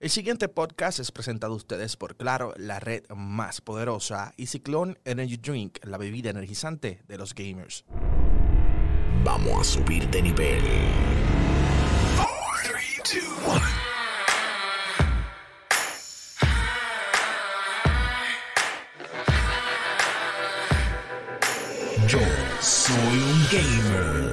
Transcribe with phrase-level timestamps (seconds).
[0.00, 4.98] El siguiente podcast es presentado a ustedes por Claro, la red más poderosa, y Ciclón
[5.04, 7.84] Energy Drink, la bebida energizante de los gamers.
[9.22, 10.62] Vamos a subir de nivel.
[22.08, 22.20] Yo
[22.62, 24.29] soy un gamer.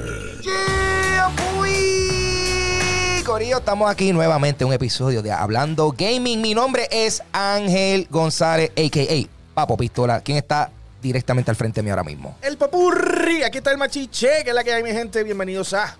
[3.38, 6.40] Corillo, estamos aquí nuevamente en un episodio de Hablando Gaming.
[6.40, 9.28] Mi nombre es Ángel González, a.k.a.
[9.54, 10.20] Papo Pistola.
[10.22, 12.36] ¿Quién está directamente al frente mío ahora mismo?
[12.42, 15.22] El papurri, aquí está el machiche, que es la que hay, mi gente.
[15.22, 15.96] Bienvenidos a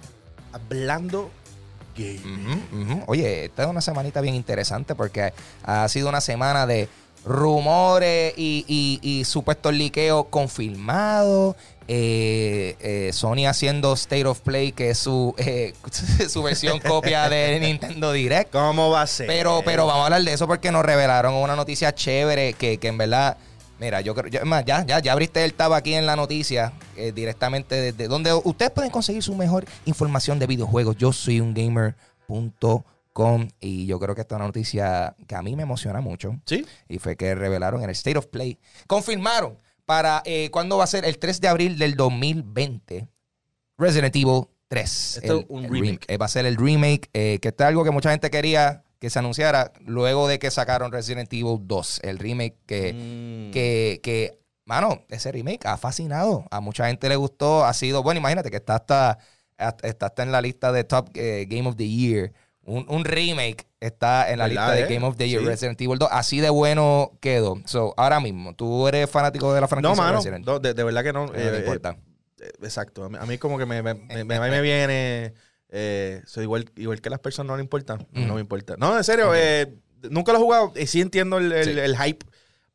[0.52, 1.30] Hablando
[1.96, 3.04] Gaming.
[3.06, 5.32] Oye, esta es una semanita bien interesante porque
[5.62, 6.88] ha sido una semana de
[7.24, 11.54] rumores y, y, y supuestos liqueos confirmados.
[11.90, 15.72] Eh, eh, Sony haciendo State of Play, que es su, eh,
[16.28, 18.52] su versión copia de Nintendo Direct.
[18.52, 19.26] ¿Cómo va a ser?
[19.26, 22.88] Pero, pero vamos a hablar de eso porque nos revelaron una noticia chévere que, que
[22.88, 23.38] en verdad,
[23.80, 26.14] mira, yo creo, yo- es más, ya, ya, ya abriste el tab aquí en la
[26.14, 26.72] noticia
[27.14, 30.96] directamente desde donde ustedes pueden conseguir su mejor información de videojuegos.
[30.98, 35.56] Yo soy un gamer.com y yo creo que esta es una noticia que a mí
[35.56, 36.36] me emociona mucho.
[36.44, 36.66] ¿Sí?
[36.88, 38.58] Y fue que revelaron en el State of Play.
[38.86, 39.56] Confirmaron
[39.88, 43.08] para eh, cuándo va a ser el 3 de abril del 2020
[43.78, 45.16] Resident Evil 3.
[45.22, 46.04] Esto el- es un el remake.
[46.12, 49.08] Eh, va a ser el remake, eh, que está algo que mucha gente quería que
[49.08, 52.00] se anunciara luego de que sacaron Resident Evil 2.
[52.02, 53.50] El remake que, Mm.
[53.52, 56.44] que, que, mano, ese remake ha fascinado.
[56.50, 57.64] A mucha gente le gustó.
[57.64, 59.18] Ha sido, bueno, imagínate que está hasta,
[59.56, 62.32] hasta- está hasta en la lista de Top eh, Game of the Year.
[62.68, 64.94] Un, un remake está en la ¿Verdad, lista de eh?
[64.94, 65.46] Game of the Year Sí.
[65.46, 66.08] Resident Evil 2.
[66.12, 67.60] Así de bueno quedó.
[67.64, 70.44] So, ahora mismo, ¿tú eres fanático de la franquicia No, mano, Resident?
[70.46, 71.24] no, de, de verdad que no.
[71.26, 71.96] Eh, no Eh, me importa.
[72.40, 73.04] eh, exacto.
[73.04, 75.34] A mí, a mí como que me, me, me, me me viene.
[75.70, 77.98] Eh, soy igual, igual que las personas no le importa.
[78.12, 78.74] No me importa.
[78.78, 79.72] No, en serio, eh,
[80.10, 80.72] nunca lo he jugado.
[80.86, 81.70] Sí entiendo el, el- Sí.
[81.78, 82.26] el hype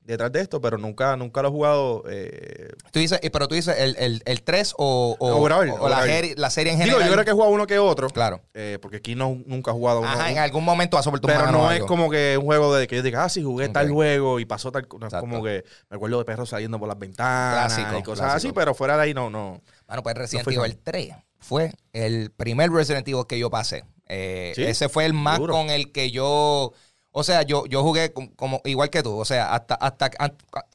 [0.05, 2.03] detrás de esto, pero nunca, nunca lo he jugado.
[2.09, 5.89] eh, Tú dices, eh, pero tú dices el, el, el 3 o, o, Overall, o
[5.89, 6.09] la, overall.
[6.09, 7.07] geri- la serie en digo, general.
[7.07, 8.09] yo creo que he jugado uno que otro.
[8.09, 8.41] Claro.
[8.53, 10.09] eh, porque aquí no, nunca he jugado uno.
[10.09, 11.87] Ajá, en algún momento vas a tu pero no es algo.
[11.87, 14.71] como que un juego de que yo diga, ah, sí, jugué tal juego y pasó
[14.71, 14.87] tal.
[14.99, 18.25] No es como que me acuerdo de perros saliendo por las ventanas Clásico, y cosas
[18.25, 18.49] clásico.
[18.49, 19.61] así, pero fuera de ahí no, no.
[19.87, 20.79] Bueno, pues Resident Evil fan.
[20.83, 23.83] 3 fue el primer Resident Evil que yo pasé.
[24.07, 24.63] Eh, ¿Sí?
[24.63, 26.73] Ese fue el más con el que yo.
[27.15, 29.15] O sea, yo, yo jugué com- como, igual que tú.
[29.17, 30.11] O sea, hasta, hasta,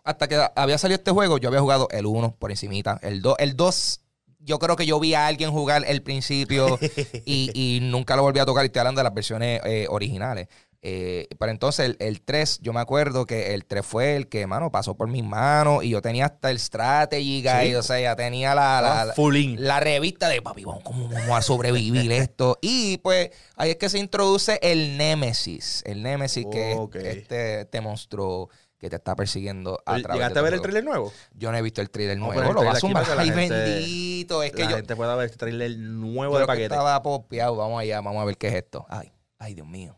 [0.04, 2.98] hasta que había salido este juego, yo había jugado el 1 por encimita.
[3.02, 4.00] El 2, el 2,
[4.38, 6.78] yo creo que yo vi a alguien jugar el principio
[7.26, 8.64] y, y nunca lo volví a tocar.
[8.64, 10.46] Y estoy hablando de las versiones eh, originales.
[10.80, 14.46] Eh, pero entonces el, el 3, yo me acuerdo que el 3 fue el que,
[14.46, 17.74] mano, pasó por mis manos y yo tenía hasta el strategy guide, Sí.
[17.74, 19.56] o sea, ya tenía la, la- in.
[19.66, 22.58] la revista de papi, vamos, ¿cómo vamos a sobrevivir esto?
[22.62, 25.82] Y pues ahí es que se introduce el Némesis.
[25.84, 26.94] El Némesis, que Ok.
[26.96, 30.60] es este, este monstruo que te está persiguiendo a través ¿Llegaste de a ver el
[30.62, 31.12] trailer nuevo?
[31.34, 32.40] Yo no he visto el trailer nuevo.
[32.40, 34.44] Lo el va a Ay, gente- bendito.
[34.44, 36.66] Es que la yo, gente pueda ver este trailer nuevo yo de paquete.
[36.66, 37.56] estaba popeado.
[37.56, 38.86] Vamos allá, vamos a ver qué es esto.
[38.88, 39.10] Ay,
[39.40, 39.97] ay, Dios mío.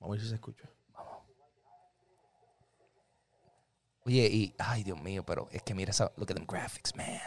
[0.00, 0.68] Vamos a ver si se escucha.
[4.06, 7.20] Oye, y, ay, Dios mío, pero es que mira esa, look at them graphics, man.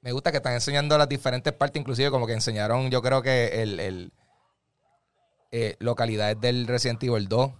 [0.00, 3.62] Me gusta que están enseñando las diferentes partes, inclusive como que enseñaron, yo creo que
[3.62, 4.12] el, el
[5.50, 7.52] eh, localidades del Resident Evil 2.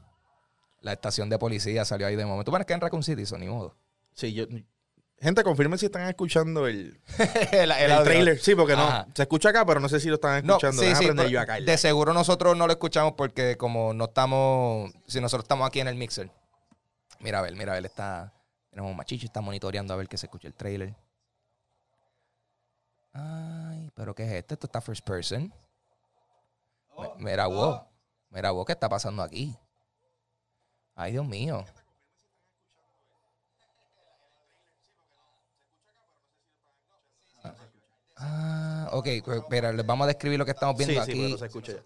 [0.80, 2.44] La estación de policía salió ahí de momento.
[2.44, 3.74] Tú pones que en Raccoon City, eso ni modo.
[4.14, 4.44] Sí, yo.
[5.20, 7.00] Gente, confirmen si están escuchando el,
[7.52, 8.38] el, trailer.
[8.38, 8.82] Sí, porque no.
[8.84, 9.08] Ajá.
[9.14, 10.80] Se escucha acá, pero no sé si lo están No, escuchando.
[10.80, 11.58] sí, sí, pero yo acá.
[11.60, 15.88] de seguro nosotros no lo escuchamos porque como no estamos, si nosotros estamos aquí en
[15.88, 16.30] el mixer.
[17.18, 18.32] Mira a ver, mira a ver, está,
[18.70, 20.94] tenemos un machicho, está monitoreando a ver que se escucha el trailer.
[23.12, 24.54] Ay, pero ¿qué es esto?
[24.54, 25.52] Esto está first person.
[26.96, 27.80] Mi- Mira vos,
[28.30, 29.56] mira vos, ¿qué está pasando aquí?
[30.94, 31.64] Ay, Dios mío.
[38.18, 41.20] Ah, ok, espera, les vamos a describir lo que estamos viendo sí, sí, aquí.
[41.20, 41.78] pero no se escucha ya.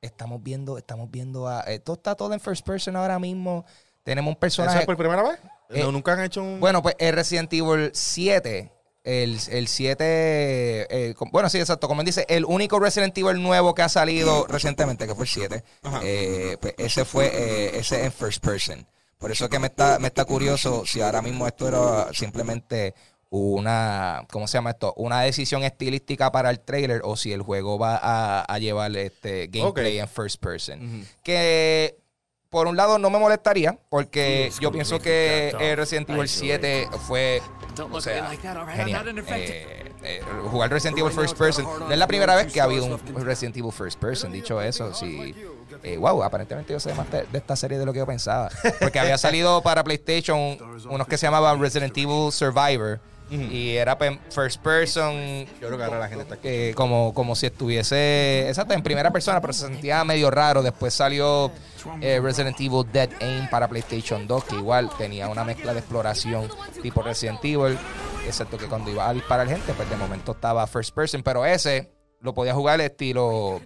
[0.00, 1.60] Estamos viendo, estamos viendo a.
[1.62, 3.64] Esto está todo en first person ahora mismo.
[4.02, 4.80] Tenemos un ¿Eso personaje.
[4.80, 5.38] es por primera vez?
[5.70, 6.60] Eh, no, nunca han hecho un.
[6.60, 8.70] Bueno, pues el Resident Evil 7.
[9.02, 10.04] El, el 7.
[10.08, 11.88] eh, bueno, sí, exacto.
[11.88, 15.30] Como él dice, el único Resident Evil nuevo que ha salido recientemente, que fue el
[15.30, 15.64] 7.
[15.82, 16.00] Ajá.
[16.02, 18.86] eh, pues ese fue eh, ese en first person.
[19.18, 22.94] Por eso que me está, me está curioso si ahora mismo esto era simplemente
[23.34, 24.94] una, ¿cómo se llama esto?
[24.96, 29.48] Una decisión estilística para el trailer o si el juego va a, a llevar este
[29.48, 31.04] gameplay en first person.
[31.24, 31.96] Que
[32.48, 37.42] por un lado no me molestaría, porque yo pienso que Resident Evil 7 fue
[37.90, 39.08] o sea, genial.
[39.28, 40.20] Eh, eh,
[40.50, 41.64] jugar Resident Evil First Person.
[41.64, 44.30] No es la primera vez que ha habido un Resident Evil First Person.
[44.30, 45.34] Dicho eso, sí.
[45.82, 48.48] Eh, wow, aparentemente yo sé más de, de esta serie de lo que yo pensaba.
[48.80, 50.56] Porque había salido para PlayStation
[50.88, 53.00] unos que se llamaban Resident Evil Survivor.
[53.50, 53.96] Y era
[54.30, 55.44] first person.
[55.60, 56.48] Yo creo que ahora la gente está aquí.
[56.48, 58.48] eh, como, como si estuviese.
[58.48, 60.62] Exacto, en primera persona, pero se sentía medio raro.
[60.62, 61.50] Después salió
[62.00, 66.48] eh, Resident Evil Dead Aim para PlayStation 2, que igual tenía una mezcla de exploración
[66.82, 67.78] tipo Resident Evil.
[68.26, 71.22] Excepto que cuando iba a disparar gente, pues de momento estaba first person.
[71.22, 71.90] Pero ese
[72.20, 73.60] lo podía jugar estilo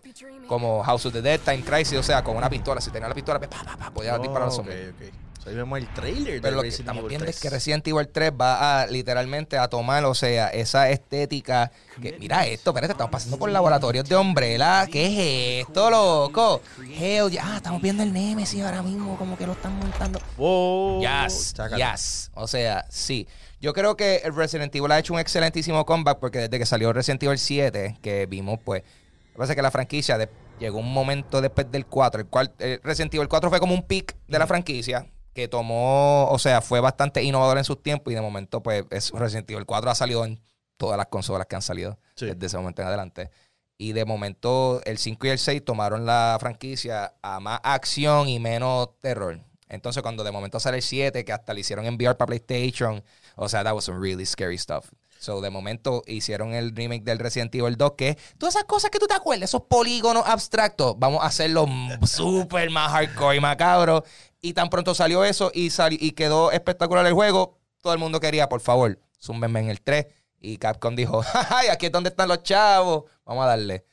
[0.49, 2.81] como House of the Dead, Time Crisis, o sea, con una pistola.
[2.81, 4.88] Si tenía la pistola, pues, pa, pa, pa, podía disparar a los Oh, zombies.
[4.88, 5.15] ok, ok.
[5.28, 7.41] O sea, ahí vemos el trailer Pero de lo que estamos viendo es 3.
[7.41, 11.71] que Resident Evil 3 va a literalmente a tomar, o sea, esa estética.
[12.00, 14.87] Que, mira esto, espérate, estamos pasando por laboratorios de Umbrella.
[14.91, 16.61] ¿Qué es esto, loco?
[16.97, 20.21] Hell, ya, ah, estamos viendo el Nemesis ahora mismo, como que lo están montando.
[20.37, 21.00] Wow.
[21.00, 21.93] Yes, Chácata.
[21.93, 22.31] yes.
[22.35, 23.27] O sea, sí.
[23.61, 27.23] Yo creo que Resident Evil ha hecho un excelentísimo comeback porque desde que salió Resident
[27.25, 30.29] Evil 7, que vimos, pues, lo que pasa es que la franquicia de-
[30.61, 33.83] llegó un momento después del 4, el cual eh, Resident Evil 4 fue como un
[33.83, 35.06] pick de la franquicia
[35.38, 39.12] que tomó, o sea, fue bastante innovador en sus tiempos y de momento, pues, es
[39.12, 40.40] Resident Evil 4 ha salido en
[40.76, 42.26] todas las consolas que han salido Sí.
[42.26, 43.31] desde ese momento en adelante.
[43.76, 48.40] Y de momento el 5 y el 6 tomaron la franquicia a más acción y
[48.40, 49.38] menos terror.
[49.69, 53.05] Entonces cuando de momento sale el 7, que hasta le hicieron enviar para PlayStation,
[53.37, 54.91] o sea, that was some really scary stuff.
[55.19, 58.99] So de momento hicieron el remake del Resident Evil 2, que todas esas cosas que
[58.99, 61.67] tú te acuerdas, esos polígonos abstractos, vamos a hacerlo
[62.06, 64.05] súper más hardcore y macabro.
[64.41, 68.20] Y tan pronto salió eso y, sali- y quedó espectacular el juego, todo el mundo
[68.20, 70.06] quería, por favor, zúmbenme en el 3.
[70.41, 73.05] Y Capcom dijo, ¡ay, aquí es donde están los chavos!
[73.25, 73.87] Vamos a darle.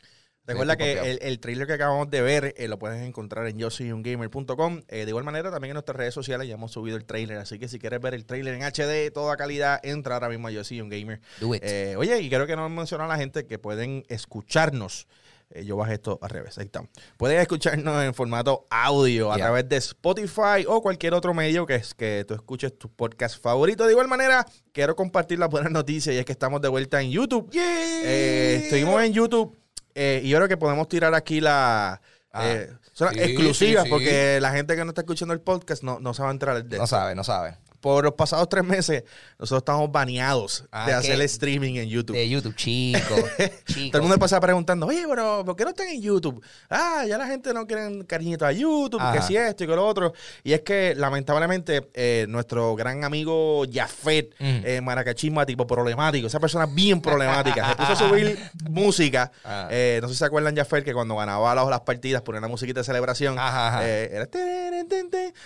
[0.48, 3.70] Recuerda que el, el trailer que acabamos de ver eh, lo puedes encontrar en yo
[3.72, 4.82] soy un gamer.com.
[4.88, 7.38] Eh, de igual manera, también en nuestras redes sociales ya hemos subido el trailer.
[7.38, 10.52] Así que si quieres ver el trailer en HD, toda calidad, entra ahora mismo a
[10.52, 11.20] yo soy un gamer.
[11.62, 15.08] Eh, oye, y creo que no mencionó a la gente que pueden escucharnos.
[15.52, 16.84] Eh, yo bajé esto al revés, ahí está.
[17.18, 19.46] Pueden escucharnos en formato audio a Yeah.
[19.46, 23.86] través de Spotify o cualquier otro medio que, es, que tú escuches tu podcast favorito.
[23.86, 27.12] De igual manera, quiero compartir la buena noticia y es que estamos de vuelta en
[27.12, 27.50] YouTube.
[27.54, 29.56] Estuvimos en YouTube
[29.96, 32.02] eh, y yo creo que podemos tirar aquí la...
[32.32, 33.90] Ah, eh, son sí, exclusivas sí, sí.
[33.90, 36.86] porque la gente que no está escuchando el podcast no, no a entrar de No
[36.86, 37.58] sabe, no sabe.
[37.86, 39.04] Por los pasados tres meses,
[39.38, 40.98] nosotros estamos baneados Ah, de ¿qué?
[40.98, 42.16] hacer streaming en YouTube.
[42.16, 43.00] De YouTube, chico.
[43.68, 43.92] chico.
[43.92, 46.44] Todo el mundo pasa preguntando, oye, pero ¿por qué no están en YouTube?
[46.68, 49.86] Ah, ya la gente no quiere cariñito a YouTube, que si esto y que lo
[49.86, 50.14] otro.
[50.44, 54.42] Y es que, lamentablemente, eh, nuestro gran amigo Jafet, Ujú.
[54.42, 54.82] eh,
[55.46, 59.32] tipo problemático, esa persona bien problemática, se puso a subir música.
[59.44, 59.68] Ah.
[59.70, 62.80] Eh, no sé si se acuerdan, Jafet, que cuando ganaba las, partidas ponía una musiquita
[62.80, 63.38] de celebración.
[63.38, 63.88] Ajá, ajá.
[63.88, 64.28] eh, era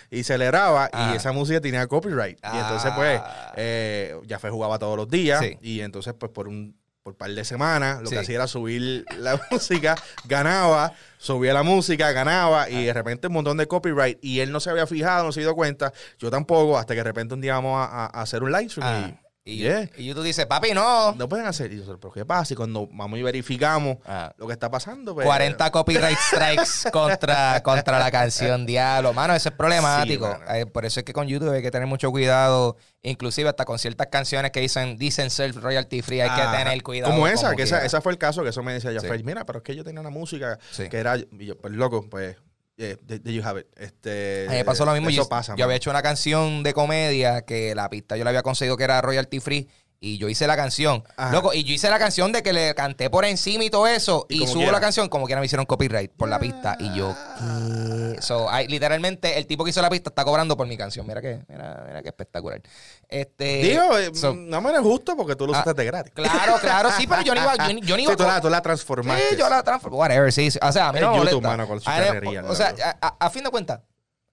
[0.10, 2.29] y celebraba, y esa música tenía copyright.
[2.32, 3.54] Y entonces, pues, Ah.
[3.56, 5.40] eh, Jafet jugaba todos los días.
[5.42, 5.58] Sí.
[5.62, 8.16] Y entonces, pues, por un por par de semanas, lo Sí.
[8.16, 9.96] que hacía era subir la música,
[10.26, 12.70] ganaba, subía la música, ganaba, Ah.
[12.70, 14.20] y de repente un montón de copyright.
[14.22, 15.92] Y él no se había fijado, no se dio cuenta.
[16.20, 18.70] Yo tampoco, hasta que de repente un día vamos a, a- a hacer un live
[18.70, 18.88] stream.
[18.88, 21.14] Ah, y, y, yeah, y YouTube dice, papi, no.
[21.14, 21.72] no pueden hacer.
[21.74, 22.54] Y yo, pero ¿qué pasa?
[22.54, 24.34] Y cuando vamos y verificamos Ah.
[24.38, 29.14] lo que está pasando, pues, 40 copyright strikes contra, contra la canción Diablo.
[29.14, 30.28] Mano, eso es problemático.
[30.32, 30.56] Sí.
[30.58, 32.78] Eh, por eso es que con YouTube hay que tener mucho cuidado.
[33.02, 37.12] Inclusive hasta con ciertas canciones que dicen, dicen self royalty free, hay que tener cuidado.
[37.14, 39.18] Como esa, que esa, esa fue el caso, que eso me decía Jafet.
[39.18, 39.24] Sí.
[39.24, 40.90] Mira, pero es que yo tenía una música Sí.
[40.90, 42.36] que era, y yo, pues loco, pues,
[42.80, 43.68] yeah, there you have it.
[43.78, 45.10] Este, A mí me pasó lo mismo.
[45.10, 48.30] Eso yo, pasa, yo había hecho una canción de comedia que la pista yo la
[48.30, 49.68] había conseguido que era royalty free.
[50.02, 51.04] Y yo hice la canción.
[51.18, 51.34] Ajá.
[51.34, 54.26] Loco, y yo hice la canción de que le canté por encima y todo eso.
[54.30, 54.72] Y subo quiera.
[54.72, 56.78] la canción como que me hicieron copyright por la pista.
[56.80, 58.22] Y yo, ¿qué?
[58.22, 61.06] So, hay- literalmente, el tipo que hizo la pista está cobrando por mi canción.
[61.06, 62.62] Mira que, mira, mira qué espectacular.
[63.10, 66.14] Este, Digo, eh, so- no me es justo porque tú lo Ah, usaste de gratis.
[66.14, 68.40] Claro, claro, sí, pero yo no iba, yo, yo ni Sí, iba tú, con- la,
[68.42, 69.30] tú la transformaste.
[69.32, 69.98] Sí, yo la transformo.
[69.98, 70.50] Whatever, sí.
[70.50, 70.60] sí.
[70.62, 71.48] O sea, a mí no me YouTube, molesta.
[71.50, 73.82] mano, con su A mí- charrería, O, o sea, a, a- a fin de cuentas,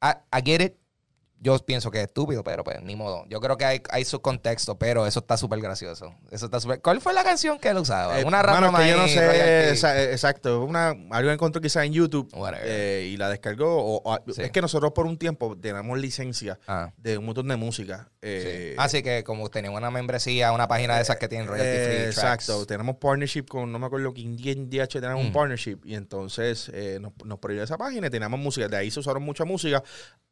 [0.00, 0.74] I, I get it.
[1.38, 3.24] Yo pienso que es estúpido, pero pues ni modo.
[3.28, 6.14] Yo creo que hay, hay su contexto, pero eso está súper gracioso.
[6.30, 6.80] Eso está súper.
[6.80, 8.18] ¿Cuál fue la canción que él usaba?
[8.18, 11.92] Eh, Una random que yo no sé, esa- eh, exacto, una, algo encontró quizás en
[11.92, 12.28] YouTube
[12.62, 13.76] eh, y la descargó.
[13.76, 14.42] O, o- Sí.
[14.42, 16.90] Es que nosotros por un tiempo tenemos licencia Ah.
[16.96, 18.10] de un montón de música.
[18.22, 18.76] eh, Sí.
[18.78, 22.16] Así que como tenía una membresía, una página de esas que tienen royalty free tracks.
[22.16, 25.32] exacto, tenemos partnership con, no me acuerdo que en DH tenemos un Mm.
[25.32, 28.66] partnership y entonces eh, nos, nos prohibió esa página y teníamos música.
[28.68, 29.82] De ahí se usaron mucha música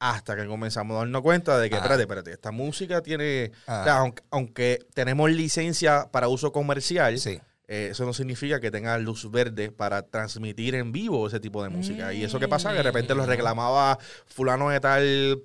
[0.00, 1.78] hasta que comenzamos darnos cuenta de que, Ah.
[1.78, 3.80] espérate, espérate, esta música tiene, Ah.
[3.80, 7.40] o sea, aunque, aunque tenemos licencia para uso comercial, Sí.
[7.68, 11.70] eh, eso no significa que tenga luz verde para transmitir en vivo ese tipo de
[11.70, 12.12] música.
[12.12, 15.42] Y eso que pasa, que de repente lo reclamaba fulano de tal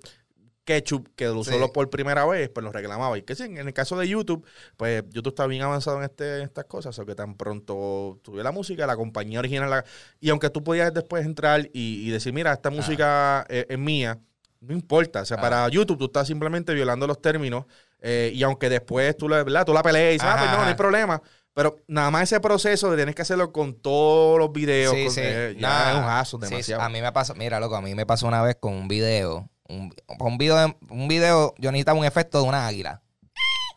[0.65, 1.71] ketchup que lo usó Sí.
[1.73, 3.17] por primera vez, pues lo reclamaba.
[3.17, 4.45] Y que sí, en el caso de YouTube,
[4.77, 8.43] pues YouTube está bien avanzado en, este, en estas cosas, o que tan pronto tuve
[8.43, 9.85] la música, la compañía original, la-
[10.19, 14.19] y aunque tú podías después entrar y, y decir, mira, esta música es, es mía,
[14.61, 15.21] no importa.
[15.21, 15.41] O sea, Ah.
[15.41, 17.65] para YouTube tú estás simplemente violando los términos,
[18.01, 19.65] eh, y aunque después tú, la- ¿verdad?
[19.65, 21.21] tú la peleas y dices, ah, pues no, no hay problema.
[21.53, 25.13] Pero nada más ese proceso de tienes que hacerlo con todos los videos, Sí, con-
[25.13, 25.21] sí.
[25.23, 26.49] eh, ya es un jazo sí, sí.
[26.51, 26.81] demasiado.
[26.83, 29.49] A mí me pasó, mira, loco, a mí me pasó una vez con un video.
[29.67, 33.01] Un, un video, de- un video, yo necesitaba un efecto de una águila.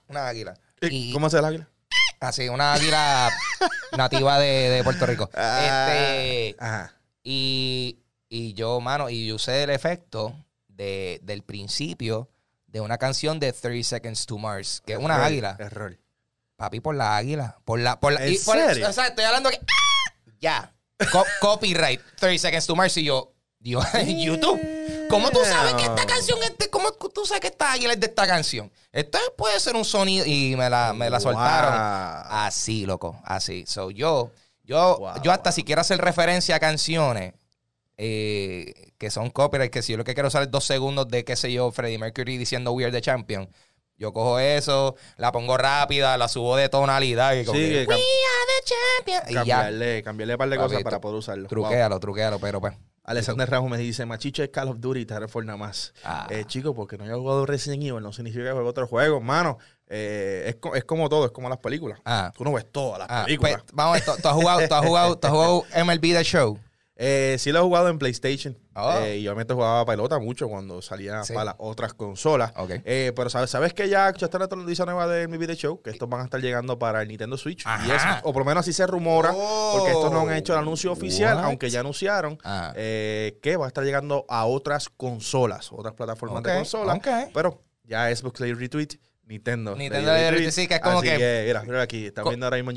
[0.08, 0.54] Una águila.
[0.80, 1.68] ¿Y Y ¿Cómo hace el águila?
[2.20, 3.30] así, una águila
[3.96, 5.28] nativa de, de Puerto Rico.
[5.34, 5.88] Ah.
[5.88, 6.94] Este, Ajá.
[7.24, 7.98] y,
[8.28, 10.36] y yo, mano, y yo usé el efecto
[10.76, 12.28] de, del principio
[12.66, 15.56] de una canción de 30 Seconds to Mars, que es una Error, águila.
[15.58, 15.98] Error.
[16.56, 17.58] Papi, por la águila.
[17.64, 18.88] Por la, por la, ¿En y por- serio?
[18.88, 19.56] o sea, estoy hablando que.
[19.58, 20.12] ¡Ah!
[20.40, 20.74] Ya.
[21.10, 22.00] Co- copyright.
[22.18, 22.96] 30 Seconds to Mars.
[22.96, 23.32] Y yo.
[23.58, 24.60] Dios, en YouTube.
[25.08, 26.68] ¿Cómo tú sabes que esta canción es de.
[26.70, 28.72] ¿Cómo tú sabes que esta águila es de esta canción?
[28.90, 30.24] Esto puede ser un sonido.
[30.26, 31.72] Y me la, me la soltaron.
[32.30, 33.20] Así, loco.
[33.24, 33.64] Así.
[33.66, 34.30] So yo.
[34.64, 35.54] Yo, Wow, yo hasta wow.
[35.54, 37.34] si quiero hacer referencia a canciones.
[37.96, 41.24] Eh, que son copyright, que si yo lo que quiero usar es dos segundos de,
[41.24, 43.48] qué sé yo, Freddie Mercury diciendo We are the champion.
[43.98, 47.94] Yo cojo eso, la pongo rápida, la subo de tonalidad y como Sí, que, We
[47.94, 49.22] are the champion.
[49.30, 51.42] Y ya, cambiarle, un par de cosas para poder usarlo.
[51.42, 51.48] Wow.
[51.48, 52.74] truquéalo, truquéalo, pero pues.
[53.04, 55.92] Alexander Ramos me dice, Machicho es Call of Duty, Titanfall nada más.
[56.04, 56.26] Ah.
[56.30, 59.58] Eh, chico, porque no haya jugado Resident Evil no significa que juegue otro juego, hermano.
[59.88, 62.00] Eh, es, co- es como todo, es como las películas.
[62.04, 62.32] Ah.
[62.36, 63.54] Tú no ves todas las Ah, películas.
[63.62, 66.00] pues, vamos, a ver, ¿tú, tú has jugado, tú has jugado, tú has jugado MLB
[66.14, 66.58] The Show.
[67.04, 68.56] Eh, sí lo he jugado en PlayStation.
[68.76, 68.92] Oh.
[69.00, 71.32] Eh, y obviamente jugaba pelota mucho cuando salía Sí.
[71.34, 72.52] para las otras consolas.
[72.84, 75.82] Eh, pero sabes, sabes que ya ya está la noticia nueva de mi video show,
[75.82, 77.66] que estos van a estar llegando para el Nintendo Switch.
[77.66, 77.86] Ajá.
[77.86, 79.74] Y es, o por lo menos así se rumora, Oh.
[79.78, 81.44] porque estos no han hecho el anuncio oficial, What?
[81.44, 82.72] aunque ya anunciaron Ajá.
[82.76, 87.00] eh, que va a estar llegando a otras consolas, otras plataformas de consolas.
[87.34, 89.76] Pero ya Xbox le retweet, Nintendo.
[89.76, 92.56] Nintendo dio retweet, sí, que es como Así que- mira, mira aquí, están viendo ahora
[92.56, 92.76] mismo en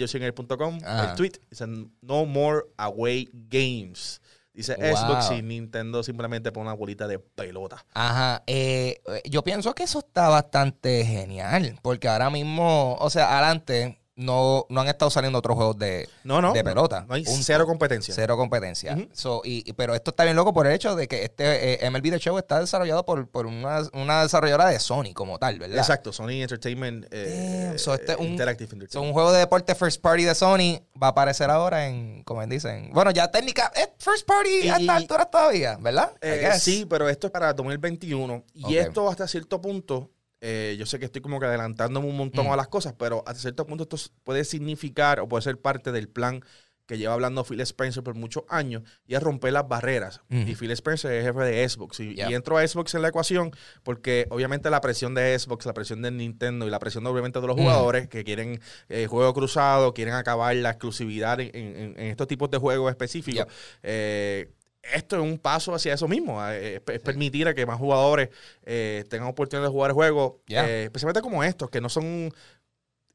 [1.10, 1.34] el tweet.
[1.50, 1.66] Dice,
[2.02, 4.22] no more away games.
[4.54, 4.96] Dice Wow.
[4.96, 7.86] Xbox y Nintendo simplemente pone una bolita de pelota.
[7.94, 14.00] Ajá, eh, yo pienso que eso está bastante genial, porque ahora mismo, o sea, adelante
[14.16, 16.54] no, no han estado saliendo otros juegos de, No, no.
[16.54, 17.06] de pelota.
[17.08, 17.42] No hay Punto.
[17.44, 18.14] cero competencia.
[18.16, 18.94] Cero competencia.
[18.94, 19.10] Ujú.
[19.14, 22.12] So, y, pero esto está bien loco por el hecho de que este eh, MLB
[22.12, 25.78] The Show está desarrollado por, por una, una desarrolladora de Sony como tal, ¿verdad?
[25.80, 29.08] Exacto, Sony Entertainment eh, so este es un- Interactive So, Entertainment.
[29.10, 32.92] un juego de deporte first party de Sony va a aparecer ahora en, como dicen,
[32.94, 36.12] bueno, ya técnica, es first party a Y- esta altura todavía, ¿verdad?
[36.22, 38.44] Eh, sí, pero esto es para 2021.
[38.54, 40.10] Y esto hasta cierto punto,
[40.48, 42.52] eh, yo sé que estoy como que adelantándome un montón Mm.
[42.52, 46.08] a las cosas, pero hasta cierto punto esto puede significar o puede ser parte del
[46.08, 46.44] plan
[46.88, 50.22] que lleva hablando Phil Spencer por muchos años y es romper las barreras.
[50.30, 50.48] Mm.
[50.48, 52.00] Y Phil Spencer es jefe de Xbox.
[52.00, 52.30] Y, Yeah.
[52.30, 53.50] y a Xbox en la ecuación
[53.82, 57.48] porque obviamente la presión de Xbox, la presión de Nintendo y la presión obviamente de
[57.48, 57.60] los Mm.
[57.62, 58.60] jugadores que quieren
[58.90, 63.48] eh, juego cruzado, quieren acabar la exclusividad en, en- en estos tipos de juegos específicos.
[63.82, 64.52] Eh,
[64.94, 68.30] esto es un paso hacia eso mismo, eh, es, permitir a que más jugadores
[68.64, 70.68] eh, tengan oportunidad de jugar juegos, Yeah.
[70.70, 72.32] eh, especialmente como estos, que no son...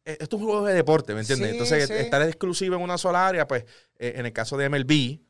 [0.04, 1.48] eh, Esto es un juego de deporte, ¿me entiendes?
[1.48, 1.94] Sí, Entonces, sí.
[1.94, 3.64] estar exclusivo en una sola área, pues,
[3.98, 5.20] eh, en el caso de MLB,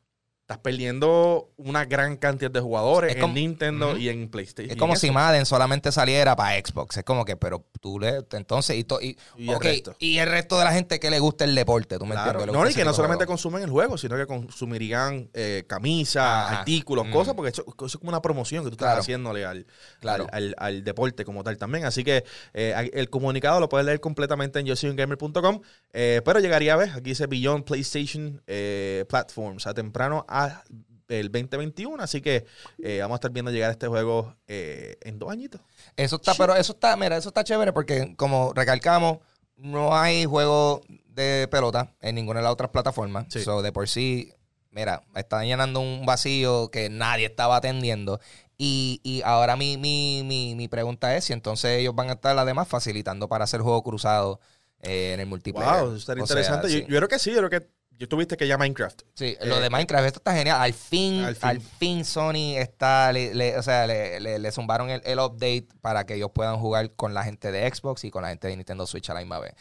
[0.50, 4.72] estás perdiendo una gran cantidad de jugadores Es en Nintendo y en PlayStation.
[4.72, 5.10] Es como si.
[5.12, 6.96] Madden solamente saliera para Xbox.
[6.96, 8.24] Es como que, pero tú le.
[8.32, 9.94] Entonces, y, to- y, Y el resto.
[10.00, 12.40] y el resto de la gente que le gusta el deporte, tú me Claro.
[12.40, 12.54] entiendes.
[12.64, 13.30] No, y que no solamente juego.
[13.34, 16.58] consumen el juego, sino que consumirían eh, camisas, Ajá.
[16.60, 17.12] artículos, Mm.
[17.12, 18.94] cosas, porque eso, eso es como una promoción que tú Claro.
[18.94, 19.66] estás haciéndole al,
[20.00, 20.26] Claro.
[20.32, 21.84] al, al- al deporte como tal también.
[21.84, 25.60] Así que eh, el comunicado lo puedes leer completamente en yosoyungamer.com,
[25.92, 28.42] eh, pero llegaría a ver, aquí dice Beyond PlayStation
[29.08, 30.39] Platforms, a temprano a
[31.08, 32.46] el 2021, así que
[32.82, 35.60] eh, vamos a estar viendo llegar este juego eh, en dos añitos.
[35.96, 39.18] Eso está, pero eso está, mira, eso está chévere porque, como recalcamos,
[39.56, 43.26] no hay juego de pelota en ninguna de las otras plataformas.
[43.28, 43.42] Sí.
[43.42, 44.32] So, de por sí,
[44.70, 48.20] mira, están llenando un vacío que nadie estaba atendiendo.
[48.56, 52.38] Y, y ahora mi, mi, mi, mi pregunta es si entonces ellos van a estar
[52.38, 54.38] además facilitando para hacer juego cruzado
[54.82, 55.82] eh, en el multiplayer.
[55.82, 56.68] Wow, eso estaría O sea, interesante.
[56.68, 56.80] sí.
[56.88, 57.68] Yo creo que sí, yo creo que
[58.00, 59.02] yo tuviste que ya Minecraft.
[59.14, 60.60] Sí, lo Eh, de Minecraft, esto está genial.
[60.60, 62.04] Al fin, al al fin.
[62.04, 66.14] Sony está, le, le- o sea, le, le- le zumbaron el, el update para que
[66.14, 69.08] ellos puedan jugar con la gente de Xbox y con la gente de Nintendo Switch
[69.10, 69.52] a la misma vez.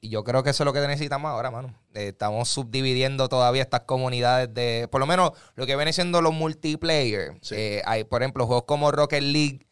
[0.00, 1.74] Y yo creo que eso es lo que necesitamos ahora, mano.
[1.94, 6.32] Eh, estamos subdividiendo todavía estas comunidades de, por lo menos lo que viene siendo los
[6.32, 7.36] multiplayer.
[7.40, 7.54] Sí.
[7.56, 9.66] Eh, hay, por ejemplo, juegos como Rocket League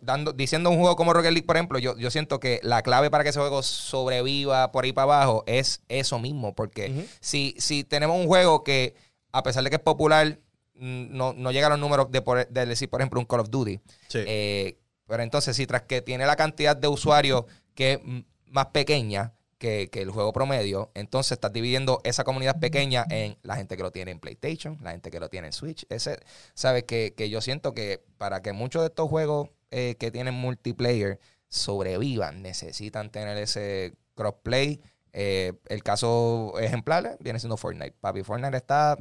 [0.00, 3.10] dando, diciendo un juego como Rocket League, por ejemplo, yo, yo siento que la clave
[3.10, 6.54] para que ese juego sobreviva por ahí para abajo es eso mismo.
[6.54, 8.94] Porque si, si tenemos un juego que,
[9.32, 10.38] a pesar de que es popular,
[10.74, 13.40] mm, no, no llega a los números de, por- de decir, por ejemplo, un Call
[13.40, 13.80] of Duty.
[14.08, 14.18] Sí.
[14.26, 18.00] Eh, pero entonces, si tras que tiene la cantidad de usuarios que es
[18.46, 23.56] más pequeña que, que el juego promedio, entonces estás dividiendo esa comunidad pequeña en la
[23.56, 25.86] gente que lo tiene en PlayStation, la gente que lo tiene en Switch.
[25.88, 26.18] Ese,
[26.54, 26.84] ¿Sabes?
[26.84, 31.20] Que, que yo siento que para que muchos de estos juegos eh, que tienen multiplayer
[31.48, 34.80] sobrevivan, necesitan tener ese crossplay.
[35.12, 37.94] Eh, el caso ejemplar viene siendo Fortnite.
[38.00, 38.96] Papi, Fortnite está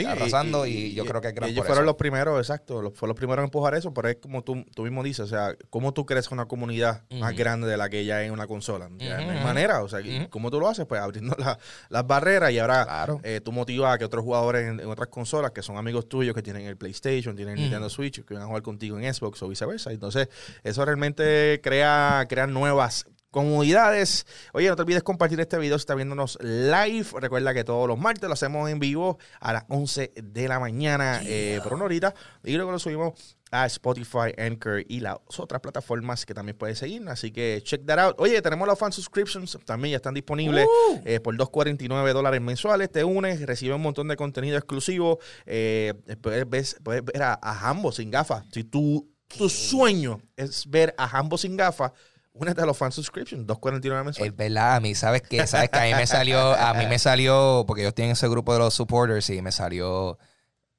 [0.00, 1.90] Sí, arrasando y yo creo que es gran ellos por fueron eso.
[1.90, 4.82] los primeros, exacto, los, fueron los primeros en empujar eso, pero es como tú, tú
[4.82, 8.22] mismo dices, o sea, cómo tú crees una comunidad más grande de la que ya
[8.24, 8.88] en una consola.
[8.88, 9.44] No hay Ujú.
[9.44, 10.30] manera, o sea, ¿y Ujú.
[10.30, 10.86] ¿cómo tú lo haces?
[10.86, 13.20] Pues abriendo la- las barreras y ahora Claro.
[13.22, 16.34] eh, tú motivas a que otros jugadores en, en otras consolas, que son amigos tuyos,
[16.34, 17.60] que tienen el PlayStation, tienen el.
[17.62, 19.92] Nintendo Switch, que van a jugar contigo en Xbox o viceversa.
[19.92, 20.28] Entonces,
[20.64, 24.26] eso realmente crea, crea nuevas comunidades.
[24.52, 27.06] Oye, no te olvides compartir este video si estás viéndonos live.
[27.20, 31.20] Recuerda que todos los martes lo hacemos en vivo a las 11 de la mañana
[31.24, 32.14] eh, por una horita.
[32.44, 37.08] Y luego lo subimos a Spotify, Anchor y las otras plataformas que también puedes seguir.
[37.08, 38.16] Así que check that out.
[38.18, 39.58] Oye, tenemos los fan subscriptions.
[39.64, 40.66] También ya están disponibles
[41.04, 42.90] eh, por 2.49 dólares mensuales.
[42.90, 45.18] Te unes, recibes un montón de contenido exclusivo.
[45.46, 48.44] Eh, puedes, ver, puedes ver a, a Hambo sin gafas.
[48.52, 51.92] Si tu, tu sueño es ver a Hambo sin gafas,
[52.40, 53.46] únete a los fan subscriptions.
[53.46, 54.32] 2.49 mensuales.
[54.32, 55.46] Es verdad, a mí, ¿sabes qué?
[55.46, 58.28] ¿Sabes que A mí me salió, a mí me salió, porque yo estoy en ese
[58.28, 60.18] grupo de los supporters y me salió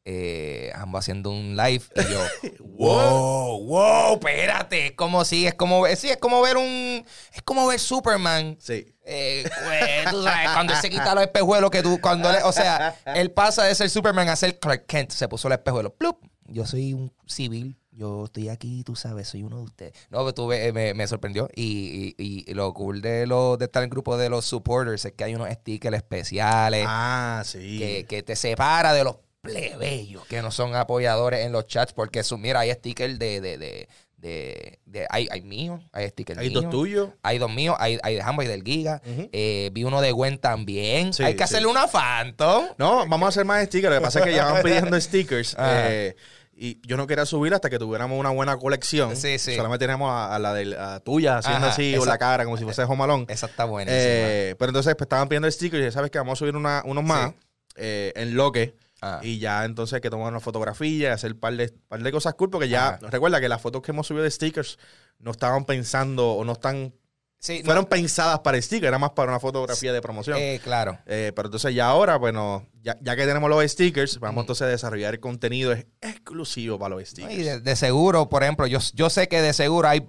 [0.03, 2.19] eh, ambos haciendo un live y yo,
[2.65, 7.67] wow, wow, espérate, es como si, es como, sí, es como ver un, es como
[7.67, 8.57] ver Superman.
[8.59, 8.95] Sí.
[9.05, 12.51] Eh, pues, tú sabes, cuando él se quita los espejuelos que tú, cuando él- o
[12.51, 16.17] sea, él pasa de ser Superman a ser Clark Kent, se puso los espejuelos, ¡plup!
[16.45, 19.93] Yo soy un civil, yo estoy aquí, tú sabes, soy uno de ustedes.
[20.10, 23.65] No, pero tú ve- me, me sorprendió y, y- y lo cool de, lo, de
[23.65, 27.77] estar en el grupo de los supporters es que hay unos stickers especiales Ah, sí.
[27.79, 32.24] que, que te separa de los plebeyos que no son apoyadores en los chats porque
[32.24, 36.50] su, mira, hay stickers de, de, de, de, de- hay, hay míos, hay stickers Hay
[36.50, 37.10] dos tuyos.
[37.24, 39.01] Hay dos míos, hay, hay de Hambo y del Giga.
[39.05, 41.12] Eh, vi uno de Gwen también.
[41.13, 41.43] Sí, hay que sí.
[41.46, 42.65] hacerle una Phantom.
[42.77, 43.93] No, vamos a hacer más stickers.
[43.96, 45.55] Lo que pasa es que ya van pidiendo stickers.
[45.57, 45.92] Ajá.
[45.92, 46.16] eh,
[46.53, 49.16] y yo no quería subir hasta que tuviéramos una buena colección.
[49.16, 49.55] Sí, sí.
[49.55, 52.57] Solamente teníamos a, a la de la tuya haciendo Ajá, así o la cara como
[52.57, 53.25] si fuese Jomalón.
[53.29, 53.92] Esa está buena.
[53.94, 56.83] Eh, pero entonces pues, estaban pidiendo stickers y ya sabes que vamos a subir una-
[56.85, 57.35] unos más Sí.
[57.77, 58.75] eh, en loque.
[59.03, 59.20] Ah.
[59.24, 62.11] Y ya entonces hay que tomar una fotografía y hacer un par de, par de
[62.11, 62.51] cosas cool.
[62.51, 63.00] Porque ya, Ajá.
[63.09, 64.77] recuerda que las fotos que hemos subido de stickers
[65.18, 66.94] no estaban pensando o no están.
[67.41, 70.37] Sí, no, Fueron pensadas para el sticker, era más para una fotografía de promoción.
[70.39, 70.97] eh, claro.
[71.05, 74.67] Eh, pero entonces ya ahora, bueno, ya, ya que tenemos los stickers, vamos entonces a
[74.69, 77.33] desarrollar contenido ex- exclusivo para los stickers.
[77.33, 80.07] Y de, de seguro, por ejemplo, yo, yo sé que de seguro hay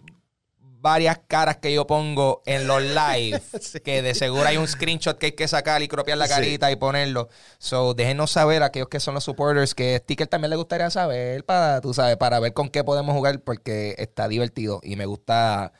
[0.84, 3.78] varias caras que yo pongo en los live, Sí.
[3.80, 6.32] que de seguro hay un screenshot que hay que sacar y cropiar la Sí.
[6.34, 7.28] carita y ponerlo.
[7.58, 11.44] So, déjenos saber a aquellos que son los supporters que sticker también les gustaría saber
[11.44, 15.72] para, tú sabes, para ver con qué podemos jugar porque está divertido y me gusta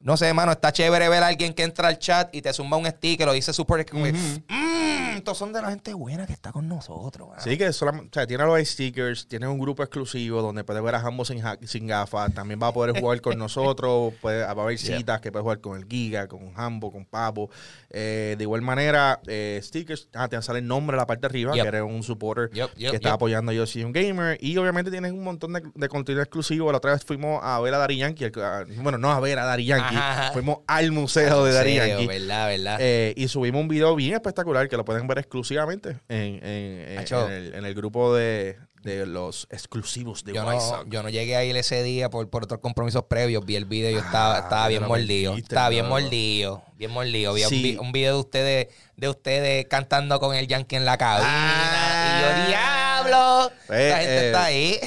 [0.00, 2.76] no sé, hermano, está chévere ver a alguien que entra al chat y te zumba
[2.76, 6.52] un sticker o dice como que, "Mm, estos son de la gente buena que está
[6.52, 7.28] con nosotros.
[7.30, 7.40] mano".
[7.42, 10.94] Sí, que solamente, o sea, tiene los stickers, tiene un grupo exclusivo donde puedes ver
[10.94, 14.50] a ambos sin, sin gafas, también va a poder jugar con nosotros, puede, va a
[14.52, 14.98] haber Yeah.
[14.98, 17.50] citas que puedes jugar con el Giga, con Hambo, con Papo.
[17.90, 21.26] Eh, de igual manera, eh, stickers, ah, te sale el nombre en la parte de
[21.28, 21.62] arriba, Yep.
[21.62, 24.36] que eres un supporter Yep, yep, que está apoyando a Yo Soy un Gamer.
[24.42, 26.70] Y obviamente tienes un montón de, de contenido exclusivo.
[26.70, 29.38] La otra vez fuimos a ver a Dari Yankee, el- a- bueno, no a ver
[29.38, 30.32] a Dari Yankee, Ajá.
[30.32, 32.06] fuimos al museo de Dari Sí, Yankee.
[32.06, 32.76] verdad, verdad.
[32.80, 37.64] Eh, y subimos un video bien espectacular que lo pueden ver exclusivamente en, en- en-
[37.64, 41.82] el, grupo de, de los exclusivos de yo no, yo no llegué a ir ese
[41.82, 43.44] día por, por otros compromisos previos.
[43.44, 45.36] Vi el video y yo Ah, estaba, estaba bien mordido.
[45.36, 46.62] Estaba bien mordido.
[46.76, 47.32] Bien mordido.
[47.34, 47.76] Vi un Sí.
[47.80, 51.28] un, video de ustedes, de ustedes cantando con el Yankee en la cabina.
[51.30, 52.18] Ah.
[52.18, 53.50] y yo, diablo.
[53.70, 54.78] Eh, la gente eh, está ahí.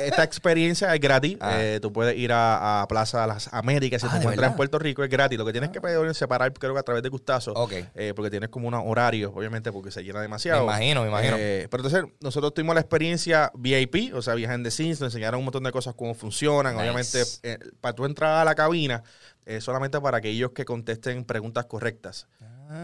[0.00, 1.36] Esta experiencia es gratis.
[1.40, 1.56] Ah.
[1.60, 4.50] Eh, tú puedes ir a, a Plaza Las Américas si Ah, te ¿de encuentras verdad?
[4.52, 5.02] en Puerto Rico.
[5.04, 5.38] Es gratis.
[5.38, 7.54] Lo que tienes que pedir es separar, creo que a través de Gustazo.
[7.94, 10.62] Eh, porque tienes como unos horarios, obviamente, porque se llena Me demasiado.
[10.64, 11.36] imagino, me imagino.
[11.38, 15.38] Eh, pero entonces, nosotros tuvimos la experiencia VIP, o sea, behind the scenes, nos enseñaron
[15.38, 16.74] un montón de cosas, cómo funcionan.
[16.74, 16.82] Nice.
[16.82, 19.02] Obviamente, eh, para tú entrar a la cabina,
[19.46, 22.26] eh, solamente para aquellos que contesten preguntas correctas.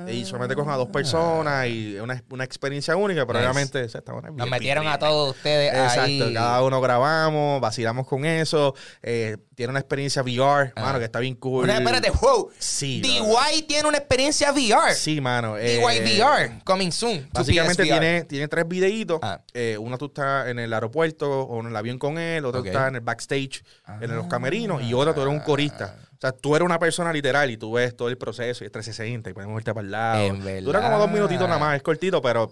[0.09, 4.29] Y solamente cogen a dos personas y es una, una experiencia única, pero obviamente buena,
[4.29, 6.35] Nos bien metieron a todos ustedes Exacto, ahí.
[6.35, 8.75] cada uno grabamos, vacilamos con eso.
[9.03, 11.65] eh, tiene una experiencia VR, mano, que está bien cool.
[11.65, 12.51] Una- espérate, wow.
[12.59, 14.95] Sí, DY tiene una experiencia VR.
[14.95, 15.57] Sí, mano.
[15.59, 17.29] eh, DY VR, coming soon.
[17.33, 19.19] Básicamente tiene, tiene tres videitos.
[19.23, 19.41] Ah.
[19.53, 22.67] Eh, uno tú estás en el aeropuerto o en el avión con él, otro Ok.
[22.67, 23.63] tú estás en el backstage,
[24.01, 25.45] en los camerinos, y otro tú eres un Ah.
[25.45, 25.97] corista.
[26.23, 28.73] O sea, tú eres una persona literal y tú ves todo el proceso y es
[28.73, 30.23] 360 y podemos irte para el lado.
[30.23, 30.63] En verdad.
[30.63, 32.49] Dura como dos minutitos nada más, es cortito, pero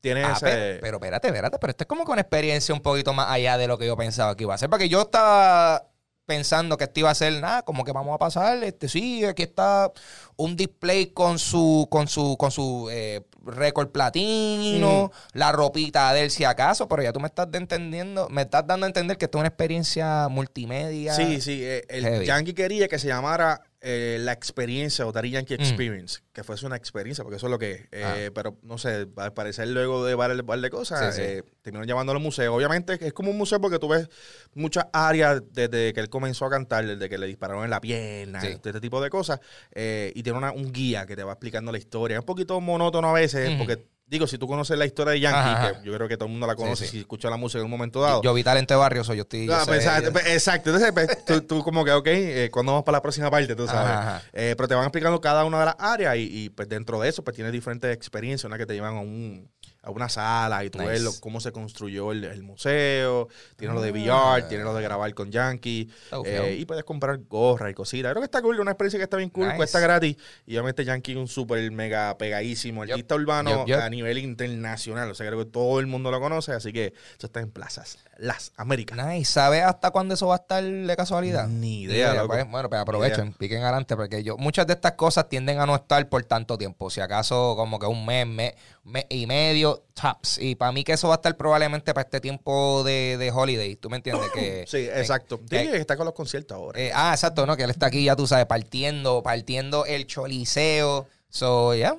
[0.00, 0.44] tiene Ah, ese...
[0.44, 3.66] pe- pero, espérate, espérate, pero esto es como con experiencia un poquito más allá de
[3.66, 4.68] lo que yo pensaba que iba a ser.
[4.68, 5.86] Porque yo estaba
[6.26, 9.42] pensando que esto iba a ser nada, como que vamos a pasar, este sí, aquí
[9.42, 9.90] está
[10.36, 16.30] un display con su, con su, con su eh, récord platino, la ropita de él
[16.30, 19.38] si acaso, pero ya tú me estás entendiendo, me estás dando a entender que esto
[19.38, 21.14] es una experiencia multimedia.
[21.14, 21.64] Sí, sí.
[21.64, 22.26] eh, el Heavy.
[22.26, 25.60] Yankee quería que se llamara eh, la experiencia o Daddy Yankee Mm.
[25.60, 27.80] Experience, que fuese una experiencia, porque eso es lo que es.
[27.92, 28.30] Eh, Ah.
[28.34, 31.26] Pero no sé, al parecer luego de varias de cosas, Sí, sí.
[31.28, 32.54] eh, terminaron llamándolo museo.
[32.54, 34.08] Obviamente es como un museo porque tú ves
[34.54, 38.40] muchas áreas desde que él comenzó a cantar, desde que le dispararon en la pierna,
[38.40, 38.48] Sí.
[38.48, 39.40] este tipo de cosas.
[39.72, 42.16] eh, y tiene una- un guía que te va explicando la historia.
[42.16, 43.86] Es un poquito monótono a veces, porque.
[44.14, 46.46] Digo, si tú conoces la historia de Yankee, que yo creo que todo el mundo
[46.46, 46.90] la conoce Sí, sí.
[46.92, 48.22] si escucha la música en un momento dado.
[48.22, 49.46] Yo vi talento de barrio, so yo estoy.
[49.46, 50.70] yo Ah, sé- pues, exacto, pues, exacto.
[50.70, 53.56] Entonces, pues, tú, tú como que, ok, eh, ¿cuándo vamos para la próxima parte?
[53.56, 53.90] Tú sabes.
[53.90, 54.22] Ajá, ajá.
[54.32, 57.08] Eh, pero te van explicando cada una de las áreas y, y, pues dentro de
[57.08, 59.50] eso, pues tienes diferentes experiencias, una que te llevan a, un,
[59.84, 60.90] a una sala y tú Nice.
[60.90, 64.36] ves lo- cómo se construyó el, el museo, tienes lo de Ah.
[64.38, 65.90] VR, tienes lo de grabar con Yankee
[66.24, 68.12] eh, y puedes comprar gorra y cositas.
[68.12, 69.56] Creo que está cool, una experiencia que está bien cool, Nice.
[69.56, 70.16] cuesta gratis
[70.46, 75.26] y obviamente Yankee es un súper mega pegadísimo artista urbano a nivel internacional, o sea,
[75.26, 76.86] creo que todo el mundo lo conoce, así que
[77.18, 78.96] eso está en plazas, las Américas.
[79.06, 79.32] Nice.
[79.32, 81.48] ¿Sabes hasta cuándo eso va a estar de casualidad?
[81.48, 85.58] Ni idea, pues, bueno, pues aprovechen, piquen adelante, porque yo, muchas de estas cosas tienden
[85.58, 86.90] a no estar por tanto tiempo.
[86.90, 90.38] Si acaso, como que un mes, mes, mes y medio, tops.
[90.38, 93.76] Y para mí que eso va a estar probablemente para este tiempo de, de holiday.
[93.76, 94.30] ¿Tú me entiendes?
[94.32, 95.40] Que, Sí, exacto.
[95.48, 96.80] que- Sí, que está con los conciertos ahora.
[96.80, 97.56] eh, ah, exacto, ¿no?
[97.56, 101.06] Que él está aquí, ya tú sabes, partiendo, partiendo el choliseo.
[101.36, 101.90] So, oye,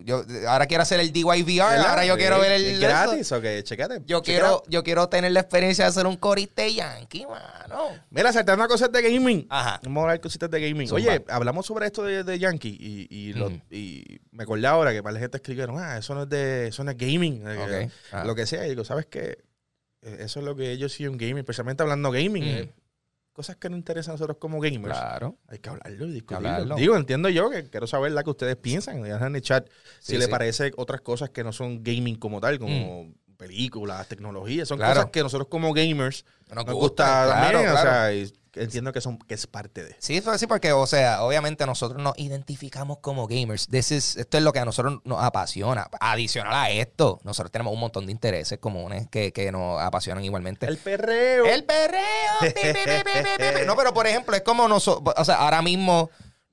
[0.00, 2.80] yo ahora quiero hacer el DYVR, ahora yo quiero ver es el...
[2.80, 4.02] gratis, o que checate.
[4.04, 7.84] Yo quiero, yo quiero tener la experiencia de hacer un coriste yankee, mano.
[8.10, 9.46] Mira, saltando cosas de gaming.
[9.48, 9.78] Ajá.
[9.84, 10.88] Vamos a hablar cositas de gaming.
[10.88, 11.02] Zumba.
[11.12, 15.04] Oye, hablamos sobre esto de, de Yankee y, y, lo- y me acordé ahora que
[15.04, 17.44] para la gente escribieron, ah, eso no es de, eso no es gaming.
[17.46, 17.88] eh.
[18.24, 18.66] Lo que sea.
[18.66, 19.38] Y digo, ¿sabes qué?
[20.02, 22.42] Eh, Eso es lo que ellos siguen gaming, especialmente hablando gaming.
[22.42, 22.48] Mm.
[22.58, 22.72] eh,
[23.32, 24.96] cosas que nos interesan a nosotros como gamers.
[24.96, 25.38] Claro.
[25.48, 26.48] Hay que hablarlo y discutirlo.
[26.48, 26.76] hablarlo.
[26.76, 29.02] Digo, entiendo yo que quiero saber la que ustedes piensan.
[29.02, 29.68] Dejan en el chat
[30.00, 34.64] si Sí, le parece otras cosas que no son gaming como tal, como películas, tecnología.
[34.66, 34.94] Son Claro.
[34.94, 36.24] cosas que nosotros como gamers
[36.54, 37.76] Nos nos, gusta, claro, también.
[37.76, 39.96] O sea, y entiendo que, son, que es parte de.
[39.98, 43.66] Sí, eso sí, porque, o sea, obviamente nosotros nos identificamos como gamers.
[43.68, 45.88] This is- esto es lo que a nosotros nos apasiona.
[46.00, 50.66] Adicional a esto, nosotros tenemos un montón de intereses comunes que, que nos apasionan igualmente.
[50.66, 51.46] El perreo.
[51.46, 53.66] El perreo.
[53.66, 56.10] No, pero por ejemplo, es como nosotros, o sea, ahora mismo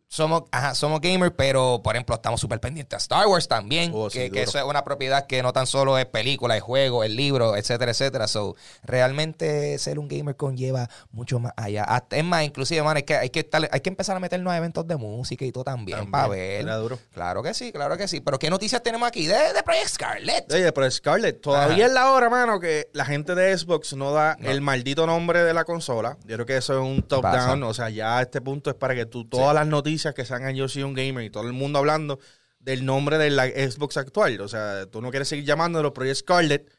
[0.09, 3.91] somos, ajá, somos gamers, pero por ejemplo, estamos súper pendientes a Star Wars también.
[3.93, 7.03] Oh, sí, que, eso es una propiedad que no tan solo es película, es juego,
[7.03, 8.27] es libro, etcétera, etcétera.
[8.27, 11.83] So, realmente ser un gamer conlleva mucho más allá.
[11.83, 14.51] Hasta- es más, inclusive, man, hay que, hay que estar, hay que empezar a meternos
[14.53, 16.65] a eventos de música y todo también, También, para ver.
[16.79, 16.99] duro.
[17.13, 18.21] Claro que sí, claro que sí.
[18.21, 20.51] Pero ¿qué noticias tenemos aquí de, de Project Scarlet?
[20.53, 21.85] Oye, pero Scarlett, todavía Ajá.
[21.87, 25.53] es la hora, mano, que la gente de Xbox no da el maldito nombre de
[25.53, 26.17] la consola.
[26.25, 27.47] Yo creo que eso es un top Pasa.
[27.49, 27.63] down.
[27.63, 30.55] O sea, ya a este punto es para que tú, todas las noticias que salgan
[30.55, 32.19] Yo soy un gamer y todo el mundo hablando
[32.59, 34.39] del nombre de la Xbox actual.
[34.41, 36.71] O sea, tú no quieres seguir llamándolo Project Scarlett,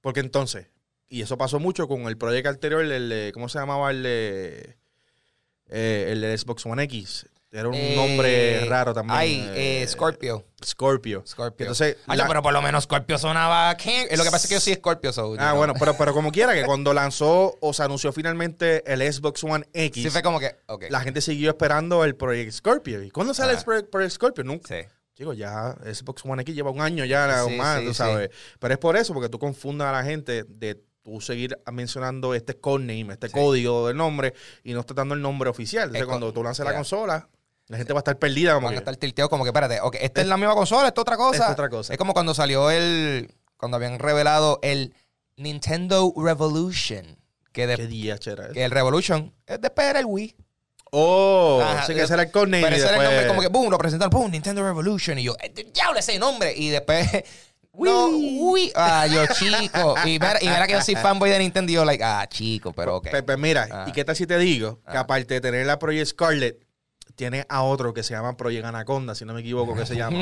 [0.00, 0.68] porque entonces,
[1.08, 4.76] y eso pasó mucho con el proyecto anterior, el ¿cómo se llamaba el de,
[5.68, 7.26] eh, el de Xbox One X?
[7.50, 9.18] Era un Eh, nombre raro también.
[9.18, 10.44] Ay, eh, Scorpio.
[10.62, 11.22] Scorpio.
[11.26, 11.64] Scorpio.
[11.64, 13.74] Entonces, Ah, la- pero por lo menos Scorpio sonaba.
[13.78, 14.06] ¿qué?
[14.16, 15.12] Lo que pasa es que yo soy Scorpio.
[15.14, 19.00] so, Ah, bueno, pero, pero como quiera, que cuando lanzó o se anunció finalmente el
[19.10, 20.56] Xbox One X, Sí, fue como que.
[20.66, 20.84] Ok.
[20.90, 23.02] la gente siguió esperando el Project Scorpio.
[23.02, 23.58] ¿Y cuándo sale Ah.
[23.58, 24.44] el Pro- Project Scorpio?
[24.44, 24.68] Nunca.
[24.68, 24.86] Sí.
[25.14, 27.96] Chico, ya Xbox One X lleva un año ya o Sí, más, sí, tú sí.
[27.98, 28.28] sabes.
[28.60, 32.54] Pero es por eso, porque tú confundas a la gente de tú seguir mencionando este
[32.60, 35.84] codename, este código del nombre, y no estás dando el nombre oficial.
[35.88, 37.28] Entonces, cuando tú lances la consola,
[37.68, 38.78] la gente va a estar perdida como Van a que...
[38.80, 41.44] estar tilteados como que, espérate, ok, esta es la misma consola, esta es otra cosa.
[41.46, 41.92] Es otra cosa.
[41.92, 43.32] Es como cuando salió el.
[43.56, 44.94] Cuando habían revelado el
[45.36, 47.16] Nintendo Revolution.
[47.52, 48.50] Que, de- ¿Qué día, chera?
[48.52, 50.36] que el Revolution es después era el Wii.
[50.90, 52.62] Oh, Ajá, sí que ese era el codename.
[52.62, 55.18] Pero ese era el nombre, como que, boom, lo presentaron, boom, Nintendo Revolution.
[55.18, 56.54] Y yo, eh, diablo, ese nombre.
[56.56, 57.06] Y después,
[57.74, 59.94] no, uy, ah, yo chico.
[60.04, 62.72] Y mira, y mira que yo soy fanboy de Nintendo y yo, like, ah, chico,
[62.72, 63.10] pero ok.
[63.10, 63.84] Pe- pe- mira, Ah.
[63.88, 65.00] ¿y qué tal si te digo que Ah.
[65.00, 66.58] aparte de tener la Project Scarlet,
[67.18, 70.16] tiene a otro que se llama Project Anaconda, si no me equivoco, que se llama.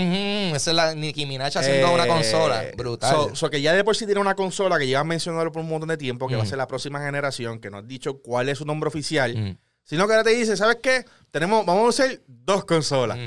[0.57, 2.65] Esa es la Nicki Minaj haciendo Eh, una consola.
[2.75, 3.11] Brutal.
[3.15, 5.69] So, so que ya de por sí tiene una consola que llevan mencionando por un
[5.69, 6.49] montón de tiempo, que va a Ujú.
[6.49, 9.59] ser la próxima generación, que no has dicho cuál es su nombre oficial, Ujú.
[9.85, 11.05] sino que ahora te dice, ¿sabes qué?
[11.31, 13.19] Tenemos, vamos a hacer dos consolas.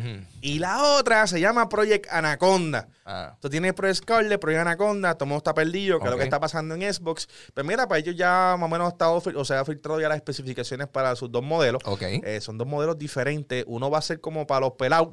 [0.41, 2.87] Y la otra se llama Project Anaconda.
[3.05, 3.35] Ah.
[3.39, 6.73] Tú tienes Project Scarlet, Project Anaconda, mundo está perdido, que es lo que está pasando
[6.73, 7.27] en Xbox.
[7.53, 10.01] Pero mira, para ellos ya más o menos ha estado, fil- o sea, ha filtrado
[10.01, 11.83] ya las especificaciones para sus dos modelos.
[11.85, 12.01] Ok.
[12.01, 13.63] Eh, son dos modelos diferentes.
[13.67, 15.09] Uno va a ser como para los pelados.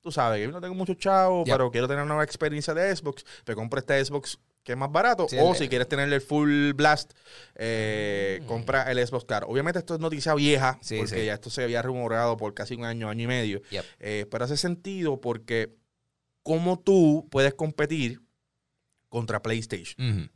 [0.00, 1.52] Tú sabes, que yo no tengo muchos chavos, Ya.
[1.54, 3.26] pero quiero tener una nueva experiencia de Xbox.
[3.46, 4.38] Me compro este Xbox
[4.70, 5.26] que es más barato.
[5.28, 7.12] Sí, o el- si quieres tener el full blast,
[7.56, 9.48] eh, compra el Xbox Claro.
[9.48, 11.26] Obviamente esto es noticia vieja, Sí, porque sí.
[11.26, 13.60] ya esto se había rumorado por casi un año, año y medio.
[13.70, 13.84] Yep.
[13.98, 15.74] Eh, pero hace sentido porque
[16.44, 18.20] cómo tú puedes competir
[19.08, 20.30] contra PlayStation.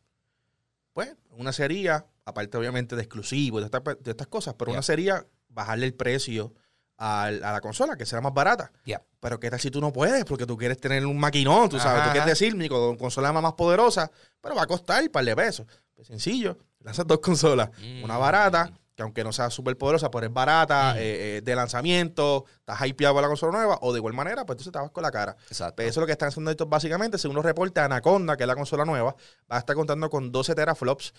[0.92, 5.26] Pues una sería, aparte obviamente de exclusivos, de, esta- de estas cosas, pero una sería
[5.48, 6.52] bajarle el precio
[6.98, 8.70] a, la consola, que sea más barata.
[8.84, 9.02] Yeah.
[9.20, 12.00] Pero qué tal si tú no puedes, porque tú quieres tener un maquinón, tú sabes,
[12.00, 15.24] Ajá, tú quieres decir, mi co- consola más poderosa, pero va a costar un par
[15.24, 15.66] de pesos.
[15.94, 17.70] Pues sencillo, lanzas dos consolas,
[18.02, 18.20] una Mm.
[18.20, 20.98] barata, que aunque no sea súper poderosa, pero es barata, Mm.
[20.98, 21.00] eh,
[21.38, 24.72] eh, de lanzamiento, estás hypeado por la consola nueva, o de igual manera, pues entonces
[24.72, 25.36] te vas con la cara.
[25.48, 25.74] Exacto.
[25.76, 28.46] Pero eso es lo que están haciendo estos básicamente, según los reportes, Anaconda, que es
[28.46, 29.14] la consola nueva,
[29.50, 31.12] va a estar contando con 12 teraflops.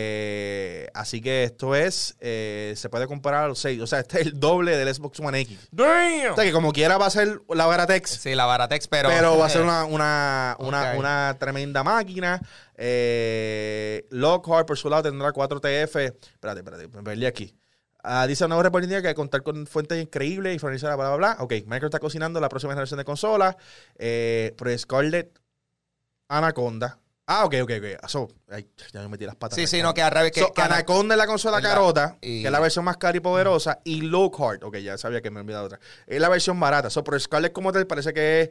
[0.00, 3.80] eh, así que esto es, eh, se puede comparar a los 6.
[3.82, 5.58] O sea, este es el doble del Xbox One X.
[6.32, 9.08] O sea, que como quiera va a ser la Baratex, Sí, la Baratex, pero.
[9.08, 12.40] pero, va a ser una, una, una, una tremenda máquina.
[12.78, 15.96] Eh, Lockhart, por su lado, tendrá 4 TF.
[15.96, 17.54] Espérate, espérate, me perdí aquí.
[18.02, 21.36] Ah, dice un nuevo reporte que contar con fuentes increíbles y fornecer bla, bla, bla.
[21.40, 23.56] Ok, Microsoft está cocinando la próxima generación de consolas.
[23.96, 25.38] Eh, pero Scarlett
[26.28, 27.00] Anaconda.
[27.28, 28.08] Ah, ok, ok, ok.
[28.08, 29.56] So, ay, ya me metí las patas.
[29.56, 30.30] Sí, sí, no, que al revés.
[30.30, 32.96] Que, So, que Ana- Anaconda es la consola carota, y- que es la versión más
[32.98, 36.28] cara y poderosa, y Lockhart, ok, ya sabía que me he olvidado otra, es la
[36.28, 36.88] versión barata.
[36.90, 38.50] So, pero Scarlett como tal parece que es...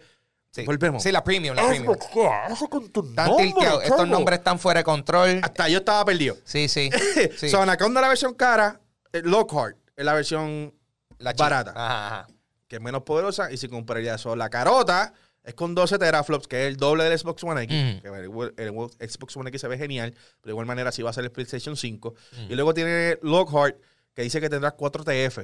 [0.56, 0.66] sí.
[0.66, 1.04] Volvemos.
[1.04, 1.94] Sí, la premium, la premium.
[1.94, 3.48] Xbox, ¿qué haces con tu nombre.
[3.48, 4.06] Estos chavo?
[4.06, 5.40] nombres están fuera de control.
[5.44, 6.38] Hasta yo estaba perdido.
[6.46, 6.90] Sí, sí.
[7.38, 7.50] sí.
[7.50, 8.80] So, Anaconda la versión cara,
[9.14, 10.74] eh, Lockhart es la versión
[11.20, 11.44] La chica.
[11.44, 11.72] barata.
[11.76, 12.28] Ajá, ajá.
[12.68, 14.36] que es menos poderosa y si compraría eso.
[14.36, 15.14] La carota
[15.44, 18.02] es con 12 teraflops, que es el doble del Xbox One X.
[18.02, 21.12] Que el, el Xbox One X se ve genial, pero de igual manera así va
[21.12, 22.08] a ser el PlayStation 5.
[22.10, 22.42] Ujú.
[22.50, 23.78] Y luego tiene Lockhart,
[24.16, 25.40] que dice que tendrá 4 TF.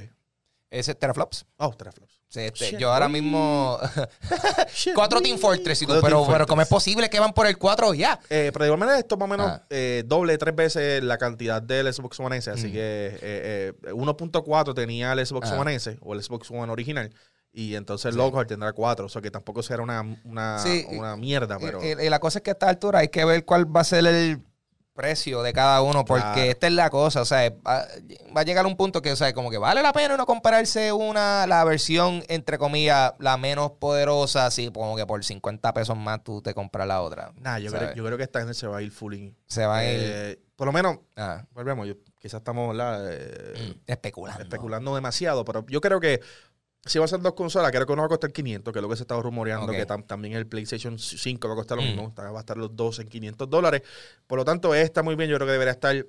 [0.72, 1.46] Ese es teraflops.
[1.58, 2.20] Oh, teraflops.
[2.30, 3.78] Sí, este, Shit, yo ahora mismo.
[4.96, 5.22] Cuatro.
[5.22, 6.48] Team Fortress Cuatro pero, pero Fortress.
[6.48, 8.20] ¿cómo es posible que van por el 4 ya?
[8.30, 9.64] Eh, pero de igual manera esto más o menos Ah.
[9.70, 12.50] eh, doble, tres veces la cantidad del Xbox One S.
[12.50, 12.72] Así Mm.
[12.72, 12.80] que
[13.22, 15.60] eh, eh, 1.4 tenía el Xbox Ah.
[15.60, 17.14] One S o el Xbox One original.
[17.52, 18.18] Y entonces Sí.
[18.18, 19.08] Lockhart tendrá 4.
[19.08, 21.58] O sea que tampoco será una, una, Sí, una mierda.
[21.60, 23.76] Pero Y, y- y la cosa es que a esta altura hay que ver cuál
[23.76, 24.40] va a ser el
[24.94, 26.42] precio de cada uno, porque Claro.
[26.42, 27.86] esta es la cosa, o sea, va,
[28.36, 30.92] va a llegar un punto que, o sea, como que vale la pena no comprarse
[30.92, 36.24] una, la versión, entre comillas, la menos poderosa, así como que por 50 pesos más
[36.24, 37.32] tú te compras la otra.
[37.38, 39.36] Nah, yo, creo, yo creo que esta gente se va a ir full in.
[39.48, 42.76] Se va a ir Eh, por lo menos, ah, volvemos, yo- quizás estamos.
[42.80, 44.44] Eh, mm, especulando.
[44.44, 46.22] especulando demasiado, pero yo creo que
[46.86, 48.84] si va a ser dos consolas, creo que uno va a costar 500, que es
[48.84, 51.84] lo que se estaba rumoreando, que tam- también el PlayStation 5 va a costar lo
[51.84, 51.88] Mm.
[51.88, 53.84] mismo, está- va a estar los dos en 500 dólares.
[54.28, 56.06] Por lo tanto, esta muy bien, yo creo que debería estar,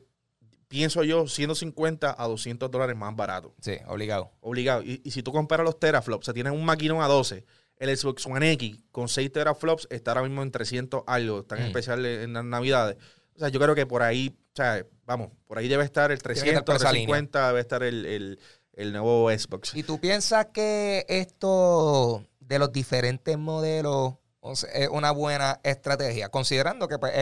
[0.68, 4.32] pienso yo, 150 a 200 dólares más barato, Sí, obligado.
[4.40, 4.82] obligado.
[4.82, 7.44] Y, y si tú comparas los teraflops, o sea, tienes un maquinón a 12,
[7.76, 11.64] el Xbox One X con 6 teraflops está ahora mismo en 300 algo, está en
[11.64, 11.66] Mm.
[11.66, 12.96] especial en las navidades.
[13.35, 16.18] O sea, yo creo que por ahí, o sea, vamos, por ahí debe estar el
[16.18, 18.38] que estar 300, por esa 350, debe estar el, el,
[18.74, 19.74] el nuevo Xbox.
[19.74, 24.14] ¿Y tú piensas que esto de los diferentes modelos
[24.74, 26.28] es una buena estrategia?
[26.30, 27.12] Considerando que, pues,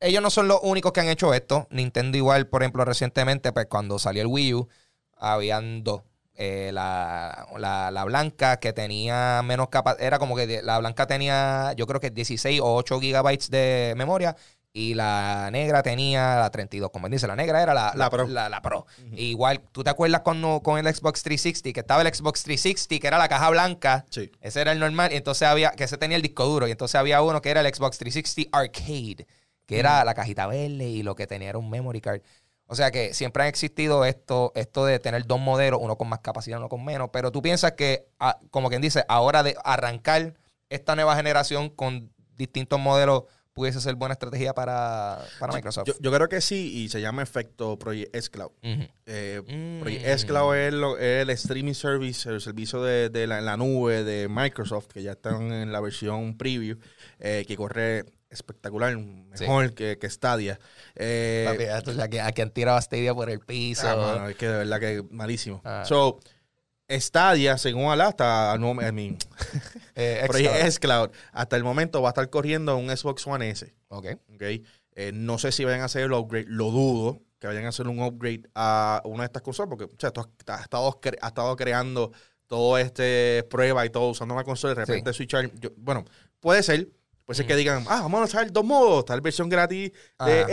[0.00, 1.66] ellos no son los únicos que han hecho esto.
[1.70, 4.68] Nintendo igual, por ejemplo, recientemente, pues cuando salió el Wii U,
[5.16, 6.02] habían dos.
[6.36, 11.72] Eh, la, la- la blanca que tenía menos capacidad, era como que la blanca tenía,
[11.76, 14.34] yo creo que 16 o 8 gigabytes de memoria
[14.76, 16.90] y la negra tenía la 32.
[16.90, 18.26] Como dice, la negra era la, La Pro.
[18.26, 18.86] La, la Pro.
[19.12, 21.72] Igual, ¿tú te acuerdas cuando con el Xbox 360?
[21.72, 24.04] Que estaba el Xbox 360, que era la caja blanca.
[24.10, 24.32] Sí.
[24.40, 25.12] Ese era el normal.
[25.12, 26.66] Y entonces había, que ese tenía el disco duro.
[26.66, 29.28] Y entonces había uno que era el Xbox 360 Arcade,
[29.64, 32.20] que era la cajita verde y lo que tenía era un memory card.
[32.66, 36.18] O sea que siempre han existido esto, esto de tener dos modelos, uno con más
[36.18, 37.10] capacidad, uno con menos.
[37.12, 40.34] Pero tú piensas que, ah, como quien dice, ahora de arrancar
[40.68, 45.86] esta nueva generación con distintos modelos pudiese ser buena estrategia para, para Microsoft.
[45.86, 48.50] Yo, yo creo que sí, y se llama efecto Project S Cloud.
[49.06, 49.80] Eh, Mm.
[49.80, 54.02] Project S Cloud es, lo- es el streaming service, el servicio de, de la, nube
[54.04, 56.76] de Microsoft, que ya están en la versión preview,
[57.20, 60.58] eh, que corre espectacular, mejor que, que Stadia.
[60.96, 63.86] Eh, Papi, que- a quien tiraba Stadia por el piso.
[63.88, 65.62] ah, es que de verdad que malísimo.
[65.64, 65.84] Ah.
[65.86, 66.18] So,
[67.00, 69.16] Stadia, según Alá, hasta no, I mean,
[69.94, 70.66] Eh, Project Xcloud.
[70.66, 73.72] S Cloud, hasta el momento va a estar corriendo un Xbox One S.
[73.88, 74.06] Ok.
[74.34, 74.42] ¿ok?
[74.96, 77.88] Eh, no sé si vayan a hacer el upgrade, lo dudo que vayan a hacer
[77.88, 81.18] un upgrade a una de estas consolas, porque o sea, tú has, has estado, cre-
[81.20, 82.12] has estado creando
[82.46, 85.50] todo este prueba y todo usando una consola y de repente switchar.
[85.60, 86.04] yo- bueno,
[86.40, 86.88] puede ser,
[87.24, 89.90] puede ser que digan, ah, vamos a usar dos modos, tal versión gratis
[90.24, 90.46] de Ajá.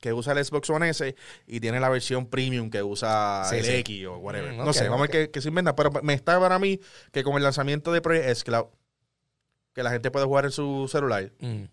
[0.00, 1.14] Que usa el Xbox One S
[1.46, 3.72] y tiene la versión premium que usa Sí, el sí.
[3.72, 4.54] X o whatever.
[4.54, 5.76] Mm, no sé, vamos a ver qué, qué se inventa.
[5.76, 6.80] Pero me está para mí
[7.12, 8.66] que con el lanzamiento de Project S Cloud,
[9.74, 11.64] que la gente puede jugar en su celular, Mm.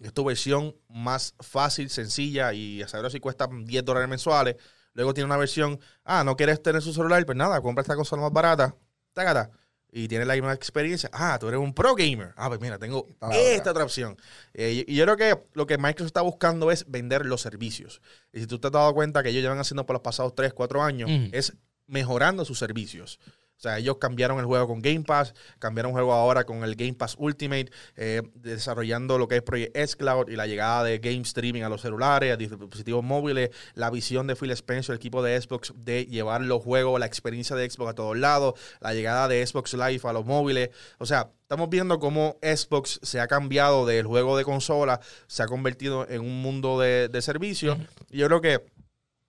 [0.00, 4.56] es tu versión más fácil, sencilla y a saber si cuesta 10 dólares mensuales.
[4.94, 8.22] Luego tiene una versión, ah, no quieres tener su celular, pues nada, compra esta consola
[8.22, 8.74] más barata,
[9.12, 9.50] tágata,
[9.94, 11.10] y tienes la misma experiencia.
[11.12, 12.32] Ah, tú eres un pro gamer.
[12.36, 13.84] Ah, pues mira, tengo esta otra.
[13.84, 14.16] opción.
[14.54, 18.00] Eh, y yo creo que lo que Microsoft está buscando es vender los servicios.
[18.32, 20.54] Y si tú te has dado cuenta que ellos llevan haciendo por los pasados 3,
[20.54, 21.52] 4 años, es
[21.86, 23.20] mejorando sus servicios.
[23.56, 26.74] O sea, ellos cambiaron el juego con Game Pass, cambiaron el juego ahora con el
[26.74, 30.98] Game Pass Ultimate, eh, desarrollando lo que es Project S Cloud y la llegada de
[30.98, 35.22] game streaming a los celulares, a dispositivos móviles, la visión de Phil Spencer, el equipo
[35.22, 39.28] de Xbox, de llevar los juegos, la experiencia de Xbox a todos lados, la llegada
[39.28, 40.70] de Xbox Live a los móviles.
[40.98, 45.46] O sea, estamos viendo cómo Xbox se ha cambiado del juego de consola, se ha
[45.46, 47.78] convertido en un mundo de, de servicios.
[48.10, 48.81] Y yo creo que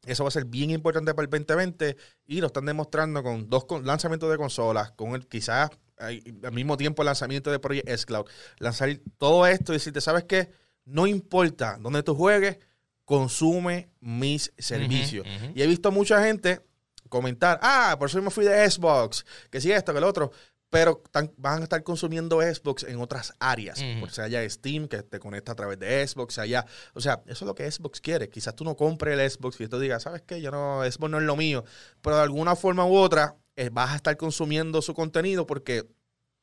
[0.05, 1.95] eso va a ser bien importante para el 2020
[2.27, 7.01] y lo están demostrando con dos lanzamientos de consolas, con el, quizás al mismo tiempo
[7.01, 8.25] el lanzamiento de Project S Cloud.
[8.59, 10.51] Lanzar todo esto y decirte, ¿sabes qué?
[10.85, 12.57] No importa dónde tú juegues,
[13.05, 15.25] consume mis servicios.
[15.55, 16.61] Y he visto mucha gente
[17.09, 20.31] comentar, ah, por eso yo me fui de Xbox, que si esto, que lo otro.
[20.73, 23.79] Pero tan- van a estar consumiendo Xbox en otras áreas.
[23.99, 26.65] Por si haya Steam, que te conecta a través de Xbox, allá.
[26.95, 28.27] O sea, eso es lo que Xbox quiere.
[28.27, 30.41] Quizás tú no compres el Xbox y tú digas, ¿sabes qué?
[30.41, 31.63] Yo no, Xbox no es lo mío.
[32.01, 35.85] Pero de alguna forma u otra, eh, vas a estar consumiendo su contenido porque,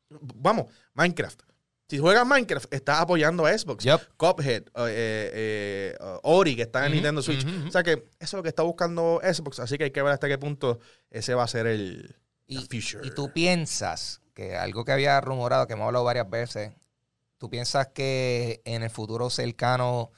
[0.09, 1.43] vamos, Minecraft.
[1.89, 3.83] Si juegas Minecraft, estás apoyando a Xbox.
[3.85, 4.01] Yup.
[4.17, 7.45] Cuphead, eh, eh, eh, uh, Ori, que está en Nintendo Switch.
[7.67, 9.59] O sea que eso es lo que está buscando Xbox.
[9.59, 10.79] Así que hay que ver hasta qué punto
[11.11, 12.15] ese va a ser el
[12.51, 16.73] Y, tú piensas que algo que había rumorado, que hemos hablado varias veces,
[17.39, 20.11] tú piensas que en el futuro cercano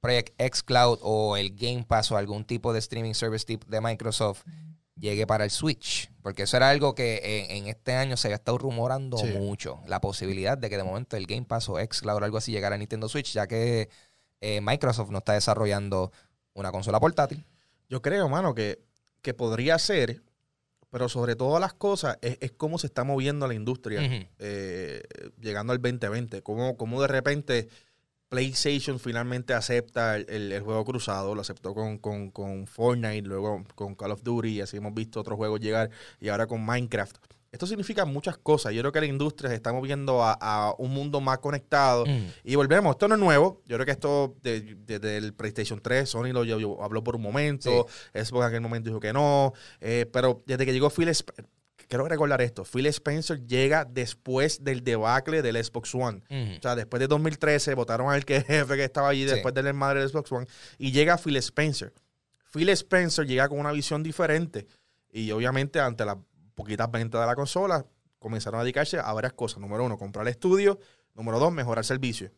[0.00, 3.80] Project X Cloud o el Game Pass o algún tipo de streaming service tip de
[3.80, 4.44] Microsoft
[4.96, 6.10] llegue para el Switch.
[6.22, 9.26] Porque eso era algo que en, en este año se había estado rumorando Sí.
[9.26, 9.80] mucho.
[9.86, 12.52] La posibilidad de que de momento el Game Pass o X Cloud o algo así
[12.52, 13.88] llegara a Nintendo Switch, ya que
[14.40, 16.12] eh, Microsoft no está desarrollando
[16.54, 17.44] una consola portátil.
[17.88, 18.82] Yo creo, mano, que,
[19.22, 20.22] que podría ser,
[20.90, 24.00] pero sobre todas las cosas, es, es cómo se está moviendo la industria
[24.38, 25.02] eh,
[25.40, 26.42] llegando al 2020.
[26.42, 27.68] Cómo, cómo de repente
[28.28, 33.64] PlayStation finalmente acepta el, el- el juego cruzado, lo aceptó con, con, con Fortnite, luego
[33.74, 37.16] con Call of Duty, y así hemos visto otros juegos llegar, y ahora con Minecraft.
[37.52, 38.72] Esto significa muchas cosas.
[38.72, 42.06] Yo creo que la industria se está moviendo a, a un mundo más conectado.
[42.06, 42.26] Mm.
[42.44, 43.60] Y volvemos, esto no es nuevo.
[43.66, 47.16] Yo creo que esto de- desde el PlayStation 3, Sony lo yo- yo- habló por
[47.16, 51.08] un momento, Xbox en aquel momento dijo que no, eh, pero desde que llegó Phil
[51.08, 51.46] Spencer,
[51.88, 56.22] quiero recordar esto, Phil Spencer llega después del debacle del Xbox One.
[56.56, 59.34] O sea, después de 2013 votaron al que jefe que estaba allí Sí.
[59.34, 60.46] después del madre del Xbox One
[60.78, 61.92] y llega Phil Spencer.
[62.52, 64.68] Phil Spencer llega con una visión diferente
[65.12, 66.16] y obviamente ante las
[66.60, 67.84] poquitas ventas de la consola
[68.18, 69.58] comenzaron a dedicarse a varias cosas.
[69.60, 70.78] Número uno, comprar estudio.
[71.14, 72.30] Número dos, mejorar servicio.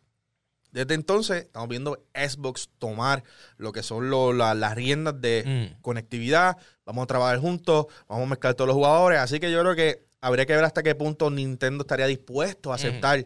[0.70, 3.22] Desde entonces estamos viendo Xbox tomar
[3.58, 5.44] lo que son lo- la- las riendas de
[5.76, 5.82] Mm.
[5.82, 6.56] conectividad,
[6.86, 9.18] vamos a trabajar juntos, vamos a mezclar todos los jugadores.
[9.18, 12.76] Así que yo creo que habría que ver hasta qué punto Nintendo estaría dispuesto a
[12.76, 13.18] aceptar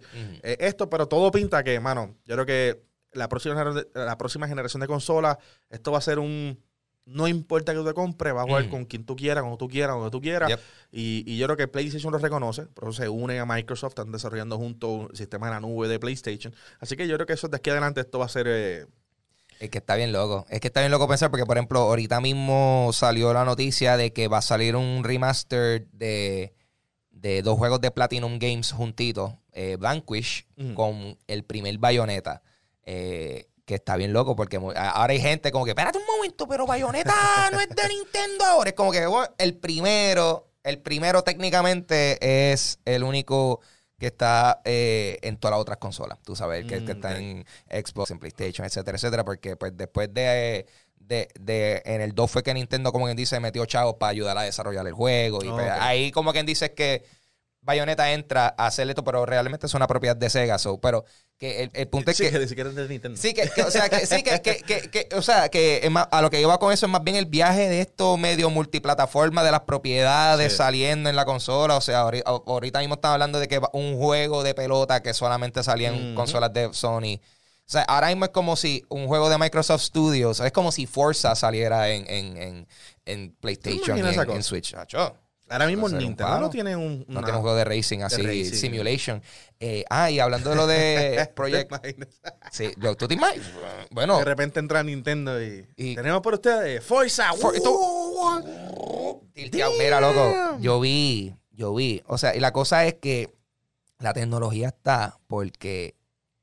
[0.43, 2.83] eh, esto, pero todo pinta que, mano, yo creo que
[3.13, 5.37] la próxima, la próxima generación de consolas,
[5.71, 6.59] esto va a ser un...
[7.07, 8.71] No importa que tú te compres, vas a jugar Mm.
[8.71, 10.49] con quien tú quieras, cuando tú quieras, donde tú quieras.
[10.51, 10.61] Yep.
[10.93, 14.11] Y, y yo creo que PlayStation lo reconoce, por eso se une a Microsoft, están
[14.13, 16.53] desarrollando juntos un sistema de la nube de PlayStation.
[16.81, 18.47] Así que yo creo que eso de aquí adelante esto va a ser...
[18.49, 18.87] eh,
[19.61, 20.47] Es que está bien loco.
[20.51, 24.13] Es que está bien loco pensar porque, por ejemplo, ahorita mismo salió la noticia de
[24.13, 26.53] que va a salir un remaster de,
[27.13, 32.43] de dos juegos de Platinum Games juntitos, eh, Vanquish con el primer Bayonetta.
[32.83, 36.67] eh, que está bien loco porque ahora hay gente como que, espérate un momento, pero
[36.67, 37.13] Bayonetta
[37.53, 38.71] no es de Nintendo ahora.
[38.71, 43.61] Es como que bueno, el primero, el primero técnicamente es el único
[43.99, 46.19] que está eh, en todas las otras consolas.
[46.25, 49.25] Tú sabes, el que, Mm, está en Xbox, en PlayStation, etcétera, etcétera.
[49.25, 50.67] Porque pues después de,
[50.99, 54.37] de, de- en el 2 fue que Nintendo, como quien dice, metió chavos para ayudar
[54.39, 55.43] a desarrollar el juego.
[55.43, 57.05] Y pues, ahí como quien dice es que
[57.67, 60.57] Bayonetta entra a hacer esto, pero realmente es una propiedad de Sega.
[60.57, 61.05] so, pero
[61.37, 62.31] que el, el punto es Sí, que.
[62.31, 63.21] que ni siquiera es de Nintendo.
[63.21, 66.09] Sí, que, que- o sea, que, sí, que, que, que- que- o sea, que más-
[66.11, 69.43] a lo que iba con eso es más bien el viaje de esto medio multiplataforma
[69.45, 70.59] de las propiedades Sí.
[70.59, 71.77] saliendo en la consola.
[71.77, 75.13] O sea, ahori- ahorita, mismo están hablando de que va- un juego de pelota que
[75.13, 76.15] solamente salía en Ujú.
[76.15, 77.21] consolas de Sony.
[77.69, 80.87] O sea, ahora mismo es como si un juego de Microsoft Studios, es como si
[80.87, 82.69] Forza saliera en, en, en,
[83.07, 84.43] en PlayStation y en, en?
[84.45, 84.73] Switch.
[84.75, 85.17] Acho.
[85.49, 87.05] Ahora mismo Nintendo no tiene un.
[87.09, 88.53] No tiene un juego de racing así, racing.
[88.57, 89.23] simulation.
[89.61, 91.73] Eh, ah, y hablando de lo de Project...
[92.51, 93.47] Sí, yo- ¿tú te imaginas?
[93.91, 97.33] Bueno, De repente entra Nintendo y, Y- tenemos por ustedes Forza.
[97.35, 97.55] For-.
[99.33, 99.73] Tilteado.
[99.79, 102.03] Mira, loco, yo vi, yo vi.
[102.07, 103.35] O sea, y la cosa es que
[103.99, 105.95] la tecnología está porque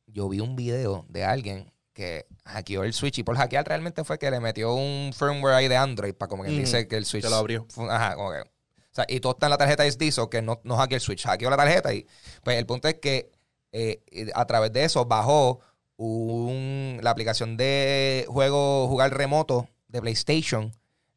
[0.07, 4.17] yo vi un video de alguien que hackeó el Switch y por hackear realmente fue
[4.17, 6.59] que le metió un firmware ahí de Android para como que Ujú.
[6.59, 7.65] dice que el Switch Que lo abrió.
[7.69, 8.41] fue- Ajá, como que.
[8.93, 11.01] O sea, y todo está en la tarjeta SD, so que no, no hackeó el
[11.01, 12.05] Switch, hackeó la tarjeta y
[12.43, 13.31] pues el punto es que
[13.71, 14.03] eh,
[14.35, 15.61] a través de eso bajó
[15.97, 20.71] un, la aplicación de juego jugar remoto de PlayStation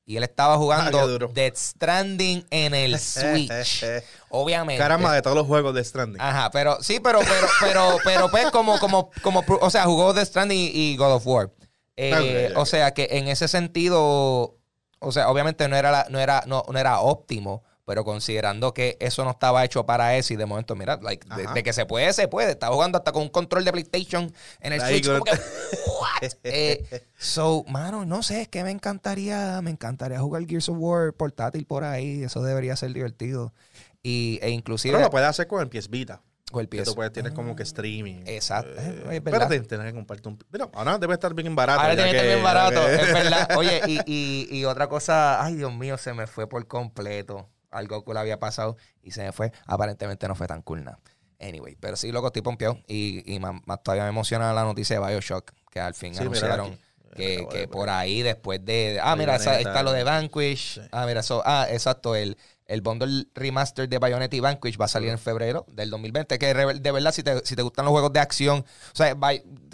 [0.06, 1.30] y él estaba jugando Ah, qué duro.
[1.34, 3.84] Dead Stranding en el Switch.
[4.30, 4.82] Obviamente.
[4.82, 6.20] Caramba, de todos los juegos de Stranding.
[6.20, 10.28] Ajá, pero sí, pero, pero, pero, pero, pues, como, como, como, o sea, jugó Death
[10.28, 11.50] Stranding y, God of War.
[11.98, 12.52] Eh.
[12.56, 14.55] O sea, que en ese sentido,
[15.06, 18.96] o sea, obviamente no era, la- no era, no, no era óptimo, pero considerando que
[19.00, 22.12] eso no estaba hecho para eso y de momento, mira, like, de, que se puede,
[22.12, 22.50] se puede.
[22.50, 25.06] Está jugando hasta con un control de PlayStation en el Switch.
[25.06, 26.30] como que, what?
[26.44, 31.12] Eh, so, mano, no sé, es que me encantaría, me encantaría jugar Gears of War
[31.12, 32.24] portátil por ahí.
[32.24, 33.52] Eso debería ser divertido.
[34.02, 36.22] Y, e inclusive Pero lo puedes hacer con el PS Vita.
[36.68, 36.84] PS.
[36.84, 38.22] tú puedes tener como que streaming.
[38.26, 38.70] Exacto.
[38.80, 39.42] Eh, Es verdad.
[39.52, 40.38] espérate, tienes que compartir un.
[40.50, 41.80] Mira, ahora debe estar bien barato.
[41.80, 43.48] Ahora tiene que estar bien barato, que- es verdad.
[43.56, 47.50] Oye, y, y, y otra cosa, ay Dios mío, se me fue por completo.
[47.70, 49.52] Algo cool había pasado y se me fue.
[49.66, 50.98] Aparentemente no fue tan cool nada.
[51.38, 52.78] Anyway, pero sí, loco, estoy pompeado.
[52.86, 56.20] Y, y más, más todavía me emociona la noticia de Bioshock, que al fin Sí,
[56.22, 56.78] anunciaron
[57.14, 58.98] que, que por ahí después de...
[59.02, 60.04] Ah, mira, está lo de sí.
[60.04, 60.80] Vanquish.
[60.92, 61.42] Ah, mira, eso.
[61.44, 65.66] Ah, exacto, el, el bundle remaster de Bayonetta y Vanquish va a salir en febrero
[65.68, 66.38] del 2020.
[66.38, 69.16] Que de verdad, si te, si te gustan los juegos de acción, o sea,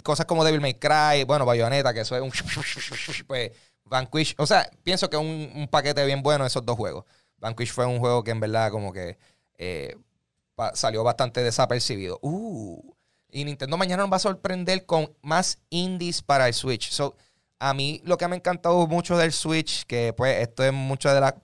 [0.03, 2.31] cosas como Devil May Cry, bueno, Bayonetta, que eso es un...
[3.27, 3.51] Pues
[3.85, 7.05] Vanquish, o sea, pienso que es un, un paquete bien bueno esos dos juegos.
[7.37, 9.17] Vanquish fue un juego que en verdad como que
[9.57, 9.95] eh,
[10.73, 12.19] salió bastante desapercibido.
[12.21, 12.93] Uh,
[13.29, 16.91] y Nintendo mañana nos va a sorprender con más indies para el Switch.
[16.91, 17.15] So,
[17.59, 21.13] a mí lo que me ha encantado mucho del Switch, que pues esto es mucho
[21.13, 21.42] de la...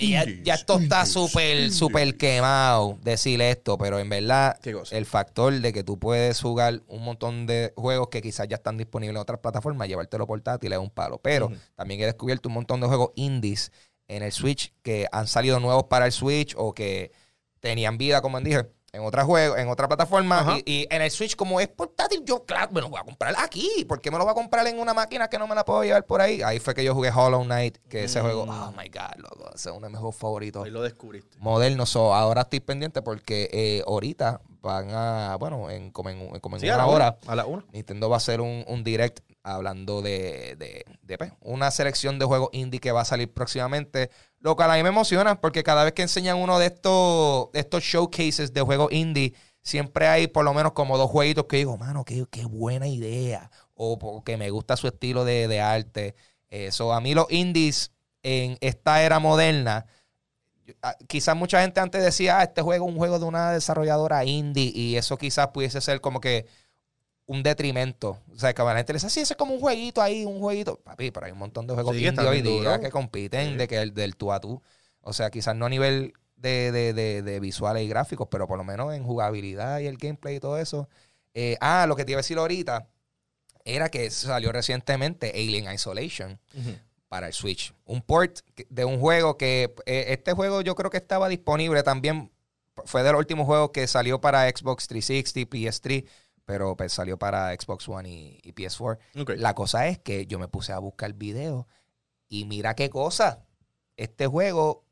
[0.00, 4.58] Y Ya, esto está súper, súper quemado decir esto, pero en verdad
[4.90, 8.78] el factor de que tú puedes jugar un montón de juegos que quizás ya están
[8.78, 11.20] disponibles en otras plataformas, llevártelo portátil es un palo.
[11.22, 13.72] Pero también he descubierto un montón de juegos indies
[14.08, 17.12] en el Switch que han salido nuevos para el Switch o que
[17.60, 20.58] tenían vida, como dije, en otras juegos, en otra plataforma.
[20.64, 23.34] Y, y en el Switch, como es portátil, yo, claro, me lo voy a comprar
[23.38, 23.84] aquí.
[23.88, 25.82] ¿Por qué me lo voy a comprar en una máquina que no me la puedo
[25.84, 26.42] llevar por ahí?
[26.42, 28.22] Ahí fue que yo jugué Hollow Knight, que ese Mm.
[28.22, 31.36] juego, oh my god, loco, ese es uno de mis juegos favoritos Ahí lo descubriste.
[31.38, 31.86] moderno.
[31.86, 36.60] So, ahora estoy pendiente porque eh, ahorita van a, bueno, en, como en, como en
[36.60, 37.64] Sí, a una la hora, una, A la una.
[37.72, 42.26] Nintendo va a hacer un, un direct hablando de, de, de, pues, una selección de
[42.26, 44.10] juegos indie que va a salir próximamente.
[44.40, 47.82] Lo cual a mí me emociona porque cada vez que enseñan uno de estos, estos
[47.82, 52.04] showcases de juegos indie, siempre hay por lo menos como dos jueguitos que digo, mano,
[52.04, 53.50] qué, qué buena idea.
[53.74, 56.14] O porque me gusta su estilo de, de arte.
[56.48, 59.86] Eso, a mí los indies en esta era moderna,
[60.82, 64.24] ah, quizás mucha gente antes decía, ah, este juego es un juego de una desarrolladora
[64.24, 66.46] indie y eso quizás pudiese ser como que
[67.30, 68.18] un detrimento.
[68.34, 70.24] O sea, que a la gente le dice, sí, ese es como un jueguito ahí,
[70.24, 70.76] un jueguito.
[70.82, 73.56] Papi, pero hay un montón de juegos Sí, que hoy día que compiten Sí.
[73.56, 74.60] de que el, del tú a tú.
[75.00, 78.58] O sea, quizás no a nivel de, de- de- de visuales y gráficos, pero por
[78.58, 80.88] lo menos en jugabilidad y el gameplay y todo eso.
[81.34, 82.88] Eh, ah, lo que te iba a decir ahorita
[83.64, 86.40] era que salió recientemente Alien Isolation
[87.08, 87.72] para el Switch.
[87.84, 92.32] Un port de un juego que eh, este juego yo creo que estaba disponible también.
[92.86, 96.06] Fue de los últimos juegos que salió para Xbox 360, PS3,
[96.50, 98.98] pero pues, salió para Xbox One y, y PS4.
[99.20, 99.30] Ok.
[99.36, 101.68] La cosa es que yo me puse a buscar video
[102.28, 103.44] y mira qué cosa.
[103.96, 104.84] Este juego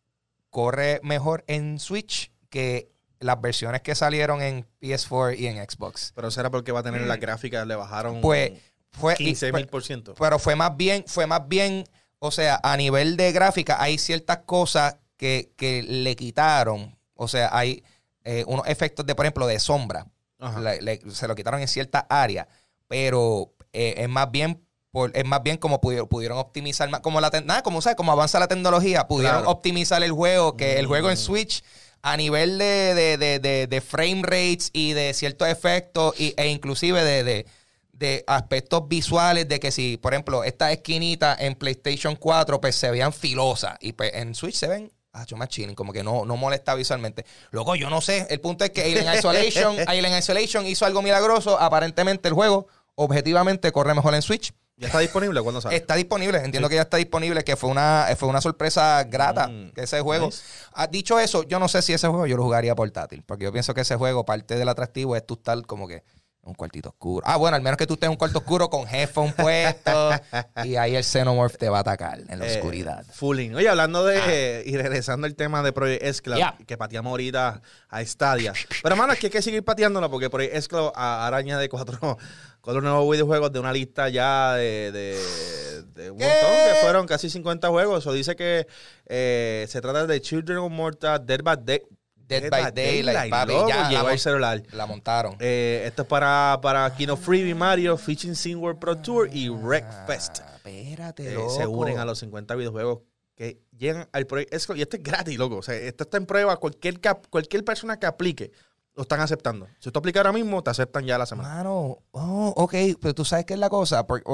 [0.51, 6.13] corre mejor en Switch que las versiones que salieron en PS4 y en Xbox.
[6.15, 8.53] Pero será porque va a tener las gráficas, le bajaron Pues
[8.93, 10.15] fue 15 mil por ciento.
[10.15, 11.85] pero fue más bien, fue más bien,
[12.21, 16.97] o sea, a nivel de gráfica hay ciertas cosas que, que le quitaron.
[17.15, 17.83] O sea, hay
[18.23, 20.07] eh, unos efectos de, por ejemplo, de sombra.
[20.39, 20.61] Ajá.
[20.61, 22.49] Le- le- se lo quitaron en cierta área.
[22.87, 27.21] Pero eh, es más bien por- es más bien como pudieron, pudieron optimizar más, como
[27.21, 29.51] la nada, como sabes, como avanza la tecnología, pudieron Claro.
[29.51, 31.19] optimizar el juego, que el juego en Mm.
[31.19, 31.63] Switch
[32.01, 36.49] a nivel de, de, de, de- de frame rates y de ciertos efectos y- e
[36.49, 37.47] inclusive de, de,
[37.93, 42.91] de aspectos visuales de que si, por ejemplo, estas esquinitas en PlayStation 4 pues se
[42.91, 46.25] vean filosas y pues en Switch se ven ah, yo más chilling, como que no,
[46.25, 47.25] no molesta visualmente.
[47.51, 51.59] Luego, yo no sé, el punto es que Alien Isolation, Alien Isolation hizo algo milagroso,
[51.61, 54.53] aparentemente el juego objetivamente corre mejor en Switch.
[54.77, 55.43] ¿Ya está disponible?
[55.43, 55.75] ¿Cuándo sale?
[55.75, 59.73] Está disponible, entiendo que ya está disponible, que fue una, fue una sorpresa grata Mm,
[59.75, 60.27] ese juego.
[60.27, 60.43] nice.
[60.73, 63.53] Ah, dicho eso, yo no sé si ese juego yo lo jugaría portátil, porque yo
[63.53, 66.05] pienso que ese juego, parte del atractivo es tú estar como que
[66.49, 67.25] un cuartito oscuro.
[67.29, 70.11] Ah, bueno, al menos que tú estés en un cuarto oscuro con headphone puesto
[70.65, 73.05] y ahí el Xenomorph te va a atacar en la Eh, oscuridad.
[73.13, 73.55] Fulling.
[73.55, 74.63] Oye, hablando de.
[74.67, 76.57] Y regresando al tema de Project Esclav, Yeah.
[76.67, 78.53] que pateamos ahorita a Stadia.
[78.83, 82.19] Pero, hermano, es que hay que seguir pateándolo porque Project Esclav a- araña de cuatro,
[82.61, 86.25] cuatro nuevos videojuegos de una lista ya de, de, de un ¿Qué?
[86.25, 88.01] montón, que fueron casi 50 juegos.
[88.01, 88.67] Eso dice que
[89.07, 91.83] eh, se trata de Children of Morta, Dead by, Day-
[92.29, 94.63] Dead by Daylight, papi, ya, llegó la mon- celular.
[94.73, 95.37] La montaron.
[95.41, 100.41] Eh, esto es para, para Kino Freebie Mario, Fishing Sim World Pro Tour y Wreckfest.
[100.41, 101.51] Ah, espérate, Eh, loco.
[101.57, 103.01] se unen a los 50 videojuegos
[103.35, 104.75] que llegan al proyecto.
[104.77, 105.57] Y esto es gratis, loco.
[105.57, 106.57] O sea, esto está en prueba.
[106.59, 108.51] Cualquier, cap- cualquier persona que aplique
[108.95, 109.69] lo están aceptando.
[109.79, 111.49] Si tú aplicas ahora mismo, te aceptan ya la semana.
[111.55, 114.07] Mano, oh, ok, pero tú sabes qué es la cosa.
[114.07, 114.25] Porque,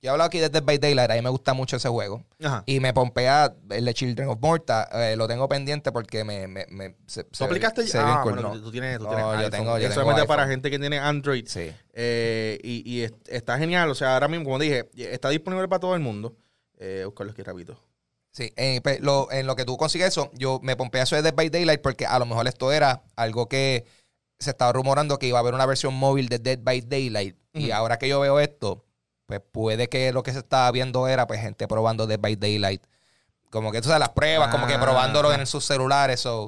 [0.00, 2.24] yo he hablado aquí de Dead by Daylight, a mí me gusta mucho ese juego.
[2.42, 2.62] Ajá.
[2.66, 4.88] Y me pompea el de Children of Morta.
[4.92, 6.46] eh, lo tengo pendiente porque me.
[6.46, 8.60] me, me- se, ¿Tú aplicaste se ve bien Ah, cool, bueno, ¿no?
[8.62, 9.50] tú tienes, tú No, tienes yo iPhone.
[9.50, 11.44] tengo- yo Eso tengo solamente para gente que tiene Android.
[11.48, 11.72] Sí.
[11.94, 13.90] Eh, y, y es- está genial.
[13.90, 16.36] O sea, ahora mismo, como dije, está disponible para todo el mundo.
[16.78, 17.78] Eh, buscarlo aquí rapidito.
[18.30, 21.22] Sí, eh, pe- lo- en lo que tú consigues eso, yo me pompea eso de
[21.22, 23.84] Dead by Daylight porque a lo mejor esto era algo que
[24.38, 27.36] se estaba rumorando que iba a haber una versión móvil de Dead by Daylight.
[27.52, 28.84] Y ahora que yo veo esto,
[29.28, 32.82] pues puede que lo que se estaba viendo era pues gente probando Dead by Daylight.
[33.50, 36.20] Como que tú sabes, las pruebas, como que Ah, probándolo en sus celulares.
[36.20, 36.44] So.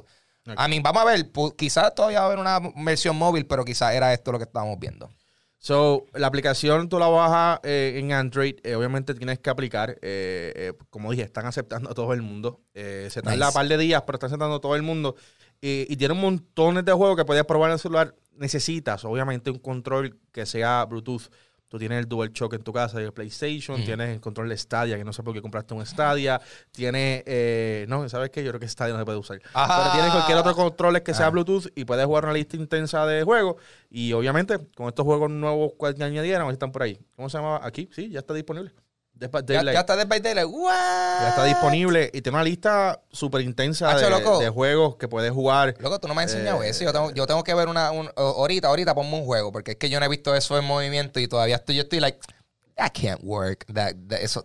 [0.46, 0.54] Ok.
[0.56, 3.92] A mí, vamos a ver, quizás todavía va a haber una versión móvil, pero quizás
[3.94, 5.10] era esto lo que estábamos viendo.
[5.58, 8.54] So, la aplicación tú la bajas eh, en Android.
[8.62, 9.90] eh, obviamente tienes que aplicar.
[10.00, 12.62] eh, eh, como dije, están aceptando a todo el mundo.
[12.74, 13.46] Se tarda Nice.
[13.48, 15.16] un par de días, pero están aceptando a todo el mundo.
[15.60, 18.14] Y, y tiene un montón de juegos que puedes probar en el celular.
[18.36, 21.28] Necesitas, obviamente, un control que sea Bluetooth.
[21.70, 23.82] Tú tienes el DualShock en tu casa y el PlayStation.
[23.84, 26.40] Tienes el control de Stadia, que no sé por qué compraste un Stadia.
[26.72, 28.42] Tienes, eh, no, ¿sabes qué?
[28.42, 29.40] Yo creo que Stadia no se puede usar.
[29.54, 29.78] Ajá.
[29.82, 31.30] Pero tienes cualquier otro control que sea Ah.
[31.30, 33.54] Bluetooth y puedes jugar una lista intensa de juegos.
[33.88, 36.98] Y obviamente, con estos juegos nuevos que añadieron, están por ahí.
[37.14, 37.60] ¿Cómo se llama?
[37.62, 38.72] Aquí, sí, ya está disponible.
[39.20, 39.74] Dead by Ya, Daylight.
[39.74, 40.48] ya está Dead by Daylight.
[40.50, 40.72] What?
[41.20, 45.74] Ya está disponible y tiene una lista súper intensa Hacho, de, juegos que puedes jugar.
[45.78, 46.84] Loco, tú no me has enseñado Eh, eso.
[46.84, 49.76] Yo tengo, yo tengo que ver una, un- ahorita, ahorita ponme un juego, porque es
[49.76, 52.18] que yo no he visto eso en movimiento y todavía estoy, yo estoy like,
[52.80, 54.44] that can't work, that, that- eso.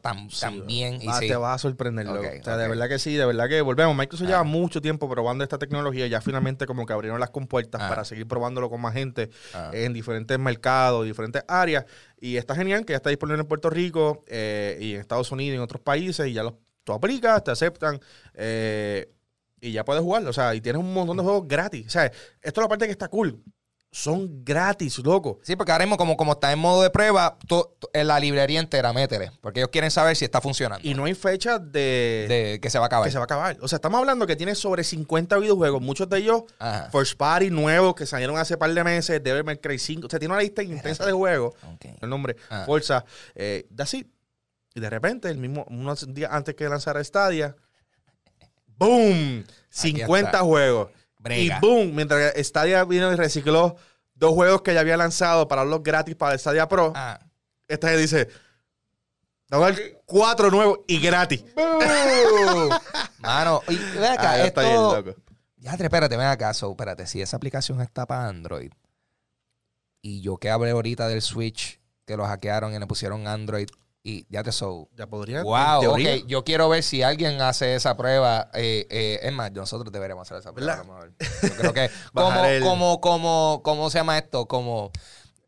[0.67, 1.19] Y Ah.
[1.19, 2.19] Te vas a sorprender, loco.
[2.19, 3.95] Ok, O sea, de verdad que sí, de verdad que volvemos.
[3.95, 4.31] Microsoft Ah.
[4.31, 6.07] lleva mucho tiempo probando esta tecnología.
[6.07, 7.89] Ya finalmente como que abrieron las compuertas Ah.
[7.89, 9.71] para seguir probándolo con más gente Ah.
[9.73, 11.85] en diferentes mercados, diferentes áreas.
[12.19, 15.53] Y está genial que ya está disponible en Puerto Rico eh, y en Estados Unidos
[15.53, 16.27] y en otros países.
[16.27, 17.99] Y ya los, tú aplicas, te aceptan.
[18.33, 19.09] eh,
[19.61, 20.29] y ya puedes jugarlo.
[20.29, 21.87] O sea, y tienes un montón de juegos gratis.
[21.87, 23.41] O sea, esto es la parte que está cool.
[23.97, 25.39] Son gratis, loco.
[25.41, 28.19] Sí, porque ahora mismo, como, como está en modo de prueba, to- to- en la
[28.19, 29.31] librería entera, métele.
[29.39, 30.85] Porque ellos quieren saber si está funcionando.
[30.85, 33.07] Y no hay fecha de, de que se va a acabar.
[33.07, 33.57] que se va a acabar.
[33.61, 35.81] O sea, estamos hablando que tiene sobre 50 videojuegos.
[35.81, 36.89] Muchos de ellos Ajá.
[36.91, 40.07] First Party nuevos que salieron hace par de meses, Devil May Cry 5.
[40.07, 41.53] O sea, tiene una lista intensa de juegos.
[42.01, 42.63] El nombre, Ah.
[42.65, 43.05] Forza.
[43.33, 44.07] Eh, that's it.
[44.73, 47.55] Y de repente, el mismo, unos días antes que lanzara Stadia,
[48.77, 49.45] ¡boom!
[49.69, 50.39] 50 está.
[50.43, 50.89] juegos.
[51.25, 51.57] Brega.
[51.57, 51.93] Y ¡boom!
[51.93, 53.75] Mientras Stadia vino y recicló
[54.13, 57.19] dos juegos que ya había lanzado para los gratis para el Stadia Pro, Ah.
[57.67, 58.29] esta gente dice,
[60.05, 61.43] cuatro nuevos y gratis.
[63.19, 64.61] Mano, y ven acá, Ah, bien, esto...
[64.61, 65.15] loco.
[65.57, 66.53] Ya, espérate, ven acá.
[66.53, 68.71] So, espérate, si esa aplicación está para Android
[70.01, 73.67] y yo que hablé ahorita del Switch, que lo hackearon y le pusieron Android
[74.07, 74.87] y ya te so.
[74.95, 75.41] Ya podría.
[75.41, 76.15] Wow, en teoría.
[76.17, 76.25] ok.
[76.27, 78.51] Yo quiero ver si alguien hace esa prueba.
[78.53, 80.75] Eh, eh, es más, nosotros deberíamos hacer esa prueba.
[80.75, 81.11] Vamos a ver.
[81.41, 84.45] Yo creo que como, el- como, como, ¿cómo se llama esto?
[84.47, 84.91] Como,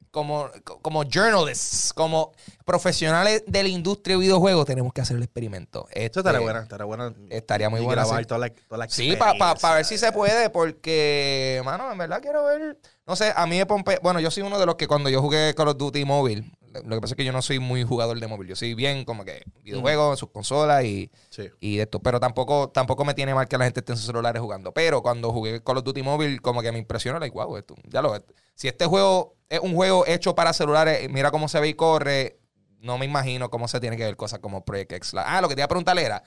[0.10, 0.50] como,
[0.82, 2.32] como journalists, como
[2.66, 5.88] profesionales de la industria de videojuegos, tenemos que hacer el experimento.
[5.92, 7.14] Este, estaría buena, estaría buena.
[7.30, 8.28] Estaría muy y buena, grabar sí.
[8.28, 9.74] toda la, toda la Sí, para experiencia.
[9.76, 12.80] ver si se puede, porque, mano, en verdad quiero ver.
[13.06, 14.00] No sé, a mí me pompe.
[14.02, 16.52] Bueno, yo soy uno de los que cuando yo jugué Call of Duty móvil,
[16.86, 18.48] lo que pasa es que yo no soy muy jugador de móvil.
[18.50, 21.50] Yo soy bien como que videojuegos en sus consolas y, Sí.
[21.60, 22.00] y esto.
[22.00, 24.74] Pero tampoco, tampoco me tiene mal que la gente esté en sus celulares jugando.
[24.74, 28.02] Pero cuando jugué Call of Duty móvil, como que me impresionó, like, wow, esto, ya
[28.02, 28.14] lo
[28.56, 32.40] Si este juego es un juego hecho para celulares, mira cómo se ve y corre,
[32.80, 35.14] no me imagino cómo se tiene que ver cosas como Project X.
[35.18, 36.24] Ah, lo que te iba a preguntar era,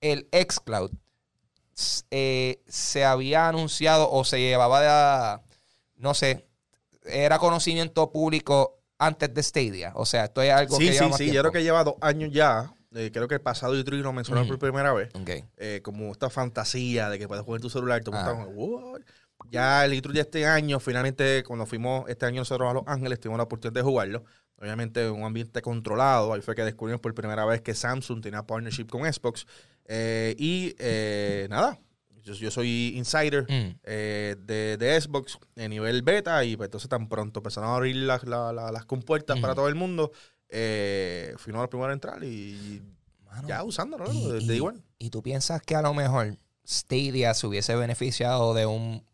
[0.00, 0.90] el xCloud
[1.76, 4.80] s- eh, se había anunciado o se llevaba
[5.38, 5.42] de,
[5.96, 6.46] no sé,
[7.04, 9.92] era conocimiento público antes de Stadia.
[9.94, 11.32] O sea, esto es algo Sí, que sí, lleva más sí.
[11.32, 12.72] Yo creo que lleva dos años ya.
[12.94, 14.50] Eh, creo que el pasado YouTube lo mencionó Ujú.
[14.50, 15.10] por primera vez.
[15.14, 15.30] Ok.
[15.56, 18.02] eh, como esta fantasía de que puedes jugar en tu celular.
[18.04, 18.98] Todo Ah.
[19.50, 23.20] Ya el intro de este año, finalmente, cuando fuimos este año nosotros a Los Ángeles,
[23.20, 24.24] tuvimos la oportunidad de jugarlo.
[24.56, 26.32] Obviamente, en un ambiente controlado.
[26.32, 29.46] Ahí fue que descubrimos por primera vez que Samsung tenía partnership con Xbox.
[29.86, 31.78] Eh, y eh, nada,
[32.24, 33.78] yo, yo soy insider Mm.
[33.84, 36.44] eh, de, de Xbox en nivel beta.
[36.44, 39.68] Y pues, entonces, tan pronto empezaron a abrir las, la- la- las compuertas para todo
[39.68, 40.10] el mundo,
[40.48, 42.82] eh, fuimos los primeros a entrar y
[43.26, 44.12] Mano, ya usándolo, ¿no?
[44.12, 44.82] y- De, y- de igual.
[44.98, 49.04] ¿Y tú piensas que a lo mejor Stadia se hubiese beneficiado de un,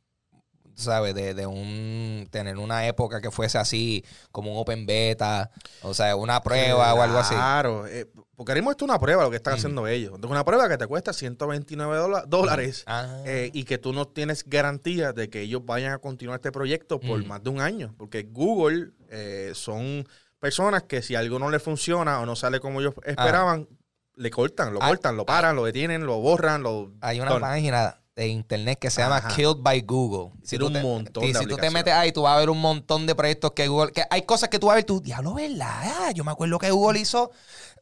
[0.75, 1.15] ¿sabes?
[1.15, 5.51] De, de un, tener una época que fuese así, como un open beta,
[5.83, 7.35] o sea, una prueba o algo así?
[7.35, 9.57] Claro, eh, porque haremos esto una prueba, lo que están Mm.
[9.57, 10.19] haciendo ellos.
[10.19, 14.07] Es una prueba que te cuesta 129 dola- dólares Ah, eh, y que tú no
[14.07, 17.27] tienes garantía de que ellos vayan a continuar este proyecto por Mm.
[17.29, 17.95] más de un año.
[17.99, 20.07] Porque Google eh, son
[20.39, 23.69] personas que si algo no les funciona o no sale como ellos esperaban,
[24.17, 26.93] le cortan, lo Ah, cortan, lo paran, lo detienen, lo borran, lo...
[27.01, 29.27] hay una página de internet que se llama.
[29.29, 30.33] Killed by Google.
[30.49, 32.51] Tiene un te, montón y de si tú te metes ahí, tú vas a ver
[32.51, 33.93] un montón de proyectos que Google...
[33.93, 35.69] Que hay cosas que tú vas a ver, tú, diablo, ¿verdad?
[35.85, 37.31] Ah, yo me acuerdo que Google hizo...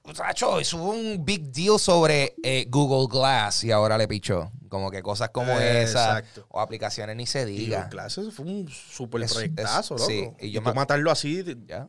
[0.05, 4.51] Muchacho, hizo un big deal sobre eh, Google Glass y ahora le pichó.
[4.71, 6.47] Como que cosas como Eh, esa exacto.
[6.49, 7.79] o aplicaciones ni se Y diga.
[7.79, 10.11] Google Classes fue un súper Es- proyectazo, es- loco.
[10.11, 11.45] sí, y y yo tú me- matarlo así...
[11.67, 11.89] Ya.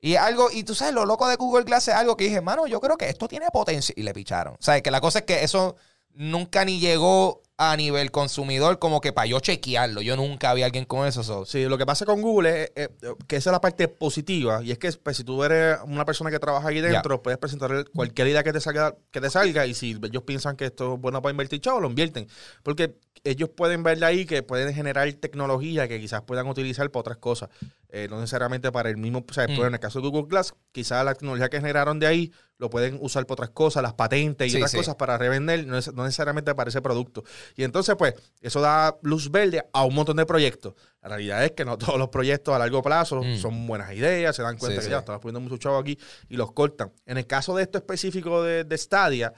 [0.00, 2.66] Y algo, y tú sabes, lo loco de Google Glass es algo que dije, mano,
[2.66, 3.94] yo creo que esto tiene potencia.
[3.96, 4.54] Y le picharon.
[4.54, 5.76] O sea, que la cosa es que eso
[6.12, 10.00] nunca ni llegó a nivel consumidor como que para yo chequearlo.
[10.02, 11.22] Yo nunca vi a alguien con eso.
[11.22, 13.86] so- Sí, lo que pasa con Google es, eh, eh, que esa es la parte
[13.86, 17.38] positiva y es que pues, si tú eres una persona que trabaja ahí dentro, puedes
[17.38, 20.94] presentar cualquier idea que te salga, que te salga y si ellos piensan que esto
[20.94, 22.26] es bueno para invertir, chavo, lo invierten.
[22.64, 27.00] Porque ellos pueden ver de ahí que pueden generar tecnología que quizás puedan utilizar para
[27.02, 27.50] otras cosas,
[27.88, 29.54] eh, no necesariamente para el mismo, o sea, Mm.
[29.54, 32.70] pero en el caso de Google Glass, quizás la tecnología que generaron de ahí lo
[32.70, 34.76] pueden usar para otras cosas, las patentes y Sí, otras sí.
[34.76, 37.24] cosas para revender, no, es- no necesariamente para ese producto.
[37.56, 40.74] Y entonces, pues, eso da luz verde a un montón de proyectos.
[41.02, 43.36] La realidad es que no todos los proyectos a largo plazo Mm.
[43.38, 45.98] son buenas ideas, se dan cuenta Sí, que ya estamos poniendo mucho chavo aquí
[46.28, 46.92] y los cortan.
[47.06, 49.32] En el caso de esto específico de, de Stadia,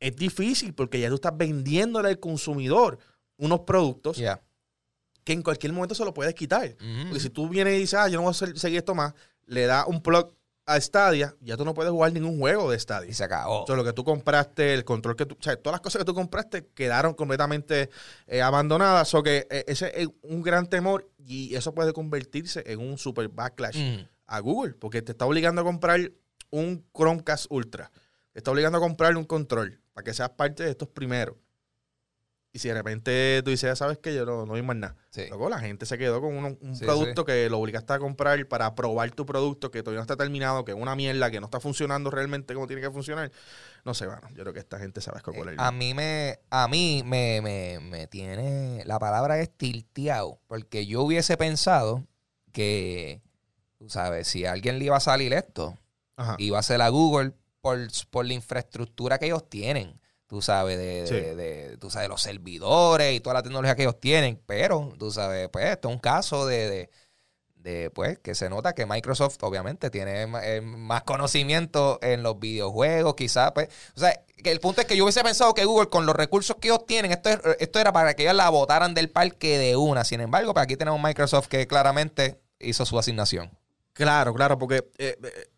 [0.00, 2.98] es difícil porque ya tú estás vendiéndole al consumidor
[3.36, 4.20] unos productos
[5.24, 6.64] que en cualquier momento se lo puedes quitar.
[6.80, 7.02] Ujú.
[7.04, 9.12] Porque si tú vienes y dices, ah, yo no voy a seguir esto más,
[9.46, 10.32] le das un plug
[10.72, 13.10] a Stadia, ya tú no puedes jugar ningún juego de Stadia.
[13.10, 13.62] Y se acabó.
[13.62, 16.00] O sea, lo que tú compraste, el control que tú, o sea, todas las cosas
[16.00, 17.90] que tú compraste quedaron completamente
[18.26, 19.12] eh, abandonadas.
[19.14, 23.28] O que eh, ese es un gran temor y eso puede convertirse en un super
[23.28, 24.06] backlash Mm.
[24.26, 26.12] a Google, porque te está obligando a comprar
[26.50, 27.90] un Chromecast Ultra,
[28.32, 31.36] te está obligando a comprar un control para que seas parte de estos primeros.
[32.52, 34.96] Y si de repente tú dices, "Ya sabes que yo no, no más nada.
[35.10, 35.26] Sí.
[35.28, 38.44] Luego la gente se quedó con un, un Sí, producto que lo obligaste a comprar
[38.48, 41.46] para probar tu producto, que todavía no está terminado, que es una mierda, que no
[41.46, 43.30] está funcionando realmente como tiene que funcionar.
[43.84, 46.66] No sé, bueno, yo creo que esta gente sabe con Eh, A mí me, a
[46.66, 52.04] mí me, me, me tiene, la palabra es tilteado, porque yo hubiese pensado
[52.50, 53.22] que,
[53.78, 55.78] tú sabes, si a alguien le iba a salir esto,
[56.16, 56.34] Ajá.
[56.38, 57.78] iba a ser a Google por,
[58.10, 60.00] por la infraestructura que ellos tienen.
[60.30, 61.14] Tú sabes, de, de- Sí.
[61.36, 64.40] de- tú sabes, los servidores y toda la tecnología que ellos tienen.
[64.46, 66.88] Pero, tú sabes, pues, esto es un caso de,
[67.56, 73.16] de, pues, que se nota que Microsoft, obviamente, tiene eh, más conocimiento en los videojuegos,
[73.16, 73.70] quizás, pues.
[73.96, 76.56] O sea, que el punto es que yo hubiese pensado que Google, con los recursos
[76.60, 79.74] que ellos tienen, esto, es- esto era para que ellos la votaran del parque de
[79.74, 80.04] una.
[80.04, 83.50] Sin embargo, pues aquí tenemos Microsoft que claramente hizo su asignación.
[83.94, 85.50] Claro, claro, porque eh, eh,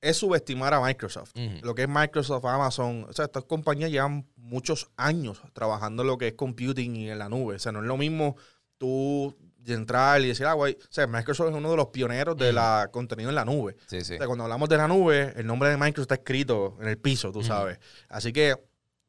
[0.00, 1.32] es subestimar a Microsoft.
[1.62, 6.18] Lo que es Microsoft, Amazon, o sea, estas compañías llevan muchos años trabajando en lo
[6.18, 7.56] que es computing y en la nube.
[7.56, 8.36] O sea, no es lo mismo
[8.78, 9.36] tú
[9.66, 12.88] entrar y decir, ah, güey, o sea, Microsoft es uno de los pioneros de la
[12.92, 13.76] contenido en la nube.
[13.86, 14.14] Sí, sí.
[14.14, 16.98] O sea, cuando hablamos de la nube, el nombre de Microsoft está escrito en el
[16.98, 17.78] piso, tú sabes.
[18.08, 18.54] Así que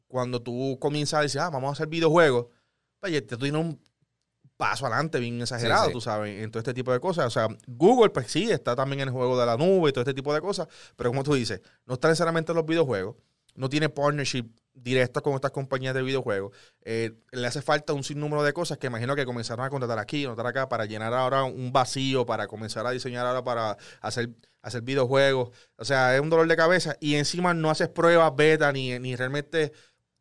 [0.07, 2.47] cuando tú comienzas a decir, ah, vamos a hacer videojuegos,
[2.99, 3.79] pues tú tienes un
[4.57, 5.93] paso adelante bien exagerado, Sí, sí.
[5.93, 7.27] tú sabes, en todo este tipo de cosas.
[7.27, 10.01] O sea, Google, pues sí, está también en el juego de la nube y todo
[10.01, 13.15] este tipo de cosas, pero como tú dices, no está necesariamente en los videojuegos,
[13.55, 16.55] no tiene partnership directo con estas compañías de videojuegos.
[16.83, 20.25] Eh, le hace falta un sinnúmero de cosas que imagino que comenzaron a contratar aquí,
[20.25, 24.29] contratar acá, para llenar ahora un vacío, para comenzar a diseñar ahora para hacer,
[24.61, 25.49] hacer videojuegos.
[25.77, 29.15] O sea, es un dolor de cabeza y encima no haces pruebas beta ni, ni
[29.15, 29.71] realmente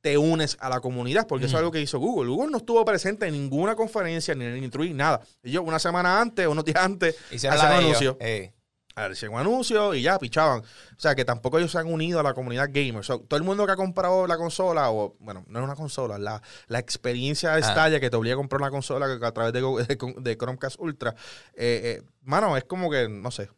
[0.07, 2.30] te unes a la comunidad, porque eso es algo que hizo Google.
[2.30, 5.20] Google no estuvo presente en ninguna conferencia ni en el intro nada.
[5.42, 7.16] Ellos una semana antes, unos días antes,
[7.48, 8.16] la un anuncio.
[9.14, 10.61] Si un anuncio y ya pichaban.
[10.61, 10.64] O
[11.00, 13.04] sea, que tampoco ellos se han unido a la comunidad gamer.
[13.04, 16.18] So, todo el mundo que ha comprado la consola, o bueno, no es una consola,
[16.18, 18.00] la, la experiencia de Ah.
[18.00, 21.16] Que te obliga a comprar una consola a través de, Go- de, de Chromecast Ultra,
[21.54, 23.50] eh, eh, mano, es como que, no sé,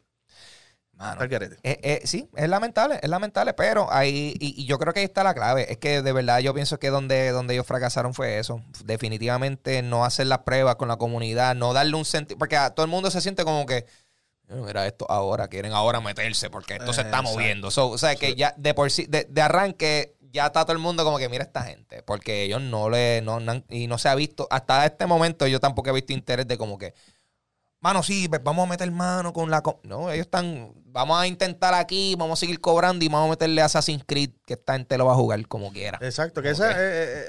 [0.99, 1.23] Mano.
[1.23, 5.05] Eh, eh, sí, es lamentable, es lamentable, pero ahí, y, y yo creo que ahí
[5.05, 5.71] está la clave.
[5.71, 8.61] Es que de verdad yo pienso que donde, donde ellos fracasaron fue eso.
[8.83, 12.85] Definitivamente no hacer las pruebas con la comunidad, no darle un sentido, porque a todo
[12.85, 13.85] el mundo se siente como que, "Eh,
[14.55, 17.31] mira esto ahora, quieren ahora meterse porque esto se está Exacto.
[17.31, 17.71] moviendo.
[17.71, 20.79] So, o sea, que ya de por sí, de, de arranque, ya está todo el
[20.79, 23.39] mundo como que mira esta gente, porque ellos no le, no,
[23.69, 26.77] y no se ha visto, hasta este momento yo tampoco he visto interés de como
[26.77, 26.93] que,
[27.81, 29.61] Mano, sí, pues vamos a meter mano con la...
[29.61, 29.79] co-".
[29.83, 30.73] No, ellos están...
[30.91, 34.31] Vamos a intentar aquí, vamos a seguir cobrando y vamos a meterle a Assassin's Creed,
[34.45, 35.99] que esta gente lo va a jugar como quiera.
[36.01, 36.75] Exacto, que esa, eh,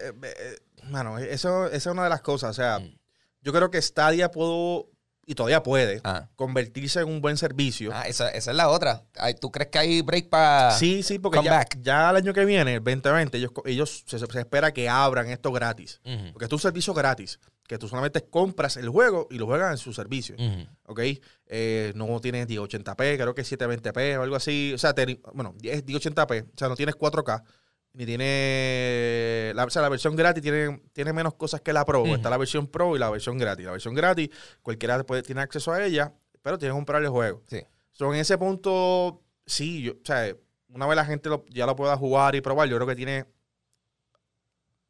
[0.08, 2.50] eh, eh, mano, eso, esa es una de las cosas.
[2.50, 2.96] O sea, Mm.
[3.42, 4.88] yo creo que Stadia pudo,
[5.26, 7.90] y todavía puede, Ah, convertirse en un buen servicio.
[7.94, 9.04] Ah, esa, esa es la otra.
[9.18, 10.72] Ay, ¿Tú crees que hay break para...?
[10.72, 11.78] Sí, sí, porque come ya, back.
[11.82, 15.52] ya el año que viene, el 2020, ellos, ellos se, se espera que abran esto
[15.52, 16.00] gratis.
[16.04, 17.38] Ujú, Porque es un servicio gratis,
[17.70, 20.34] que tú solamente compras el juego y lo juegas en su servicio.
[20.34, 20.66] ujú.
[20.86, 21.00] ¿Ok?
[21.46, 24.72] Eh, no tienes 1080p, creo que 720p o algo así.
[24.74, 27.44] O sea, te- bueno, es 1080p, o sea, no tienes 4K.
[27.92, 29.52] Ni tiene.
[29.54, 32.04] La, o sea, la versión gratis tiene, tiene menos cosas que la Pro.
[32.06, 33.64] Está la versión Pro y la versión gratis.
[33.66, 34.30] La versión gratis,
[34.62, 36.12] cualquiera puede, tiene acceso a ella,
[36.42, 37.42] pero tienes que comprar el juego.
[37.46, 37.60] Sí.
[37.92, 40.34] So, en ese punto, sí, yo, o sea,
[40.68, 43.26] una vez la gente lo- ya lo pueda jugar y probar, yo creo que tiene,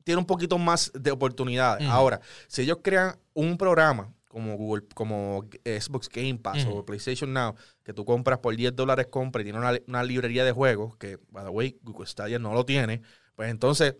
[0.05, 1.86] tiene un poquito más de oportunidades.
[1.88, 7.57] Ahora, si ellos crean un programa como Google, como Xbox Game Pass o PlayStation Now,
[7.82, 11.18] que tú compras por 10 dólares, compra y tiene una, una librería de juegos, que,
[11.30, 13.03] by the way, Google Stadia no lo tiene,
[13.34, 13.96] pues entonces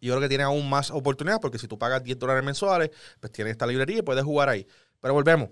[0.00, 2.90] yo creo que tiene aún más oportunidades, porque si tú pagas 10 dólares mensuales,
[3.20, 4.66] pues tienes esta librería y puedes jugar ahí.
[5.00, 5.50] Pero volvemos.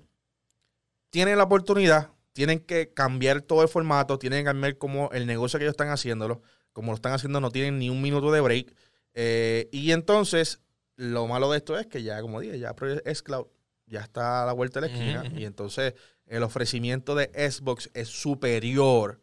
[1.10, 5.58] Tienen la oportunidad, tienen que cambiar todo el formato, tienen que cambiar como el negocio
[5.58, 6.42] que ellos están haciéndolo.
[6.72, 8.74] Como lo están haciendo, no tienen ni un minuto de break.
[9.20, 10.60] Eh, y entonces,
[10.94, 13.48] lo malo de esto es que ya, como dije, ya Project Cloud
[13.86, 15.24] ya está a la vuelta de la esquina.
[15.36, 15.94] Y entonces,
[16.26, 19.20] el ofrecimiento de Xbox es superior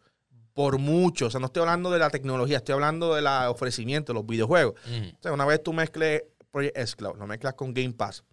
[0.54, 1.28] por mucho.
[1.28, 4.76] O sea, no estoy hablando de la tecnología, estoy hablando del ofrecimiento de los videojuegos.
[5.18, 8.26] O sea, una vez tú mezcles Project S Cloud, lo mezclas con Game Pass,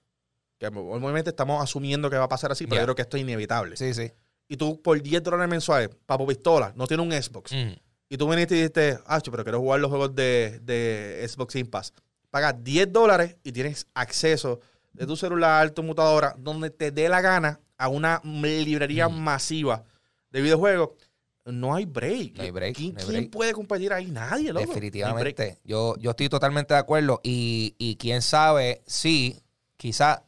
[0.58, 3.22] que obviamente estamos asumiendo que va a pasar así, pero yo creo que esto es
[3.22, 3.76] inevitable.
[3.76, 4.10] Sí, sí.
[4.48, 7.52] Y tú por 10 dólares mensuales, Papo Pistola, no tiene un Xbox.
[8.12, 11.70] Y tú viniste y dijiste, ah, pero quiero jugar los juegos de, de Xbox Game
[11.70, 11.94] Pass.
[12.28, 14.60] Pagas 10 dólares y tienes acceso
[14.92, 19.18] de tu celular, tu computadora, donde te dé la gana a una librería Mm.
[19.18, 19.84] masiva
[20.30, 20.90] de videojuegos.
[21.46, 22.36] No hay break.
[22.36, 23.30] No hay break, ¿Quién, no hay quién break.
[23.32, 24.10] puede competir ahí?
[24.10, 24.60] Nadie, loco.
[24.66, 24.68] No.
[24.68, 25.58] Definitivamente.
[25.64, 27.18] Yo, yo estoy totalmente de acuerdo.
[27.22, 29.42] Y, y quién sabe si
[29.78, 30.22] quizá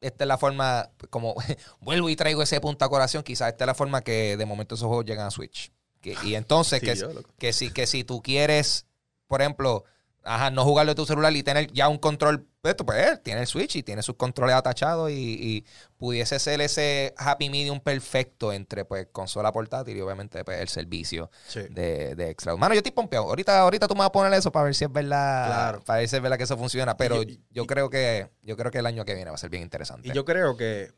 [0.00, 1.34] esta es la forma, como
[1.82, 4.74] vuelvo y traigo ese punto a corazón, quizás esta es la forma que de momento
[4.74, 5.70] esos juegos llegan a Switch.
[6.14, 8.86] Que- y entonces, Sí, que, yo, que, si, que si tú quieres,
[9.26, 9.84] por ejemplo,
[10.22, 13.42] ajá, no jugarlo de tu celular y tener ya un control, esto, pues él tiene
[13.42, 15.64] el Switch y tiene sus controles atachados y, y
[15.98, 21.30] pudiese ser ese happy medium perfecto entre pues consola portátil y obviamente pues, el servicio
[21.46, 21.60] Sí.
[21.70, 22.58] de, de Xcloud.
[22.58, 23.28] Mano, yo estoy pompeado.
[23.28, 25.46] Ahorita, ahorita tú me vas a poner eso para ver si es verdad.
[25.46, 25.84] Claro.
[25.84, 26.96] Para ver si es verdad que eso funciona.
[26.96, 29.50] Pero Y- yo, creo que yo creo que el año que viene va a ser
[29.50, 30.08] bien interesante.
[30.08, 30.90] Y yo creo que,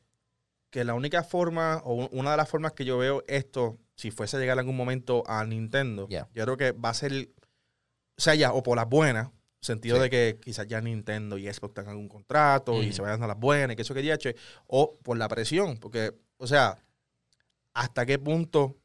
[0.71, 4.13] que la única forma, o un- una de las formas que yo veo esto, si
[4.13, 6.29] fuese a llegar en algún momento a Nintendo, Ya.
[6.33, 7.31] yo creo que va a ser,
[8.17, 9.31] o sea, ya, o por las buenas,
[9.61, 10.03] sentido Sí.
[10.03, 12.93] de que quizás ya Nintendo y Xbox tengan un contrato y Ujú.
[12.93, 14.37] se vayan a las buenas y que eso que DH,
[14.69, 16.79] o por la presión, porque, o sea,
[17.75, 18.77] hasta qué punto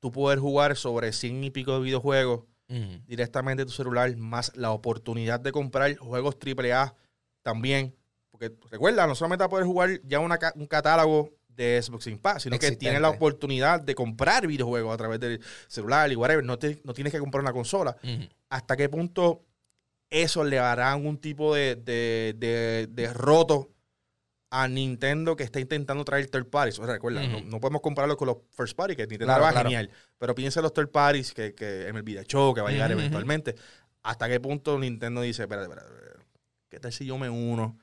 [0.00, 3.00] tú poder jugar sobre 100 y pico de videojuegos Ujú.
[3.06, 6.96] directamente de tu celular, más la oportunidad de comprar juegos AAA
[7.42, 7.94] también.
[8.32, 12.18] Porque recuerda, no solamente va a poder jugar ya una un catálogo de Xbox Game
[12.18, 12.78] Pass, sino que Existente.
[12.86, 16.44] tiene la oportunidad de comprar videojuegos a través del celular y whatever.
[16.44, 17.96] No, te- no tienes que comprar una consola.
[18.48, 19.44] ¿Hasta qué punto
[20.08, 23.70] eso le hará algún tipo de, de, de- de roto
[24.50, 26.78] a Nintendo que está intentando traer third parties?
[26.78, 29.50] O sea, recuerda, no, no podemos compararlo con los first parties, que Nintendo Claro, va
[29.50, 29.68] claro.
[29.68, 29.90] genial.
[30.16, 32.72] Pero piensa en los third parties que, que en el video show que va a
[32.72, 33.54] llegar eventualmente.
[34.04, 36.24] ¿Hasta qué punto Nintendo dice, espérate, espérate, espérate,
[36.70, 37.76] ¿qué tal si yo me uno?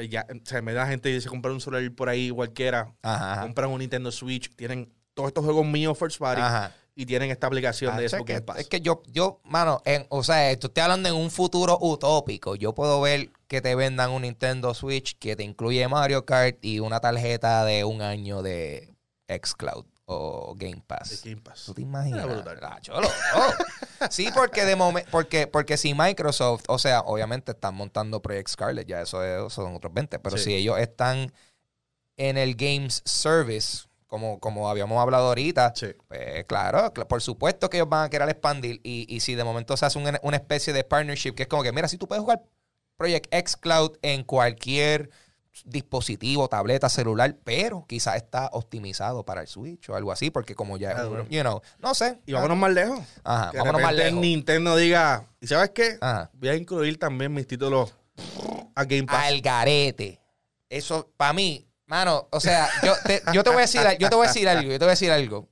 [0.00, 2.92] Eh, Ya, o sea, me da gente y dice comprar un celular por ahí cualquiera,
[3.02, 3.32] Ajá.
[3.34, 3.42] ajá.
[3.42, 6.72] compran un Nintendo Switch, tienen todos estos juegos míos first party Ajá.
[6.94, 8.58] y tienen esta aplicación Ah, de Xbox Game Pass.
[8.60, 12.54] es que yo, yo, mano, en, o sea, tú estás hablando en un futuro utópico.
[12.56, 16.80] Yo puedo ver que te vendan un Nintendo Switch que te incluye Mario Kart y
[16.80, 18.94] una tarjeta de un año de
[19.28, 21.22] Xcloud o Game de Pass.
[21.24, 21.64] Game Pass.
[21.66, 22.26] ¿Tú te imaginas?
[22.62, 24.06] Ah, cholo, oh.
[24.10, 28.86] Sí, porque de momento, porque, porque si Microsoft, o sea, obviamente están montando Project Scarlet,
[28.88, 30.44] ya eso, es- son otros 20, pero Sí.
[30.44, 31.32] si ellos están
[32.16, 35.88] en el Games Service, como, como habíamos hablado ahorita, Sí.
[36.08, 38.80] pues claro, cl- por supuesto que ellos van a querer expandir.
[38.82, 41.62] Y, y si de momento se hace un- una especie de partnership que es como
[41.62, 42.42] que, mira, si tú puedes jugar
[42.96, 45.10] Project X Cloud en cualquier
[45.66, 50.76] dispositivo, tableta, celular, pero quizás está optimizado para el Switch o algo así, porque como
[50.76, 51.26] ya, Ah, duro.
[51.28, 52.18] you know, no sé.
[52.26, 53.00] Y vámonos más lejos.
[53.24, 54.20] Ajá, Que vámonos más lejos.
[54.20, 55.98] Nintendo diga, ¿y sabes qué?
[56.00, 56.30] Ajá.
[56.34, 57.94] Voy a incluir también mis títulos
[58.74, 59.24] a Game Pass.
[59.26, 60.20] al garete.
[60.68, 64.14] Eso, para mí, mano, o sea, yo te, yo te voy a decir, yo te
[64.16, 65.48] voy a decir algo, yo te voy a decir algo.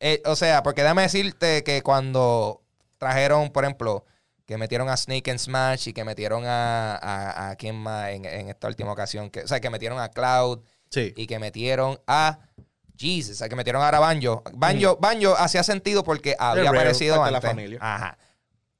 [0.00, 2.62] Eh, o sea, porque déjame decirte que cuando
[2.98, 4.04] trajeron, por ejemplo,
[4.48, 8.24] que metieron a Snake and Smash y que metieron a, a, a quién más en,
[8.24, 11.12] en esta última ocasión, que, o sea, que metieron a Cloud Sí.
[11.18, 12.38] y que metieron a
[12.96, 14.42] Jesus, o sea, que metieron ahora a Banjo.
[14.54, 17.50] Banjo, Banjo hacía sentido porque había Rare, aparecido de la antes.
[17.50, 17.78] familia.
[17.82, 18.16] Ajá.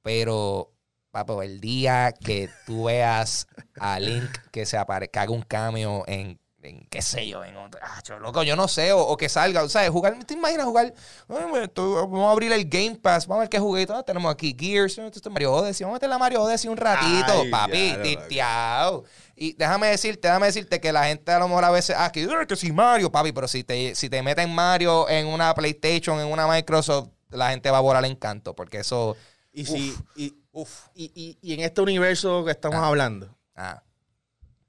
[0.01, 0.73] Pero,
[1.11, 3.47] papo, el día que tú veas
[3.79, 7.55] a Link que se apare que haga un cameo en, en qué sé yo, en
[7.55, 9.89] otro, ah, yo, loco, yo no sé, o, o que salga, ¿sabes?
[9.89, 10.93] Jugar, ¿te imaginas jugar?
[11.27, 14.97] Vamos a abrir el Game Pass, vamos a ver qué juguete ah, tenemos aquí, Gears,
[14.97, 19.03] esto Mario Odyssey, vamos a meter la Mario Odyssey un ratito, Ay, papi, titeado.
[19.35, 22.27] Y déjame decirte, déjame decirte que la gente a lo mejor a veces, ah, que,
[22.29, 26.19] "Ah, que si Mario, papi, pero si te, si te meten Mario en una PlayStation,
[26.19, 29.15] en una Microsoft, la gente va a volar el encanto, porque eso,
[29.53, 33.81] Y, si, y, uff, y, y- y en este universo que estamos hablando, ah,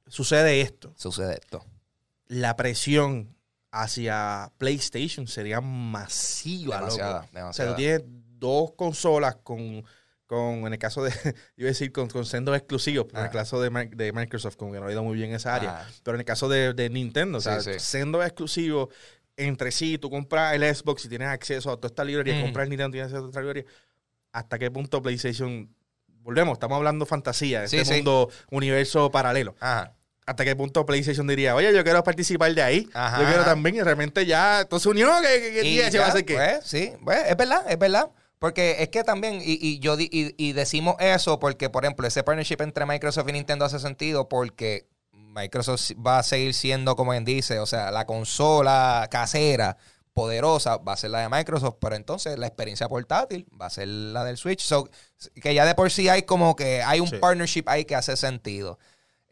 [0.07, 0.93] sucede esto.
[0.97, 1.65] sucede esto.
[2.31, 3.37] La presión
[3.73, 7.49] hacia PlayStation sería masiva, Demasiada, loco.
[7.49, 8.03] O sea, tú tienes
[8.39, 9.85] dos consolas con,
[10.27, 11.11] con en el caso de,
[11.57, 14.73] iba a decir, con, con sendos exclusivos, pero en el caso de, de Microsoft, como
[14.73, 15.81] que no ha ido muy bien esa área.
[15.83, 15.89] Ah.
[16.05, 17.81] Pero en el caso de, de Nintendo, o sea, Sí, sí.
[17.81, 18.89] sendos exclusivos
[19.37, 22.43] entre sí, tú compras el Xbox y tienes acceso a toda esta librería, Mm.
[22.43, 23.71] compras el Nintendo y tienes acceso a otra librería.
[24.33, 25.75] ¿Hasta qué punto PlayStation...
[26.23, 27.97] Volvemos, estamos hablando fantasía, de Sí, este sí.
[28.03, 29.97] mundo, universo paralelo Ajá.
[30.31, 33.77] Hasta qué punto PlayStation diría, oye, yo quiero participar de ahí, Ajá, yo quiero también,
[33.77, 36.35] y realmente ya, todo se unió, que, día se va a hacer qué.
[36.35, 38.09] pues, sí, pues, es verdad, es verdad.
[38.39, 40.09] Porque es que también, y, y yo y,
[40.39, 44.87] y decimos eso porque, por ejemplo, ese partnership entre Microsoft y Nintendo hace sentido porque
[45.13, 49.77] Microsoft va a seguir siendo, como quien dice, o sea, la consola casera
[50.15, 53.89] poderosa va a ser la de Microsoft, pero entonces la experiencia portátil va a ser
[53.89, 54.63] la del Switch.
[54.63, 54.89] So,
[55.43, 57.17] que ya de por sí hay como que hay un Sí.
[57.19, 58.79] partnership ahí que hace sentido.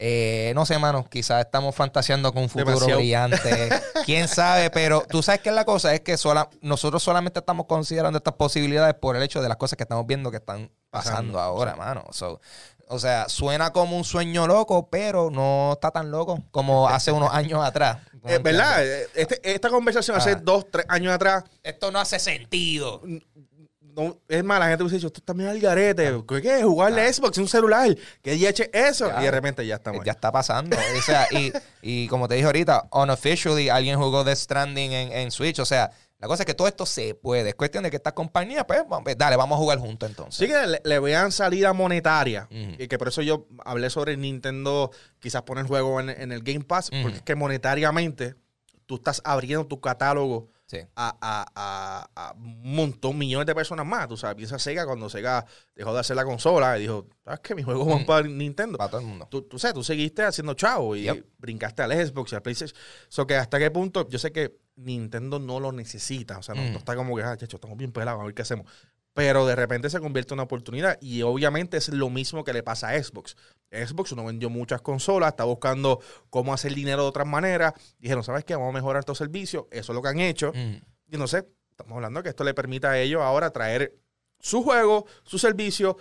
[0.01, 2.99] Eh, no sé, mano, quizás estamos fantaseando con un futuro Demasiado.
[3.01, 3.39] brillante.
[4.07, 8.19] Quién sabe, pero tú sabes que la cosa es que sola, nosotros solamente estamos considerando
[8.19, 11.41] estas posibilidades por el hecho de las cosas que estamos viendo que están pasando Pasando,
[11.41, 12.05] ahora, mano.
[12.13, 12.41] So,
[12.87, 17.35] o sea, suena como un sueño loco, pero no está tan loco como hace unos
[17.35, 17.99] años atrás.
[18.23, 19.09] ¿No Es verdad, entiendes?
[19.09, 20.41] eh, este- esta conversación hace Ah.
[20.43, 23.03] dos, tres años atrás, Esto no hace sentido.
[23.99, 26.63] No, es más, la gente hubiese dicho, esto también al garete, ¿qué, qué?
[26.63, 29.11] Jugarle Xbox en un celular, ¿qué DH es eso?
[29.19, 30.05] Y de repente ya estamos.
[30.05, 30.77] Ya está pasando.
[30.77, 35.31] O sea, y, y como te dije ahorita, unofficially alguien jugó Death Stranding en, en
[35.31, 35.59] Switch.
[35.59, 37.51] O sea, la cosa es que todo esto se puede.
[37.51, 38.83] Es cuestión de que esta compañía, pues,
[39.17, 40.37] dale, vamos a jugar juntos entonces.
[40.37, 42.49] Sí que le, le vean salida monetaria.
[42.51, 46.65] Y que por eso yo hablé sobre Nintendo, quizás poner juego en, en el Game
[46.65, 48.35] Pass, porque es que monetariamente
[48.87, 50.77] tú estás abriendo tu catálogo Sí.
[50.97, 54.07] a, a, a, a un montón, millones de personas más.
[54.07, 57.55] Tú sabes, piensa Sega cuando Sega dejó de hacer la consola y dijo, ¿sabes qué?
[57.55, 58.07] Mis juegos van Mm.
[58.07, 58.77] para Nintendo.
[58.77, 59.27] Para todo el mundo.
[59.31, 61.27] Tú, tú sabes, tú seguiste haciendo chavo y Yep.
[61.39, 62.79] brincaste al Xbox y al PlayStation.
[63.09, 66.37] So que hasta qué punto, yo sé que Nintendo no lo necesita.
[66.39, 66.73] O sea, no, Mm.
[66.73, 68.67] no está como que, ah, chacho, estamos bien pelados, a ver qué hacemos.
[69.15, 72.63] Pero de repente se convierte en una oportunidad y obviamente es lo mismo que le
[72.63, 73.37] pasa a Xbox.
[73.71, 76.01] Xbox no vendió muchas consolas, está buscando
[76.31, 77.73] cómo hacer dinero de otras maneras.
[77.99, 78.55] Dijeron, ¿sabes qué?
[78.55, 79.65] Vamos a mejorar estos servicios.
[79.71, 80.53] Eso es lo que han hecho.
[80.55, 80.77] Mm.
[81.11, 83.99] Y no sé, estamos hablando que esto le permita a ellos ahora traer
[84.39, 85.97] su juego, su servicio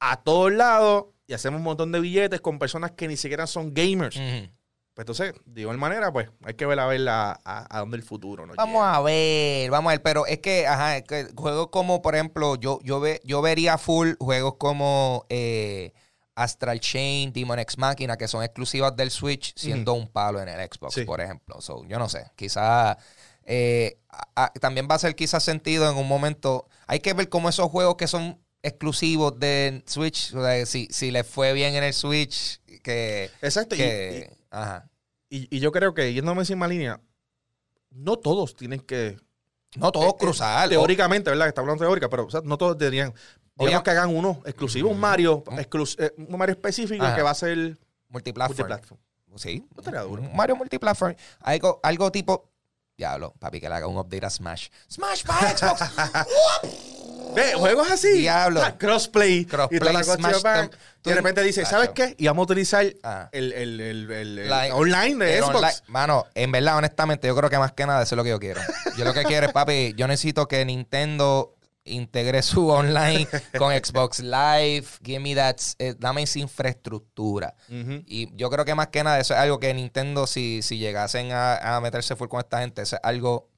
[0.00, 3.74] a todos lados y hacemos un montón de billetes con personas que ni siquiera son
[3.74, 4.16] gamers.
[4.16, 4.50] Ujú.
[4.98, 8.02] Pues entonces, de igual manera, pues hay que ver a ver a, a dónde el
[8.02, 11.68] futuro nos Vamos a ver, vamos a ver, pero es que, ajá, es que juegos
[11.68, 15.92] como, por ejemplo, yo, yo, ve, yo vería full juegos como eh,
[16.34, 20.68] Astral Chain, Demon X Machina, que son exclusivas del Switch, siendo un palo en el
[20.68, 21.04] Xbox, Sí.
[21.04, 21.60] por ejemplo.
[21.60, 22.96] So, yo no sé, quizás
[23.44, 24.00] eh,
[24.60, 26.66] también va a ser quizás sentido en un momento.
[26.88, 31.12] Hay que ver cómo esos juegos que son exclusivos de Switch, o sea, si, si
[31.12, 33.30] les fue bien en el Switch, que...
[33.42, 33.76] Exacto.
[33.76, 34.88] y- que ajá.
[35.30, 37.00] Y, y- yo creo que, yéndome en misma línea,
[37.90, 39.18] no todos tienen que...
[39.76, 40.68] No todos eh, eh, cruzar.
[40.68, 41.44] Teóricamente, ¿verdad?
[41.46, 43.12] Que está hablando teórica, pero o sea, no todos deberían...
[43.56, 47.16] Digamos que hagan uno exclusivo, un Mario, exclus- eh, un Mario específico Ajá.
[47.16, 47.76] que va a ser
[48.08, 48.68] multiplatform.
[48.68, 49.00] multiplatform.
[49.36, 49.66] Sí.
[49.74, 50.22] No estaría duro.
[50.22, 51.14] Un Mario multiplatform.
[51.40, 52.48] Algo, algo tipo.
[52.96, 54.68] Diablo, papi, que le haga un update a Smash.
[54.90, 55.80] ¡Smash para Xbox!
[57.34, 58.12] Ve, juegos así.
[58.18, 58.62] Diablo.
[58.64, 59.44] Ah, crossplay.
[59.44, 60.70] Crossplay, y toda la Smash cuestión, Tem-
[61.04, 61.70] Y de repente dice, Tacho.
[61.70, 62.14] ¿sabes qué?
[62.18, 63.28] Y vamos a utilizar Ah.
[63.32, 65.54] el, el, el, el- online de Xbox.
[65.56, 68.30] online- Mano, en verdad, honestamente, yo creo que más que nada eso es lo que
[68.30, 68.60] yo quiero.
[68.96, 71.54] Yo lo que quiero es, papi, yo necesito que Nintendo
[71.84, 73.26] integre su online
[73.56, 74.84] con Xbox Live.
[75.02, 77.54] Give me that, eh, dame esa infraestructura.
[77.70, 81.32] Y yo creo que más que nada eso es algo que Nintendo, si, si llegasen
[81.32, 83.48] a, a meterse full con esta gente, eso es algo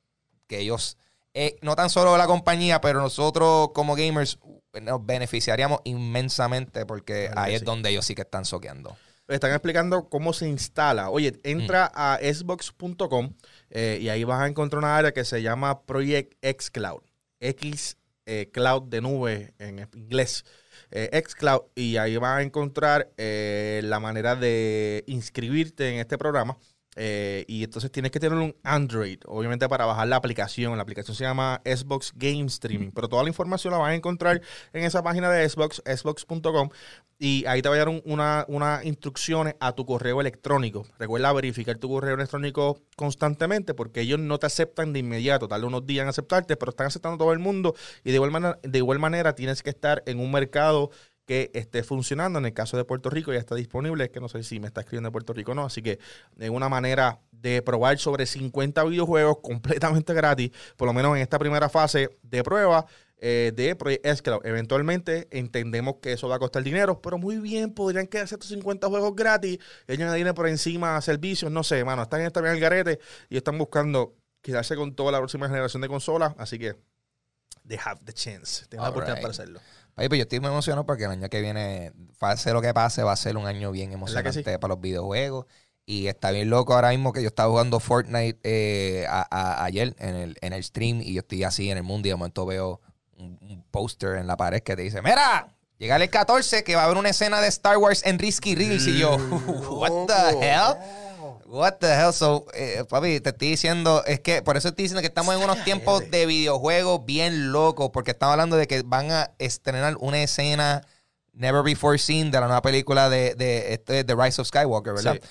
[0.47, 0.97] que ellos,
[1.35, 4.39] eh, no tan solo la compañía, pero nosotros como gamers
[4.83, 7.65] nos beneficiaríamos inmensamente porque Claro ahí es sí.
[7.67, 8.97] donde ellos sí que están soqueando.
[9.29, 11.09] Están explicando cómo se instala.
[11.11, 11.93] Oye, entra Mm.
[11.95, 13.33] a xbox.com
[13.71, 17.03] eh, y ahí vas a encontrar una área que se llama Project X Cloud.
[17.39, 20.45] X eh, Cloud de nube en inglés.
[20.93, 21.63] XCloud.
[21.77, 26.59] Y ahí vas a encontrar la manera de inscribirte en este programa.
[27.03, 30.77] Eh, y entonces tienes que tener un Android, obviamente para bajar la aplicación.
[30.77, 34.43] La aplicación se llama Xbox Game Streaming, pero toda la información la vas a encontrar
[34.75, 36.69] en esa página de Xbox, xbox.com,
[37.19, 40.87] y ahí te va a dar un- una, unas instrucciones a tu correo electrónico.
[40.99, 45.87] Recuerda verificar tu correo electrónico constantemente porque ellos no te aceptan de inmediato, tardan unos
[45.87, 47.75] días en aceptarte, pero están aceptando todo el mundo.
[48.05, 50.91] Y de igual manera, de igual manera tienes que estar en un mercado
[51.31, 52.41] que esté funcionando.
[52.41, 54.67] En el caso de Puerto Rico ya está disponible, es que no sé si me
[54.67, 56.01] está escribiendo de Puerto Rico o no, así que
[56.41, 61.39] es una manera de probar sobre 50 videojuegos completamente gratis, por lo menos en esta
[61.39, 62.85] primera fase de prueba
[63.19, 64.41] eh, de Project X Cloud.
[64.45, 68.89] Eventualmente entendemos que eso va a costar dinero, pero muy bien, podrían quedarse estos 50
[68.89, 72.61] juegos gratis, ellos añadirle por encima servicios, no sé, mano, están en esta bien el
[72.61, 76.75] garete y están buscando quedarse con toda la próxima generación de consolas, así que
[77.69, 79.23] they have the chance, tienen la oportunidad Alright.
[79.23, 79.61] para hacerlo.
[79.97, 83.03] Ay, pues yo estoy muy emocionado porque el año que viene, pase lo que pase,
[83.03, 84.59] va a ser un año bien ¿Verdad que emocionante sí?
[84.59, 85.47] para los videojuegos.
[85.87, 89.95] Y está bien loco ahora mismo que yo estaba jugando Fortnite eh, a- a- ayer
[89.99, 92.47] en el, en el stream y yo estoy así en el mundo y de momento
[92.47, 92.81] veo
[93.17, 96.83] un, un póster en la pared que te dice, mira, llega el 14 que va
[96.83, 99.17] a haber una escena de Star Wars en Risky Reels y yo,
[99.71, 100.77] what the hell?
[101.51, 102.13] What the hell?
[102.13, 105.43] So, eh, papi, te estoy diciendo, es que por eso estoy diciendo que estamos en
[105.43, 110.23] unos tiempos de videojuegos bien locos, porque estamos hablando de que van a estrenar una
[110.23, 110.83] escena
[111.33, 115.19] never before seen de la nueva película de, de, este, The Rise of Skywalker, ¿verdad?
[115.21, 115.29] Sí.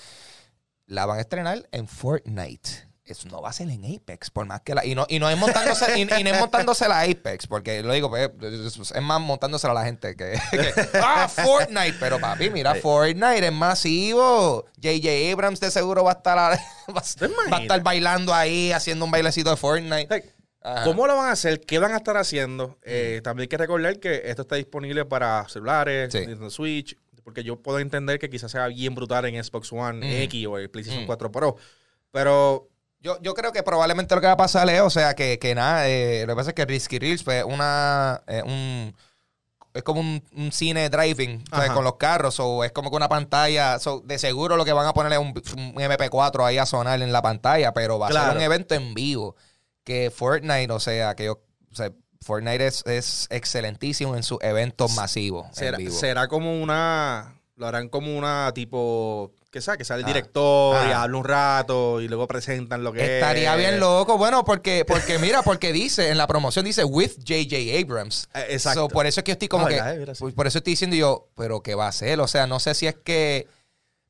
[0.88, 2.89] La van a estrenar en Fortnite.
[3.26, 4.84] No va a ser en Apex, por más que la.
[4.84, 7.92] Y no, y no es montándose, y, y no es montándose la Apex, porque lo
[7.92, 11.94] digo, pues, es más montándose a la gente que, que, ¡Ah, Fortnite!
[12.00, 14.64] Pero papi, mira, Fortnite es masivo.
[14.78, 18.72] JJ Abrams de seguro va a estar a- va, ¿Te va a estar bailando ahí,
[18.72, 20.32] haciendo un bailecito de Fortnite.
[20.62, 20.84] Ajá.
[20.84, 21.60] ¿Cómo lo van a hacer?
[21.62, 22.78] ¿Qué van a estar haciendo?
[22.82, 26.18] Eh, también hay que recordar que esto está disponible para celulares, Sí.
[26.20, 30.22] Nintendo Switch, porque yo puedo entender que quizás sea bien brutal en Xbox One Mm.
[30.24, 31.06] X o el PlayStation Mm.
[31.06, 31.56] 4 Pro.
[32.12, 32.68] Pero
[33.00, 35.54] Yo, yo creo que probablemente lo que va a pasar es, o sea, que, que
[35.54, 38.94] nada, eh, lo que pasa es que Risky Reels fue una, eh, un,
[39.72, 42.96] es como un, un cine driving, o sea, con los carros, o es como que
[42.96, 46.58] una pantalla, so, de seguro lo que van a poner es un, un MP4 ahí
[46.58, 49.34] a sonar en la pantalla, pero va a ser un evento en vivo,
[49.82, 51.40] que Fortnite, o sea, que yo,
[51.72, 51.90] o sea,
[52.22, 55.96] Fortnite es, es excelentísimo en sus eventos masivos será, en vivo.
[55.96, 57.40] será como una.
[57.56, 59.32] Lo harán como una tipo.
[59.50, 59.78] ¿Qué sabes?
[59.78, 60.08] Que sale el Ah.
[60.12, 61.02] director y Ah.
[61.02, 63.58] habla un rato y luego presentan lo que Estaría es.
[63.58, 67.56] bien loco, bueno, porque, porque mira, porque dice, en la promoción dice with J.J.
[67.80, 68.28] Abrams.
[68.34, 68.82] Eh, exacto.
[68.82, 69.74] So, por eso es que yo estoy como Ah, que.
[69.74, 69.96] ¿verdad?
[69.96, 70.24] Mira, sí.
[70.30, 72.20] Por eso estoy diciendo yo, pero ¿qué va a hacer?
[72.20, 73.48] O sea, no sé si es que.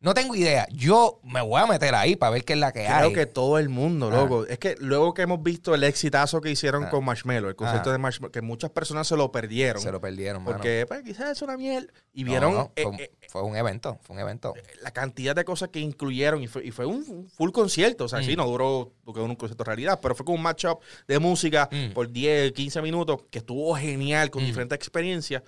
[0.02, 0.66] No tengo idea.
[0.72, 3.12] Yo me voy a meter ahí para ver qué es la que Creo hay.
[3.12, 4.16] que todo el mundo, Ah.
[4.16, 4.46] loco.
[4.46, 6.88] Es que luego que hemos visto el exitazo que hicieron Ah.
[6.90, 9.82] con Marshmello, el concierto de Marshmello, que muchas personas se lo perdieron.
[9.82, 10.56] Se lo perdieron, mano.
[10.56, 11.92] porque pues, quizás es una miel.
[12.14, 14.54] Y No, vieron no, eh, fue, eh, fue un evento, fue un evento.
[14.82, 18.04] la cantidad de cosas que incluyeron y fue, y fue un full concierto.
[18.04, 18.24] O sea, Mm.
[18.24, 21.68] sí, no duró porque un concierto en realidad, pero fue como un matchup de música
[21.70, 21.92] Mm.
[21.92, 24.46] por 10, 15 minutos que estuvo genial con Mm.
[24.46, 25.42] diferentes experiencias.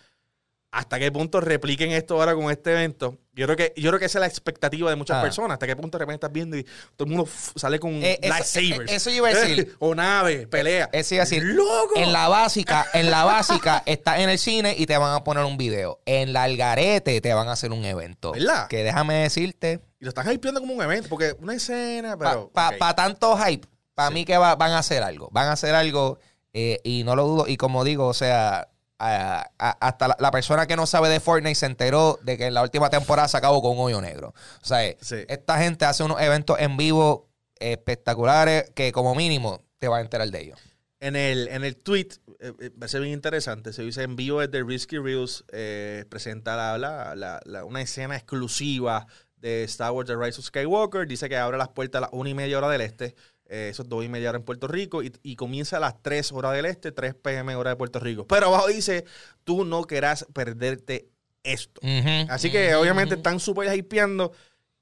[0.72, 3.18] ¿Hasta qué punto repliquen esto ahora con este evento?
[3.34, 5.22] Yo creo que, yo creo que esa es la expectativa de muchas Ah.
[5.22, 5.52] personas.
[5.56, 6.64] ¿Hasta qué punto de repente estás viendo y
[6.96, 8.90] todo el mundo sale con Eh, eso- lightsabers?
[8.90, 9.76] eh, eso yo iba a decir.
[9.80, 10.88] o nave, pelea.
[10.92, 11.92] Eso iba a decir, ¡Loco!
[11.96, 15.44] En la básica, en la básica, estás en el cine y te van a poner
[15.44, 16.00] un video.
[16.06, 18.32] En la algarete te van a hacer un evento.
[18.32, 18.66] ¿Verdad?
[18.68, 22.48] Que déjame decirte, Y lo están hypeando como un evento, porque una escena, pero...
[22.48, 22.96] Para ok.
[22.96, 24.14] tanto hype, para Sí.
[24.14, 25.28] mí que va- van a hacer algo.
[25.32, 26.18] Van a hacer algo
[26.54, 27.44] eh, y no lo dudo.
[27.46, 28.68] Y como digo, o sea,
[29.04, 32.46] a- a- hasta la, la persona que no sabe de Fortnite se enteró de que
[32.46, 34.28] en la última temporada se acabó con un hoyo negro.
[34.62, 35.16] O sea, Sí.
[35.28, 37.28] esta gente hace unos eventos en vivo
[37.58, 40.58] espectaculares que como mínimo te vas a enterar de ellos.
[41.00, 44.14] En el, en el tweet, eh, eh, va a ser bien interesante, se dice en
[44.14, 49.90] vivo desde Risky Reels, eh, presenta la, la- la- la- una escena exclusiva de Star
[49.90, 52.58] Wars The Rise of Skywalker, dice que abre las puertas a las una y media
[52.58, 53.16] hora del este,
[53.54, 56.00] eh, eso es 2 y media hora en Puerto Rico, y, y comienza a las
[56.02, 58.26] 3 horas del este, 3 pm hora de Puerto Rico.
[58.26, 59.04] Pero abajo dice,
[59.44, 61.08] tú no querrás perderte
[61.44, 61.80] esto.
[62.28, 64.32] Así que obviamente están súper hypeando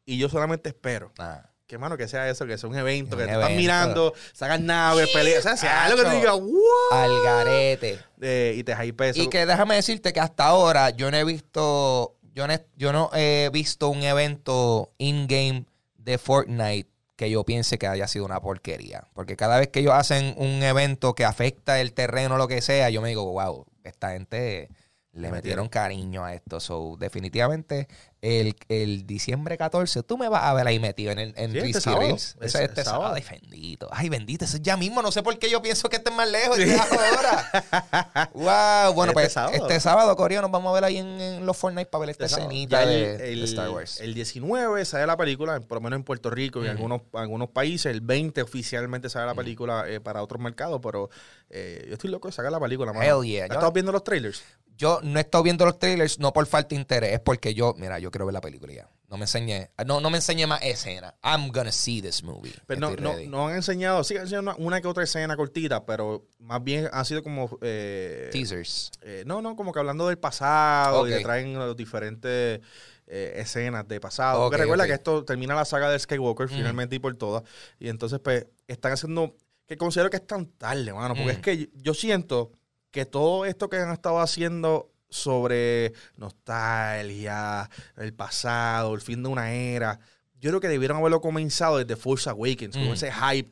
[0.07, 1.12] y yo solamente espero.
[1.18, 1.47] Ah.
[1.66, 3.61] Que mano, que sea eso, que sea un evento, Un que te están evento.
[3.61, 6.59] mirando, sacan naves, peleas, o sea, sea algo que te diga, wow.
[6.91, 7.99] Al garete.
[8.21, 12.16] Eh, y te hype Y que déjame decirte que hasta ahora yo no he visto,
[12.35, 15.64] yo no, he- yo no he visto un evento in-game
[15.97, 16.89] de Fortnite
[17.21, 19.05] que yo piense que haya sido una porquería.
[19.12, 22.62] Porque cada vez que ellos hacen un evento que afecta el terreno o lo que
[22.62, 24.71] sea, yo me digo, wow, esta gente
[25.12, 26.61] le metieron cariño a esto.
[26.61, 27.88] So, definitivamente,
[28.22, 31.58] el, el diciembre 14, tú me vas a ver ahí metido en, el, en Sí,
[31.58, 32.02] este sábado.
[32.02, 32.36] Reels.
[32.40, 33.02] Es- este es sábado.
[33.02, 33.14] sábado.
[33.16, 33.88] Ay, bendito.
[33.90, 34.44] Ay, bendito.
[34.44, 35.02] Eso es ya mismo.
[35.02, 36.58] No sé por qué yo pienso que este es más lejos.
[36.58, 38.30] ya ahora.
[38.34, 38.94] wow.
[38.94, 39.54] Bueno, Este pues sábado.
[39.56, 42.26] este sábado, Corea, nos vamos a ver ahí en, en los Fortnite para ver esta
[42.26, 44.00] Este escenita de, el, de Star Wars.
[44.00, 47.48] el 19 sale la película, por lo menos en Puerto Rico y en algunos, algunos
[47.50, 47.86] países.
[47.92, 51.11] El 20 oficialmente sale la película eh, para otros mercados, pero
[51.48, 52.92] eh, yo estoy loco de sacar la película.
[52.92, 53.44] Hell yeah.
[53.44, 54.42] ¿Has Yo- estado viendo los trailers?
[54.81, 57.74] Yo no he estado viendo los trailers no por falta de interés, es porque yo,
[57.76, 58.89] mira, yo quiero ver la película ya.
[59.09, 61.14] No me enseñe, no, no me enseñe más escena.
[61.22, 62.55] I'm gonna see this movie.
[62.66, 66.26] Pero no, no, no han enseñado, sí han enseñado una, que otra escena cortita, pero
[66.39, 67.59] más bien ha sido como...
[67.61, 68.91] eh, Teasers.
[69.03, 72.61] eh, no, no, como que hablando del pasado y te traen los diferentes
[73.07, 74.39] eh, escenas de pasado.
[74.39, 76.51] Ok, Porque recuerda que esto termina la saga de Skywalker Mm.
[76.57, 77.43] finalmente y por todas.
[77.78, 79.37] Y entonces, pues, están haciendo...
[79.66, 81.14] Que considero que es tan tarde, mano.
[81.14, 81.37] Porque Mm.
[81.37, 82.51] es que yo siento
[82.91, 89.53] que todo esto que han estado haciendo sobre nostalgia, el pasado, el fin de una
[89.53, 89.99] era,
[90.41, 92.93] yo creo que debieron haberlo comenzado desde Force Awakens, con Mm.
[92.93, 93.51] ese hype.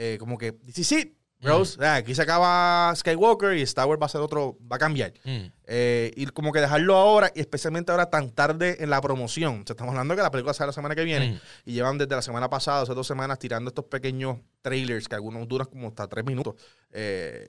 [0.00, 4.06] eh, como que, sí, sí, bros, ah, aquí se acaba Skywalker y Star Wars va
[4.06, 5.12] a ser otro, va a cambiar.
[5.24, 5.46] Mm.
[5.66, 9.54] Eh, y como que dejarlo ahora, y especialmente ahora tan tarde en la promoción.
[9.62, 11.40] O sea, estamos hablando que la película sale la semana que viene Mm.
[11.64, 15.48] y llevan desde la semana pasada, hace dos semanas, tirando estos pequeños trailers que algunos
[15.48, 16.54] duran como hasta tres minutos.
[16.92, 17.48] Eh,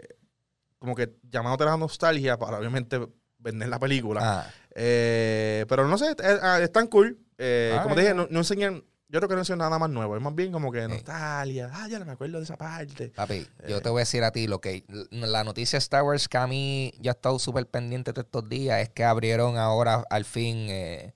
[0.79, 2.99] como que llamándote a la nostalgia para obviamente
[3.37, 4.19] vender la película.
[4.23, 4.53] Ah.
[4.75, 7.19] Eh, pero no sé, eh, ah, están cool.
[7.37, 8.09] Eh, Ah, como te ya.
[8.09, 10.15] dije, no, no enseñan, yo creo que no enseñan nada más nuevo.
[10.15, 11.69] Es más bien como que nostalgia.
[11.73, 13.09] Ah, ya no me acuerdo de esa parte.
[13.09, 13.81] Papi, yo Eh.
[13.81, 16.47] te voy a decir a ti lo que la noticia de Star Wars que a
[16.47, 20.67] mí ya he estado súper pendiente de estos días es que abrieron ahora al fin
[20.69, 21.13] eh,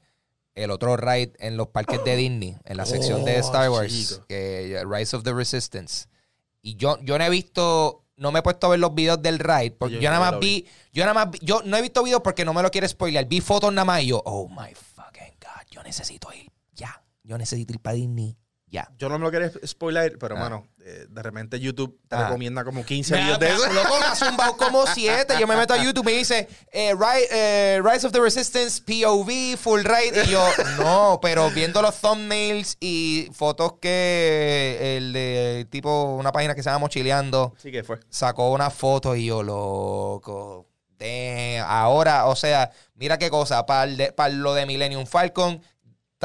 [0.55, 4.22] el otro ride en los parques de Disney, en la sección de Oh, Star Wars,
[4.28, 6.07] que eh, Rise of the Resistance.
[6.61, 9.39] Y yo, yo no he visto, no me he puesto a ver los videos del
[9.39, 12.03] ride, porque Yo yo, nada más vi, yo nada más vi- yo no he visto
[12.03, 14.74] videos porque no me lo quiero spoiler, vi fotos nada más y yo, oh my
[14.76, 18.38] fucking god, yo necesito ir ya, yo necesito ir para Disney
[18.74, 18.90] ya.
[18.98, 20.40] Yo no me lo quiero spoiler, pero, Ah.
[20.40, 22.26] mano, eh, de repente YouTube te Ah.
[22.26, 23.72] recomienda como 15 Me, videos de eso.
[23.72, 25.36] loco, me ha zumbado como siete.
[25.40, 26.94] Yo me meto a YouTube y me dice eh,
[27.32, 30.24] eh, Rise of the Resistance POV, full ride.
[30.26, 30.44] Y yo,
[30.80, 36.70] no, pero viendo los thumbnails y fotos que el de tipo, una página que se
[36.70, 38.00] llama Mochileando, Sí que fue.
[38.10, 40.68] sacó una foto y yo, loco.
[40.98, 41.66] damn.
[41.68, 43.66] Ahora, o sea, mira qué cosa.
[43.66, 43.86] Para
[44.32, 45.62] lo de Millennium Falcon,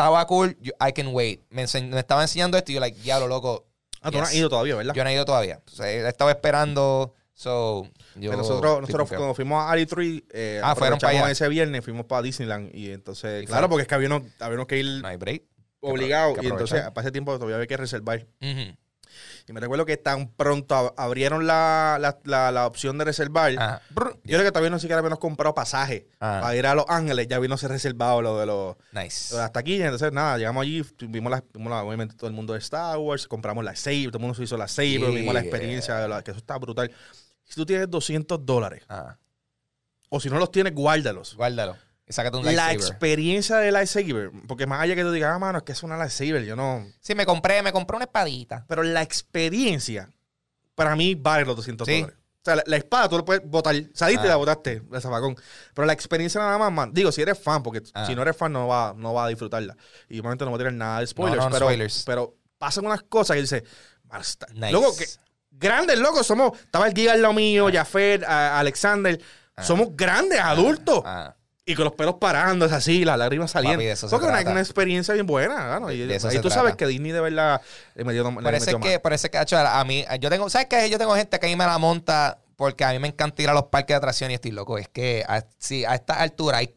[0.02, 0.56] estaba cool.
[0.60, 1.42] yo- I can wait.
[1.50, 3.66] Me, ense- me estaba enseñando esto y yo, like, ya lo loco.
[4.00, 4.94] Ah, tú no has ido todavía, ¿verdad?
[4.94, 5.60] Yo no he ido todavía.
[5.66, 7.14] O sea, estaba esperando.
[7.34, 9.20] So, yo nosotros, estoy nosotros confiado.
[9.22, 11.30] cuando fuimos a Ali3, eh, Ah, fueron para aprovechamos allá.
[11.32, 12.74] ese viernes, fuimos para Disneyland.
[12.74, 15.42] Y entonces, claro, porque es que habíamos, habíamos que ir No hay break.
[15.80, 16.34] obligados.
[16.38, 16.94] que Y entonces, aprovechar.
[16.94, 18.26] para ese tiempo todavía había que reservar.
[18.40, 18.76] Ujú.
[19.48, 23.52] Y me recuerdo que tan pronto ab- abrieron la, la, la- la opción de reservar.
[23.58, 23.82] Ajá.
[23.90, 24.18] Brr.
[24.24, 26.40] Yo creo que todavía no siquiera habíamos comprado pasaje Ah.
[26.42, 27.26] para ir a Los Ángeles.
[27.28, 28.76] Ya habíamos reservado lo de los.
[28.92, 29.32] Nice.
[29.34, 32.34] lo de Hasta aquí, entonces nada, llegamos allí, vimos, la, vimos la- obviamente todo el
[32.36, 35.08] mundo de Star Wars, compramos la Saber, todo el mundo se hizo la Yeah.
[35.20, 36.90] vimos la experiencia, de la- que eso está brutal.
[37.44, 39.16] Si tú tienes 200 dólares, Ah,
[40.10, 41.34] o si no los tienes, guárdalos.
[41.36, 41.76] guárdalo.
[42.08, 42.88] Sácate un La lightsaber.
[42.90, 45.96] experiencia de lightsaber, porque más allá que tú digas, ah, mano, es que es una
[45.96, 46.86] lightsaber, yo no.
[47.00, 48.64] Sí, me compré, me compré una espadita.
[48.68, 50.08] Pero la experiencia,
[50.74, 52.00] para mí, vale los 200 Sí.
[52.00, 52.16] dólares.
[52.40, 54.30] O sea, la, la espada tú la puedes botar, saliste y Ah.
[54.30, 55.36] la botaste, el zafacón.
[55.74, 56.92] Pero la experiencia nada más, man.
[56.94, 58.06] Digo, si eres fan, porque Ah.
[58.06, 59.76] si no eres fan no va, no va a disfrutarla.
[60.08, 61.36] Y obviamente no va a tener nada de spoilers.
[61.36, 62.02] No, no, no pero, spoilers.
[62.06, 63.64] pero pasan unas cosas que dice,
[64.04, 64.72] "Man, está- Nice.
[64.72, 65.04] loco, que
[65.50, 69.20] grandes, locos, somos, estaba el Giga al lado mío, Jafet, a- Alexander,
[69.56, 69.62] Ah.
[69.64, 71.02] somos grandes, adultos.
[71.04, 71.34] Ah,
[71.68, 73.78] Y con los pelos parando, es así, las lágrimas saliendo.
[73.84, 75.92] Papi, Porque una, una experiencia bien buena, ¿no?
[75.92, 76.08] Y
[76.40, 77.60] tú sabes que Disney de verdad
[77.94, 80.88] le metió, le parece metió que, parece que, acho, a mí, yo tengo, ¿sabes qué?
[80.88, 83.50] Yo tengo gente que a mí me la monta porque a mí me encanta ir
[83.50, 84.78] a los parques de atracciones y estoy loco.
[84.78, 86.74] Es que a, sí, a esta altura hay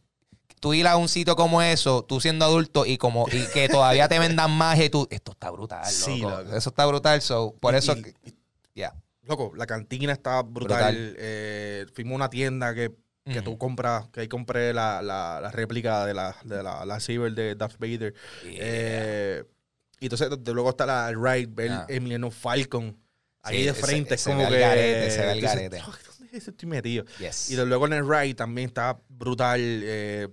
[0.60, 4.08] tú ir a un sitio como eso, tú siendo adulto y como y que todavía
[4.08, 6.12] te vendan más y tú, esto está brutal, loco.
[6.12, 6.56] Sí, loco.
[6.56, 7.96] Eso está brutal, so, por Y- eso,
[8.76, 8.94] ya.
[9.24, 10.94] Loco, la cantina está brutal.
[10.94, 11.16] Brutal.
[11.18, 12.92] Eh, fuimos a una tienda que,
[13.26, 13.42] que Ujú.
[13.44, 17.00] tú compras, que ahí compré la, la, la réplica de la, de la, la
[17.36, 18.14] de Darth Vader.
[18.44, 18.54] Yeah.
[18.60, 19.44] Eh,
[20.00, 21.86] Y entonces de- luego está la ride, ver Ah.
[21.88, 22.98] el Millennium Falcon
[23.44, 24.16] ahí Sí, de ese- frente.
[24.16, 24.56] es se como que.
[24.56, 25.82] al garete, se ve al tú dices, garete.
[25.88, 27.06] "Oh, ¿Dónde es ese estoy metido?
[27.20, 27.52] Yes.
[27.52, 29.60] Y de- luego en el ride también está brutal.
[29.62, 30.28] Eh,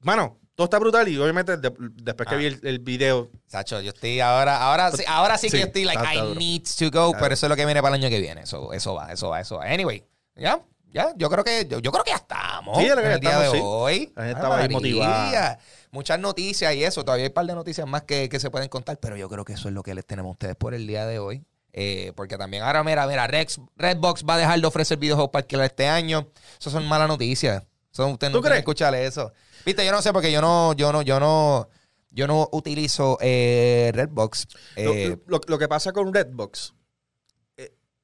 [0.00, 2.38] mano, todo está brutal y obviamente de- después que Ah.
[2.38, 3.30] vi el, el video.
[3.46, 6.34] Sacho, yo estoy ahora, ahora sí, ahora sí que Sí, yo estoy like, I duro.
[6.34, 8.40] need to go, Está pero eso es lo que viene para el año que viene.
[8.42, 9.66] Eso, eso va, eso va, eso va.
[9.66, 10.04] Anyway,
[10.34, 10.60] ya,
[10.92, 12.78] ya, yo creo que, yo, yo creo que ya estamos.
[12.78, 13.64] Sí, yo creo que en ya el día estamos, de sí.
[13.64, 13.98] hoy.
[13.98, 15.58] La gente Ay, estaba ahí motivada.
[15.90, 17.04] Muchas noticias y eso.
[17.04, 19.44] Todavía hay un par de noticias más que, que se pueden contar, pero yo creo
[19.44, 21.44] que eso es lo que les tenemos a ustedes por el día de hoy.
[21.74, 25.42] Eh, porque también ahora, mira, mira, Rex, Redbox va a dejar de ofrecer videojuegos para
[25.42, 26.28] alquilar este año.
[26.60, 27.62] Eso son malas noticias.
[27.96, 28.58] Usted no ¿Tú crees?
[28.58, 29.32] escuchar eso.
[29.66, 31.68] Viste, yo no sé porque yo no, yo no, yo no,
[32.10, 34.46] yo no utilizo eh, Redbox.
[34.76, 36.74] Lo- Eh, lo, lo que pasa con Redbox.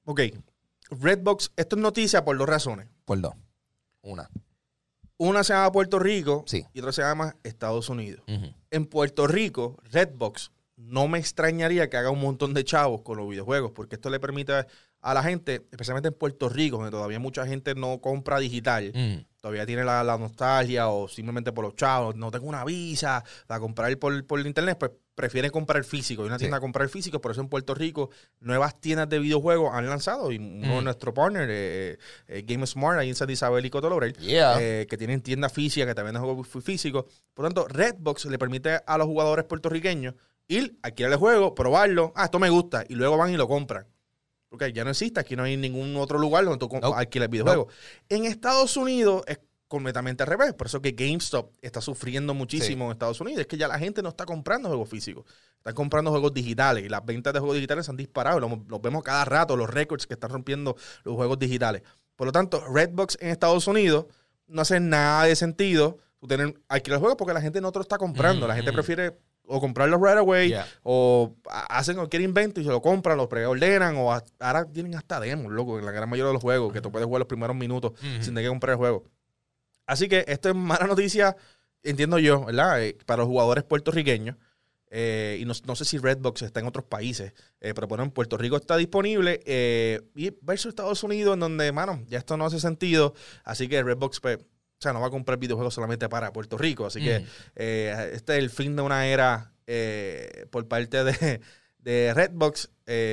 [0.05, 0.21] ok,
[0.91, 2.89] Redbox, esto es noticia por dos razones.
[3.05, 3.35] por dos.
[4.03, 4.29] Una.
[5.17, 6.65] Una se llama Puerto Rico Sí.
[6.73, 8.23] y otra se llama Estados Unidos.
[8.71, 13.29] En Puerto Rico, Redbox no me extrañaría que haga un montón de chavos con los
[13.29, 14.65] videojuegos, porque esto le permite
[15.01, 18.93] a la gente, especialmente en Puerto Rico, donde todavía mucha gente no compra digital,
[19.41, 23.59] todavía tiene la, la nostalgia o simplemente por los chavos, no tengo una visa para
[23.61, 26.23] comprar por, por internet, pues prefieren comprar físico.
[26.23, 26.45] Hay una Sí.
[26.45, 30.31] tienda a comprar físico, por eso en Puerto Rico nuevas tiendas de videojuegos han lanzado
[30.31, 30.85] y uno de Mm.
[30.85, 34.57] nuestros partners, eh, eh, Game Smart, ahí en San Isabel y Coto Laurel, Yeah.
[34.61, 37.05] eh, que tienen tiendas físicas que también venden juegos fí- físicos.
[37.35, 40.15] Por lo tanto, Redbox le permite a los jugadores puertorriqueños
[40.47, 43.87] ir, alquilar el juego, probarlo, ah, esto me gusta, y luego van y lo compran.
[44.49, 46.97] Porque ya no existe, aquí no hay ningún otro lugar donde tú Nope.
[46.97, 47.67] alquiles videojuegos.
[48.09, 50.55] En Estados Unidos es completamente al revés.
[50.55, 53.43] Por eso que GameStop está sufriendo muchísimo en Estados Unidos.
[53.43, 55.25] Es que ya la gente no está comprando juegos físicos.
[55.59, 56.85] Están comprando juegos digitales.
[56.85, 58.41] Y las ventas de juegos digitales se han disparado.
[58.41, 60.75] Los, los vemos cada rato, los récords que están rompiendo
[61.05, 61.83] los juegos digitales.
[62.17, 64.07] Por lo tanto, Redbox en Estados Unidos
[64.47, 67.99] no hace nada de sentido tener alquilar juegos porque la gente no te lo está
[67.99, 68.49] comprando.
[68.49, 68.75] La gente Mm.
[68.75, 69.19] prefiere
[69.51, 70.67] o comprarlos right away Yeah.
[70.83, 75.21] o ha- hacen cualquier invento y se lo compran, lo preordenan o ahora tienen hasta
[75.21, 77.57] demos, loco, en la gran mayoría de los juegos que tú puedes jugar los primeros
[77.57, 78.03] minutos Ujú.
[78.23, 79.05] sin tener que comprar el juego.
[79.89, 81.35] Así que esto es mala noticia,
[81.83, 82.85] entiendo yo, ¿verdad?
[82.85, 84.37] Eh, para los jugadores puertorriqueños.
[84.91, 88.11] Eh, y no, no sé si Redbox está en otros países, eh, pero bueno, en
[88.11, 89.41] Puerto Rico está disponible.
[89.45, 93.13] eh, y versus Estados Unidos, en donde, mano, ya esto no hace sentido.
[93.45, 96.87] Así que Redbox, pues, o sea, no va a comprar videojuegos solamente para Puerto Rico.
[96.87, 97.25] Así que Mm.
[97.57, 99.53] eh, este es el fin de una era
[100.51, 101.41] por parte de,
[101.79, 102.71] de Redbox.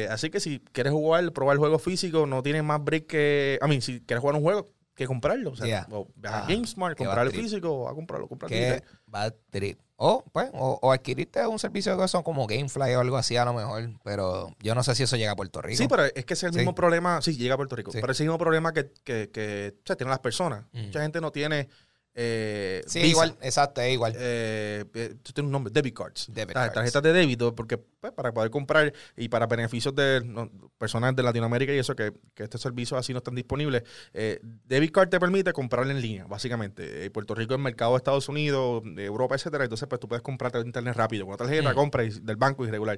[0.10, 3.60] Así que si quieres jugar, probar el juego físico, no tienes más break que.
[3.62, 5.52] A mí, si quieres jugar un juego, que comprarlo.
[5.52, 5.88] O sea, Yeah.
[5.92, 8.84] o a Ah, GameSmart, qué comprar el físico, o a comprarlo, comprar Qué digital.
[9.08, 9.80] bad trip.
[9.98, 13.46] O, pues, o, o adquiriste un servicio que son como Gamefly o algo así a
[13.46, 15.78] lo mejor, pero yo no sé si eso llega a Puerto Rico.
[15.78, 16.58] Sí, pero es que es el Sí.
[16.58, 17.22] mismo problema.
[17.22, 17.92] Sí, llega a Puerto Rico.
[17.92, 18.00] Sí.
[18.02, 20.66] Pero es el mismo problema que, que, que o sea, tienen las personas.
[20.74, 20.82] Mm.
[20.88, 21.70] Mucha gente no tiene.
[22.18, 23.10] Eh, Sí, Visa.
[23.12, 24.14] igual, exacto, es igual.
[24.18, 26.28] eh, eh, tú tienes un nombre, debit cards.
[26.34, 26.74] Debit cards.
[26.74, 31.24] Tarjetas de débito, porque pues, para poder comprar y para beneficios de no, personas de
[31.24, 33.84] Latinoamérica y eso, que, que estos servicios así no están disponibles,
[34.14, 37.10] eh, debit card te permite comprar en línea, básicamente.
[37.12, 39.66] Puerto Rico es mercado de Estados Unidos, de Europa, etcétera.
[39.66, 41.26] Entonces, pues tú puedes comprarte en internet rápido.
[41.26, 41.76] Con una tarjeta Mm.
[41.76, 42.98] compra y- del banco irregular.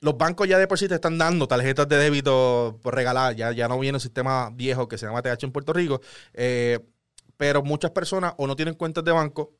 [0.00, 3.34] Los bancos ya de por sí te están dando tarjetas de débito por regalar.
[3.34, 6.00] Ya, ya no viene un sistema viejo que se llama TH en Puerto Rico.
[6.34, 6.78] Eh,
[7.38, 9.54] pero muchas personas o no tienen cuentas de banco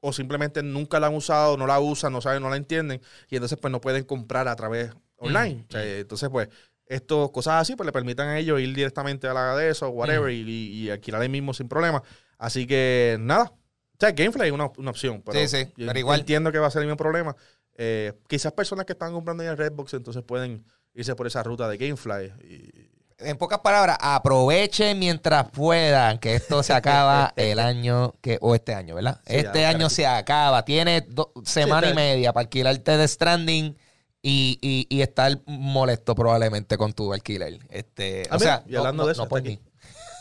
[0.00, 3.36] o simplemente nunca la han usado, no la usan, no saben, no la entienden y
[3.36, 5.56] entonces pues no pueden comprar a través online.
[5.56, 6.48] Mm, O sea, entonces pues
[6.86, 10.30] esto, cosas así pues le permitan a ellos ir directamente a la de eso, whatever,
[10.32, 12.02] y, y alquilar ahí mismo sin problema.
[12.38, 13.44] Así que nada.
[13.52, 15.22] O sea, Gamefly es una, una opción.
[15.24, 17.34] Pero Sí, sí, yo igual- Entiendo que va a ser el mismo problema.
[17.76, 21.76] Eh, quizás personas que están comprando ya Redbox entonces pueden irse por esa ruta de
[21.78, 22.32] Gamefly.
[22.44, 28.54] Y, En pocas palabras, aprovechen mientras puedan que esto se acaba el año que o
[28.54, 29.20] este año, ¿verdad?
[29.26, 30.64] Sí, este ya, año se acaba.
[30.64, 33.76] Tienes do- semana y media para alquilarte de Stranding
[34.20, 37.58] y, y, y estar molesto probablemente con tu alquiler.
[37.70, 39.60] Este, Ah, o sea, y hablando no, de eso, no por mí.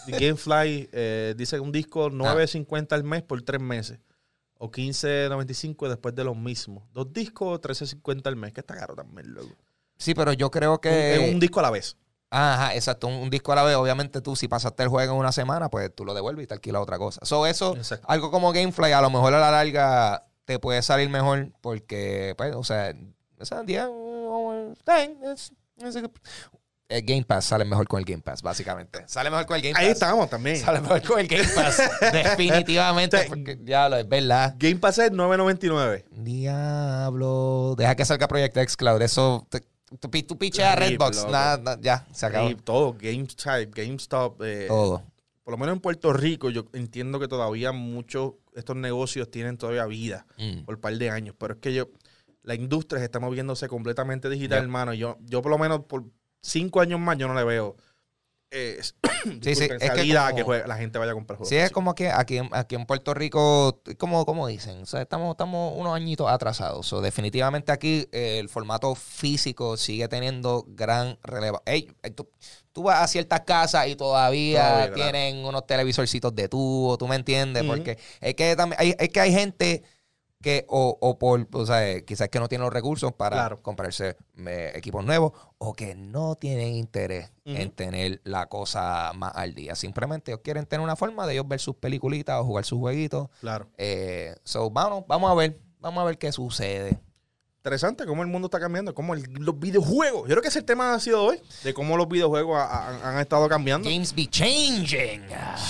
[0.07, 2.09] Gamefly eh, dice un disco Ah.
[2.35, 3.99] 9.50 al mes por tres meses.
[4.57, 6.83] O 15.95 después de los mismos.
[6.93, 8.53] Dos discos, 13.50 al mes.
[8.53, 9.55] Que está caro también, loco.
[9.97, 11.15] Sí, pero yo creo que...
[11.15, 11.97] es un disco a la vez.
[12.35, 13.07] Ajá, exacto.
[13.07, 13.76] Un, un disco a la vez.
[13.76, 16.53] Obviamente tú, si pasaste el juego en una semana, pues tú lo devuelves y te
[16.55, 17.19] alquilas otra cosa.
[17.23, 18.05] So, eso, Exacto.
[18.10, 22.55] algo como Gamefly, a lo mejor a la larga te puede salir mejor porque, pues,
[22.55, 22.93] o sea,
[23.39, 23.85] esa 10,
[24.84, 25.51] ten, es-
[25.81, 26.03] es-
[26.89, 29.03] el Game Pass sale mejor con el Game Pass, básicamente.
[29.07, 29.81] Sale mejor con el Game Pass.
[29.84, 30.57] Ahí estamos también.
[30.57, 31.81] Sale mejor con el Game Pass.
[32.11, 33.18] Definitivamente.
[33.23, 33.30] Sí.
[33.30, 34.53] Porque, diablo, es verdad.
[34.60, 36.03] Game Pass es 9.99.
[36.11, 37.76] Diablo.
[37.77, 39.01] Deja que salga Project X Cloud.
[39.01, 39.47] Eso.
[39.49, 39.64] te-
[39.99, 41.25] tú, tú a Rip, Redbox.
[41.29, 42.49] Nada, nada, ya, se acabó.
[42.49, 42.93] Y todo.
[42.99, 44.41] GameStop, GameStop.
[44.43, 45.03] eh, Todo.
[45.43, 49.85] por lo menos en Puerto Rico, yo entiendo que todavía muchos estos negocios tienen todavía
[49.85, 50.63] vida Mm.
[50.65, 51.35] por un par de años.
[51.37, 51.89] Pero es que yo,
[52.43, 54.93] la industria se está moviéndose completamente digital, hermano.
[54.93, 56.03] Yo, yo por lo menos por
[56.41, 57.75] cinco años más yo no le veo
[58.53, 58.93] eh, sí,
[59.51, 59.59] es
[59.91, 61.49] que como- que juegue- la gente vaya a comprar juegos.
[61.49, 65.01] Sí, es como que aquí, en- aquí en Puerto Rico, como, como dicen, o sea,
[65.01, 66.85] estamos, estamos unos añitos atrasados.
[66.88, 71.84] So, definitivamente aquí eh, el formato físico sigue teniendo gran relevancia.
[72.15, 72.30] tú,
[72.71, 77.63] tú vas a ciertas casas y todavía, tienen unos televisorcitos de tubo, ¿tú me entiendes?
[77.63, 79.84] Porque es que, también, hay, es que hay gente
[80.43, 83.61] que o, o por, o sea, eh, quizás que no tienen los recursos para Claro.
[83.63, 84.15] comprarse
[84.45, 89.73] eh, equipos nuevos o que no tienen interés en tener la cosa más al día.
[89.75, 93.29] Simplemente ellos quieren tener una forma de ellos ver sus peliculitas o jugar sus jueguitos.
[93.41, 93.67] Claro.
[93.77, 96.99] Eh, so, vamos, vamos a ver, vamos a ver qué sucede.
[97.65, 100.23] Interesante cómo el mundo está cambiando, cómo el- los videojuegos.
[100.23, 103.19] Yo creo que ese tema ha sido hoy, de cómo los videojuegos ha- ha- han
[103.22, 103.90] estado cambiando.
[103.90, 105.22] Games be changing.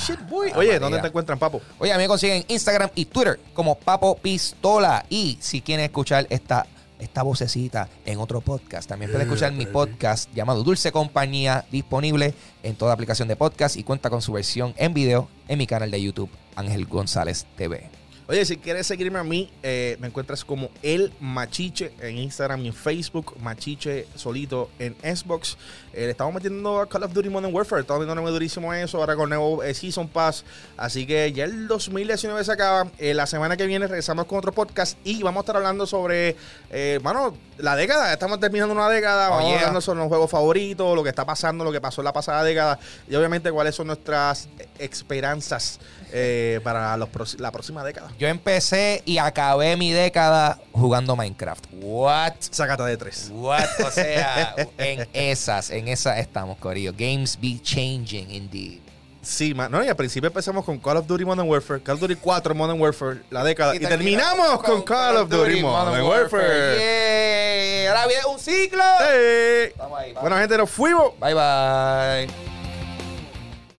[0.08, 0.50] Shit, boy.
[0.50, 0.80] Ah, Oye, María.
[0.80, 1.62] ¿dónde te encuentran, papo?
[1.78, 5.06] Oye, a mí me consiguen Instagram y Twitter como Papo Pistola.
[5.08, 6.66] Y si quieren escuchar esta,
[6.98, 12.34] esta vocecita en otro podcast, también pueden escuchar mi podcast llamado Dulce Compañía, disponible
[12.64, 15.92] en toda aplicación de podcast y cuenta con su versión en video en mi canal
[15.92, 17.88] de YouTube, Ángel González TV.
[18.26, 22.68] Oye, si quieres seguirme a mí, eh, me encuentras como El Machiche en Instagram y
[22.68, 25.58] en Facebook, Machiche solito en Xbox.
[25.94, 29.16] Eh, le estamos metiendo a Call of Duty Modern Warfare, estamos viendo durísimo eso, ahora
[29.16, 30.44] con nuevo eh, Season Pass.
[30.76, 32.88] Así que ya el 2019 se acaba.
[32.98, 36.36] Eh, la semana que viene regresamos con otro podcast y vamos a estar hablando sobre,
[37.04, 38.12] bueno, la década.
[38.12, 39.60] Estamos terminando una década, Oh, vamos yeah.
[39.60, 42.44] hablando sobre los juegos favoritos, lo que está pasando, lo que pasó en la pasada
[42.44, 44.50] década y obviamente cuáles son nuestras
[44.80, 45.80] esperanzas
[46.64, 48.12] para los la próxima década.
[48.20, 51.66] Yo empecé y acabé mi década jugando Minecraft.
[51.82, 52.34] What?
[52.52, 53.32] Sácate de tres.
[53.34, 53.66] What?
[53.86, 56.94] O sea, en esas, en esas estamos, Corillo.
[56.98, 58.80] Games be changing indeed.
[59.22, 62.02] Sí, ma- no, y al principio empezamos con Call of Duty Modern Warfare, Call of
[62.02, 66.78] Duty 4 Modern Warfare, la década, y, terminamos con Call of Duty Modern Warfare.
[66.78, 67.90] Yeah.
[67.92, 68.84] Ahora viene un ciclo.
[69.00, 69.68] ¡Hey!
[69.70, 70.22] Estamos ahí, vamos.
[70.24, 71.14] Bueno, gente, nos fuimos.
[71.20, 72.53] Bye bye.